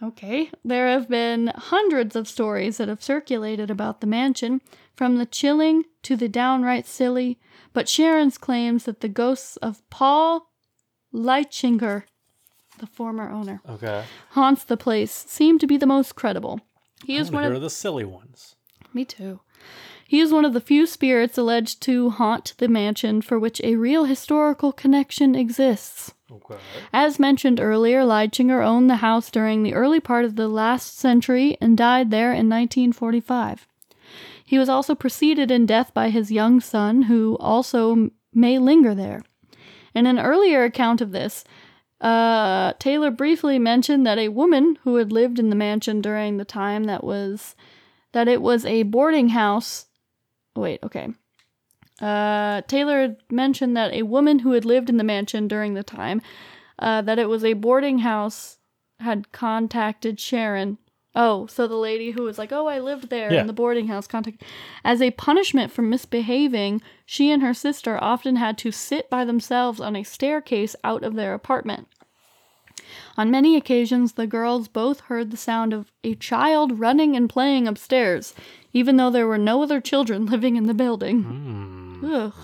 [0.00, 4.60] Okay, there have been hundreds of stories that have circulated about the mansion,
[4.94, 7.38] from the chilling to the downright silly,
[7.72, 10.50] but Sharon's claims that the ghosts of Paul
[11.12, 12.04] Laichinger,
[12.78, 14.04] the former owner, Okay.
[14.30, 16.60] haunts the place seem to be the most credible.
[17.04, 18.54] He I is one of the silly ones.
[18.94, 19.40] me too.
[20.06, 23.76] He is one of the few spirits alleged to haunt the mansion for which a
[23.76, 26.14] real historical connection exists.
[26.30, 26.56] Okay.
[26.92, 31.58] As mentioned earlier, Laichinger owned the house during the early part of the last century
[31.60, 33.66] and died there in 1945.
[34.44, 39.22] He was also preceded in death by his young son, who also may linger there.
[39.94, 41.44] In an earlier account of this,
[42.00, 46.46] uh, Taylor briefly mentioned that a woman who had lived in the mansion during the
[46.46, 47.56] time that was
[48.12, 49.86] that it was a boarding house.
[50.56, 51.08] Wait, okay.
[52.00, 55.82] Uh, Taylor had mentioned that a woman who had lived in the mansion during the
[55.82, 56.22] time
[56.78, 58.58] uh, that it was a boarding house
[59.00, 60.78] had contacted Sharon.
[61.14, 63.40] Oh, so the lady who was like, "Oh, I lived there Yeah.
[63.40, 64.42] in the boarding house." Contact
[64.84, 66.80] as a punishment for misbehaving.
[67.04, 71.14] She and her sister often had to sit by themselves on a staircase out of
[71.14, 71.88] their apartment.
[73.16, 77.66] On many occasions, the girls both heard the sound of a child running and playing
[77.68, 78.34] upstairs,
[78.72, 81.22] even though there were no other children living in the building.
[81.22, 82.04] Hmm.
[82.04, 82.34] Ugh.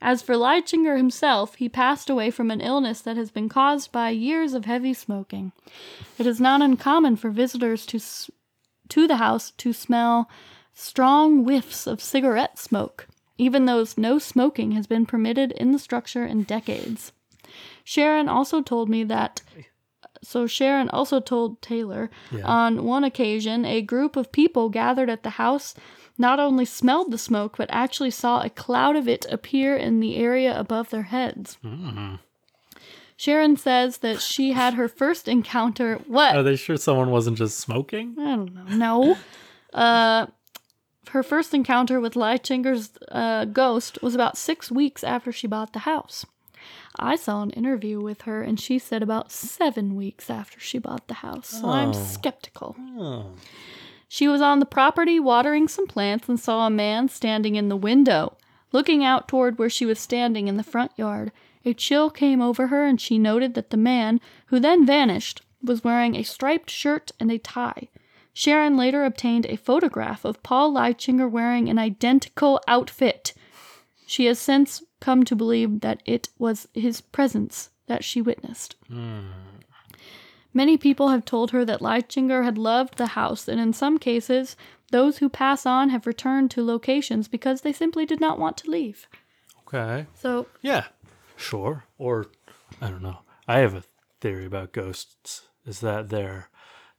[0.00, 4.10] As for Laichinger himself, he passed away from an illness that has been caused by
[4.10, 5.52] years of heavy smoking.
[6.18, 8.30] It is not uncommon for visitors to s-
[8.90, 10.28] to the house to smell
[10.74, 13.08] strong whiffs of cigarette smoke,
[13.38, 17.12] even though no smoking has been permitted in the structure in decades.
[17.82, 19.42] Sharon also told me that.
[20.22, 22.44] So Sharon also told Taylor Yeah.
[22.44, 25.74] on one occasion a group of people gathered at the house
[26.18, 30.16] not only smelled the smoke but actually saw a cloud of it appear in the
[30.16, 31.58] area above their heads.
[33.18, 35.96] Sharon says that she had her first encounter.
[36.06, 36.36] What?
[36.36, 38.14] Are they sure someone wasn't just smoking?
[38.18, 38.64] I don't know.
[38.76, 39.16] No.
[39.72, 40.26] Uh,
[41.10, 45.80] her first encounter with Laichinger's uh, ghost was about six weeks after she bought the
[45.80, 46.26] house.
[46.98, 51.08] I saw an interview with her, and she said about seven weeks after she bought
[51.08, 51.48] the house.
[51.48, 51.92] So I'm Oh.
[51.92, 52.76] skeptical.
[52.98, 53.26] Oh.
[54.08, 57.76] She was on the property watering some plants and saw a man standing in the
[57.76, 58.36] window.
[58.72, 61.32] Looking out toward where she was standing in the front yard,
[61.64, 65.82] a chill came over her and she noted that the man, who then vanished, was
[65.82, 67.88] wearing a striped shirt and a tie.
[68.32, 73.32] Sharon later obtained a photograph of Paul Laichinger wearing an identical outfit
[74.06, 78.76] She has since come to believe that it was his presence that she witnessed.
[80.54, 84.56] Many people have told her that Laichinger had loved the house, and in some cases,
[84.90, 88.70] those who pass on have returned to locations because they simply did not want to
[88.70, 89.08] leave.
[89.66, 90.06] Okay.
[90.14, 90.86] So, Yeah.
[91.36, 91.84] Sure.
[91.98, 92.26] Or
[92.80, 93.18] I don't know.
[93.46, 93.84] I have a
[94.20, 96.48] theory about ghosts is that they're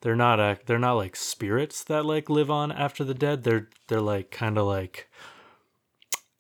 [0.02, 3.44] they're not a, they're not like spirits that like live on after the dead.
[3.44, 5.10] They're they're like kind of like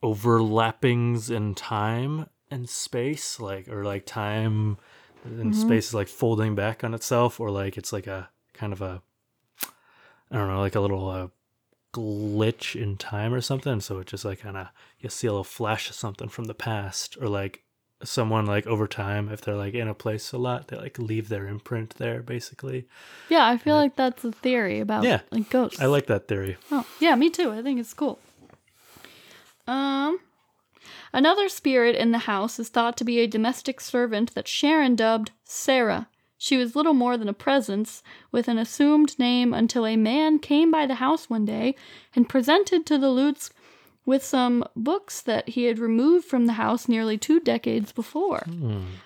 [0.04, 4.78] overlappings in time and space like or like time
[5.26, 8.82] and space is like folding back on itself or like it's like a kind of
[8.82, 9.02] a
[10.30, 11.28] I don't know, like a little uh,
[11.94, 13.80] glitch in time or something.
[13.80, 14.68] So it just like kind of
[15.00, 17.64] you see a little flash of something from the past, or like
[18.04, 21.30] someone like over time, if they're like in a place a lot, they like leave
[21.30, 22.88] their imprint there, basically.
[23.30, 25.22] yeah, I feel like that's a theory about Yeah.
[25.32, 25.80] like ghosts.
[25.80, 26.58] I like that theory.
[26.72, 27.52] Oh, yeah, me too.
[27.54, 28.20] I think it's cool.
[29.68, 30.20] Um,
[31.14, 35.32] another spirit in the house is thought to be a domestic servant that Sharon dubbed
[35.44, 36.08] Sarah.
[36.38, 40.70] She was little more than a presence, with an assumed name until a man came
[40.72, 41.76] by the house one day
[42.16, 43.50] and presented to the Lutz
[44.06, 48.46] with some books that he had removed from the house nearly two decades before.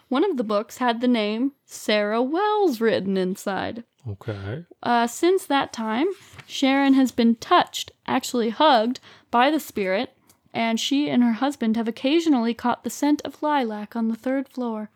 [0.10, 3.84] One of the books had the name Sarah Wells written inside.
[4.08, 4.66] Okay.
[4.84, 6.08] Uh, since that time,
[6.46, 9.00] Sharon has been touched, actually hugged,
[9.32, 10.14] by the spirit,
[10.54, 14.48] and she and her husband have occasionally caught the scent of lilac on the third
[14.50, 14.90] floor.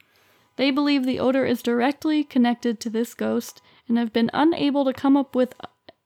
[0.58, 4.94] They believe the odor is directly connected to this ghost and have been unable to
[4.94, 5.54] come up with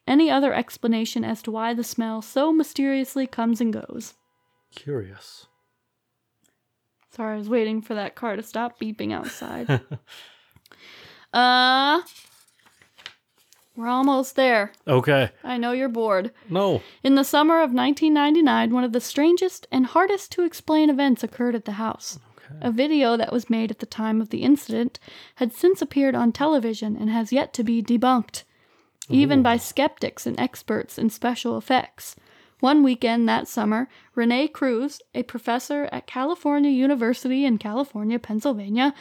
[0.07, 4.15] any other explanation as to why the smell so mysteriously comes and goes.
[4.73, 5.47] Curious.
[7.11, 9.69] Sorry, I was waiting for that car to stop beeping outside.
[11.33, 12.01] uh,
[13.79, 14.73] we're almost there.
[14.85, 15.29] Okay.
[15.41, 16.31] I know you're bored.
[16.49, 16.81] No.
[17.01, 21.55] In the summer of 1999, one of the strangest and hardest to explain events occurred
[21.55, 22.19] at the house.
[22.37, 22.57] Okay.
[22.61, 24.99] A video that was made at the time of the incident
[25.35, 28.43] had since appeared on television and has yet to be debunked,
[29.07, 32.17] even by skeptics and experts in special effects.
[32.59, 38.93] One weekend that summer, Renee Cruz, a professor at California University in California, Pennsylvania,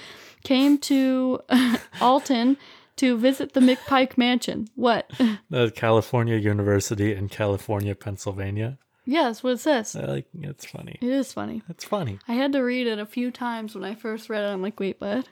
[0.44, 1.40] came to
[2.00, 2.56] Alton
[2.98, 4.68] to visit the McPike Mansion.
[4.74, 5.10] What?
[5.50, 8.78] The California University in California, Pennsylvania.
[9.06, 9.96] Yes, that's what it says.
[9.96, 10.98] I like it's funny.
[11.00, 11.62] It is funny.
[11.70, 12.18] It's funny.
[12.28, 14.52] I had to read it a few times when I first read it.
[14.52, 15.26] I'm like, wait, what?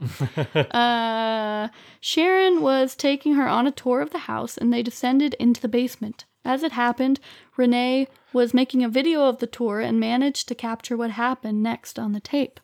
[0.75, 1.69] uh,
[2.01, 5.69] Sharon was taking her on a tour of the house and they descended into the
[5.69, 6.25] basement.
[6.43, 7.21] As it happened,
[7.59, 11.99] Renee was making a video of the tour and managed to capture what happened next
[11.99, 12.61] on the tape.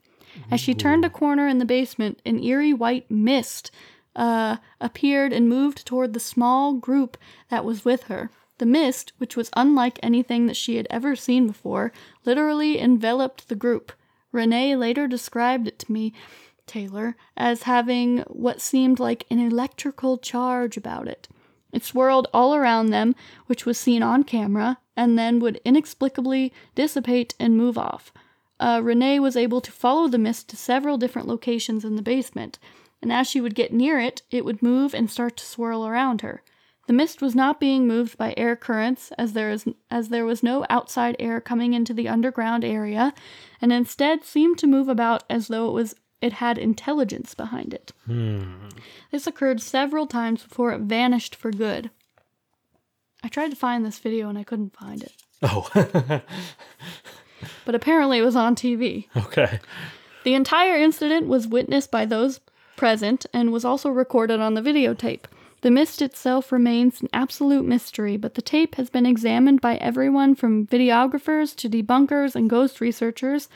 [0.51, 3.71] As she turned a corner in the basement, an eerie white mist
[4.15, 7.17] uh, appeared and moved toward the small group
[7.49, 8.31] that was with her.
[8.59, 11.93] The mist, which was unlike anything that she had ever seen before,
[12.25, 13.93] literally enveloped the group.
[14.31, 16.13] Renee later described it to me,
[16.67, 21.29] Taylor, as having what seemed like an electrical charge about it.
[21.73, 23.15] It swirled all around them,
[23.47, 28.13] which was seen on camera, and then would inexplicably dissipate and move off.
[28.61, 32.59] Uh, Renee was able to follow the mist to several different locations in the basement,
[33.03, 36.21] and as she would get near it, it would move and start to swirl around
[36.23, 36.43] her.
[36.87, 40.43] The mist was not being moved by air currents, as there is as there was
[40.43, 43.13] no outside air coming into the underground area,
[43.61, 47.93] and instead seemed to move about as though it was it had intelligence behind it.
[48.07, 48.69] Hmm.
[49.11, 51.91] This occurred several times before it vanished for good.
[53.25, 55.13] I tried to find this video and I couldn't find it,
[55.43, 55.69] Oh.
[57.65, 59.07] but apparently it was on TV.
[59.17, 59.61] okay.
[60.25, 62.41] The entire incident was witnessed by those
[62.77, 65.25] present and was also recorded on the videotape.
[65.63, 70.35] The mist itself remains an absolute mystery, but the tape has been examined by everyone
[70.35, 73.49] from videographers to debunkers and ghost researchers,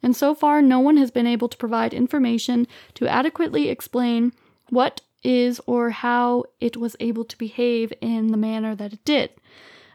[0.00, 4.32] and so far no one has been able to provide information to adequately explain
[4.70, 9.30] what is or how it was able to behave in the manner that it did.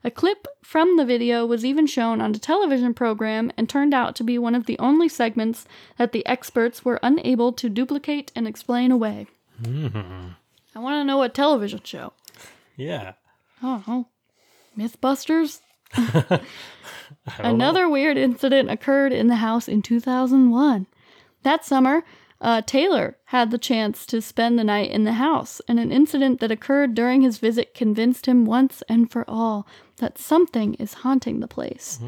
[0.04, 4.16] A clip from the video was even shown on a television program and turned out
[4.18, 5.66] to be one of the only segments
[5.98, 9.28] that the experts were unable to duplicate and explain away.
[9.66, 12.12] I want to know what television show.
[12.76, 13.14] Yeah.
[13.62, 14.08] Oh,
[14.78, 15.62] Mythbusters?
[15.96, 16.40] Don't know.
[17.38, 20.88] Another weird incident occurred in the house in 2001.
[21.44, 22.04] That summer,
[22.42, 26.42] uh, Taylor had the chance to spend the night in the house, and an incident
[26.42, 29.66] that occurred during his visit convinced him once and for all
[29.98, 32.00] that something is haunting the place.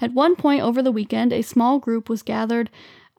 [0.00, 2.70] At one point over the weekend, a small group was gathered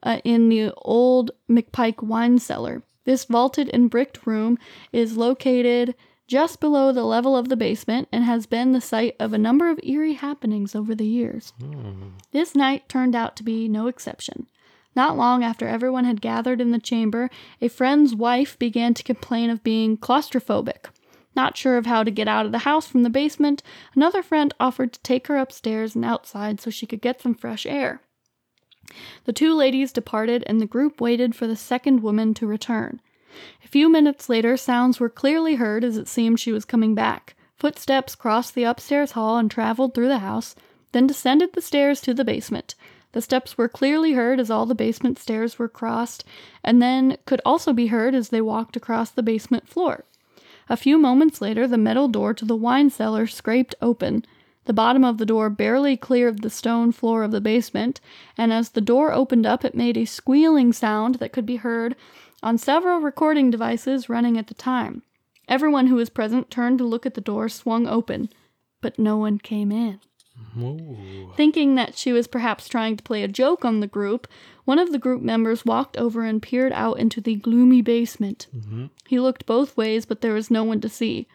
[0.02, 2.82] uh, in the old McPike wine cellar.
[3.04, 4.58] This vaulted and bricked room
[4.92, 5.94] is located
[6.26, 9.70] just below the level of the basement and has been the site of a number
[9.70, 11.52] of eerie happenings over the years.
[12.32, 14.48] This night turned out to be no exception.
[14.96, 17.30] Not long after everyone had gathered in the chamber,
[17.60, 20.86] a friend's wife began to complain of being claustrophobic.
[21.36, 23.62] Not sure of how to get out of the house from the basement,
[23.94, 27.66] another friend offered to take her upstairs and outside so she could get some fresh
[27.66, 28.00] air.
[29.24, 33.02] The two ladies departed, and the group waited for the second woman to return.
[33.62, 37.36] A few minutes later, sounds were clearly heard as it seemed she was coming back.
[37.56, 40.54] Footsteps crossed the upstairs hall and traveled through the house,
[40.92, 42.74] then descended the stairs to the basement.
[43.12, 46.24] The steps were clearly heard as all the basement stairs were crossed,
[46.64, 50.04] and then could also be heard as they walked across the basement floor.
[50.68, 54.24] A few moments later, the metal door to the wine cellar scraped open.
[54.64, 58.00] The bottom of the door barely cleared the stone floor of the basement,
[58.36, 61.94] and as the door opened up, it made a squealing sound that could be heard
[62.42, 65.02] on several recording devices running at the time.
[65.48, 68.28] Everyone who was present turned to look at the door swung open,
[68.80, 70.00] but no one came in.
[70.58, 71.32] Ooh.
[71.36, 74.26] Thinking that she was perhaps trying to play a joke on the group,
[74.64, 78.46] one of the group members walked over and peered out into the gloomy basement.
[79.06, 81.28] He looked both ways, but there was no one to see.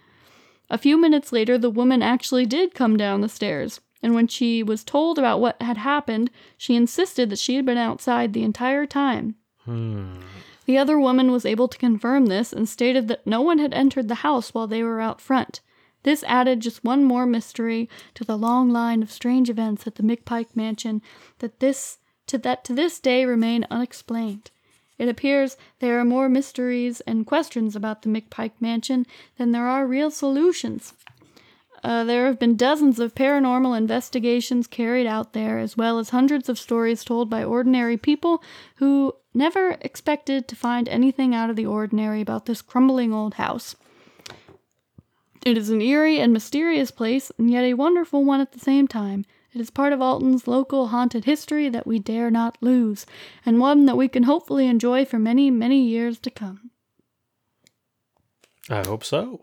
[0.70, 4.64] A few minutes later, the woman actually did come down the stairs, and when she
[4.64, 8.86] was told about what had happened, she insisted that she had been outside the entire
[8.86, 9.36] time.
[9.66, 10.22] Hmm.
[10.66, 14.08] The other woman was able to confirm this and stated that no one had entered
[14.08, 15.60] the house while they were out front.
[16.04, 20.04] This added just one more mystery to the long line of strange events at the
[20.04, 21.02] McPike mansion
[21.40, 24.52] that this to that to this day remain unexplained.
[24.98, 29.06] It appears there are more mysteries and questions about the McPike mansion
[29.38, 30.94] than there are real solutions.
[31.84, 36.48] Uh, there have been dozens of paranormal investigations carried out there, as well as hundreds
[36.48, 38.44] of stories told by ordinary people
[38.76, 43.76] who never expected to find anything out of the ordinary about this crumbling old house.
[45.46, 48.88] It is an eerie and mysterious place, and yet a wonderful one at the same
[48.88, 49.26] time.
[49.54, 53.06] It is part of Alton's local haunted history that we dare not lose,
[53.46, 56.70] and one that we can hopefully enjoy for many, many years to come.
[58.70, 59.42] I hope so.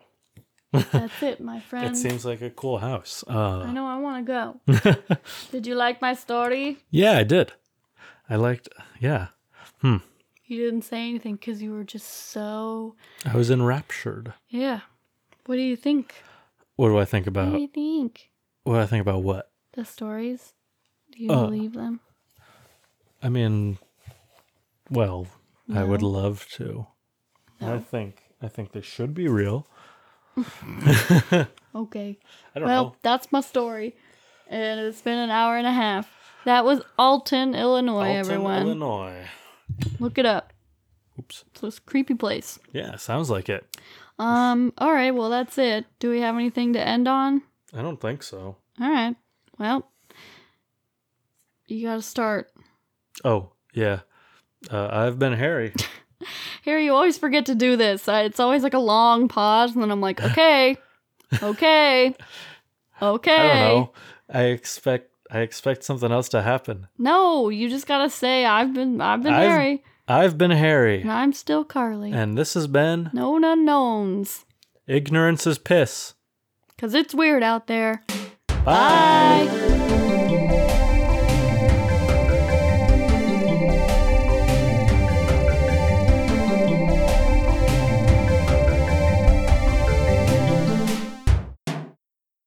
[0.73, 1.87] That's it, my friend.
[1.95, 3.25] It seems like a cool house.
[3.27, 5.07] I Uh, know I want to go.
[5.51, 6.79] Did you like my story?
[6.91, 7.53] yeah, I did.
[8.31, 8.69] I liked.
[9.01, 9.29] Yeah,
[9.81, 9.97] Hmm.
[10.47, 12.95] You didn't say anything because you were just so.
[13.27, 14.33] I was enraptured.
[14.49, 14.81] Yeah.
[15.49, 16.15] What do you think?
[16.77, 17.53] What do I think about?
[17.53, 18.29] What do you think?
[18.65, 19.51] What do I think about what?
[19.73, 20.53] The stories?
[21.11, 22.01] Do you Uh, believe them?
[23.23, 23.79] I mean,
[24.91, 25.27] well,
[25.75, 26.89] I would love to.
[27.62, 28.25] I think.
[28.43, 29.66] I think they should be real.
[31.75, 32.19] Okay.
[32.55, 32.97] I don't Well, know.
[33.03, 33.95] that's my story.
[34.49, 36.11] And it's been an hour and a half.
[36.45, 38.62] That was Alton, Illinois, Alton, everyone.
[38.62, 39.27] Illinois.
[39.99, 40.48] Look it up.
[41.19, 41.45] Oops.
[41.53, 42.59] It's this creepy place.
[42.73, 43.66] Yeah, sounds like it.
[44.19, 45.86] Um, all right, well that's it.
[45.99, 47.43] Do we have anything to end on?
[47.74, 48.57] I don't think so.
[48.81, 49.15] All right.
[49.59, 49.90] Well,
[51.66, 52.51] you got to start.
[53.24, 54.01] Oh yeah,
[54.70, 55.73] uh, I've been Harry.
[56.65, 58.09] Harry, you always forget to do this.
[58.09, 60.77] I, it's always like a long pause, and then I'm like, okay,
[61.43, 62.15] okay,
[63.03, 63.36] okay.
[63.36, 63.93] I don't know.
[64.31, 65.11] I expect.
[65.31, 66.86] I expect something else to happen.
[66.97, 71.13] No, you just gotta say I've been I've been I've- Harry, I've been Harry, and
[71.13, 72.13] I'm still Carly.
[72.13, 74.45] and this has been Known unknowns,
[74.87, 76.15] Ignorance is Piss.
[76.79, 78.03] cause it's weird out there.
[78.65, 78.65] Bye.
[78.65, 80.05] Bye.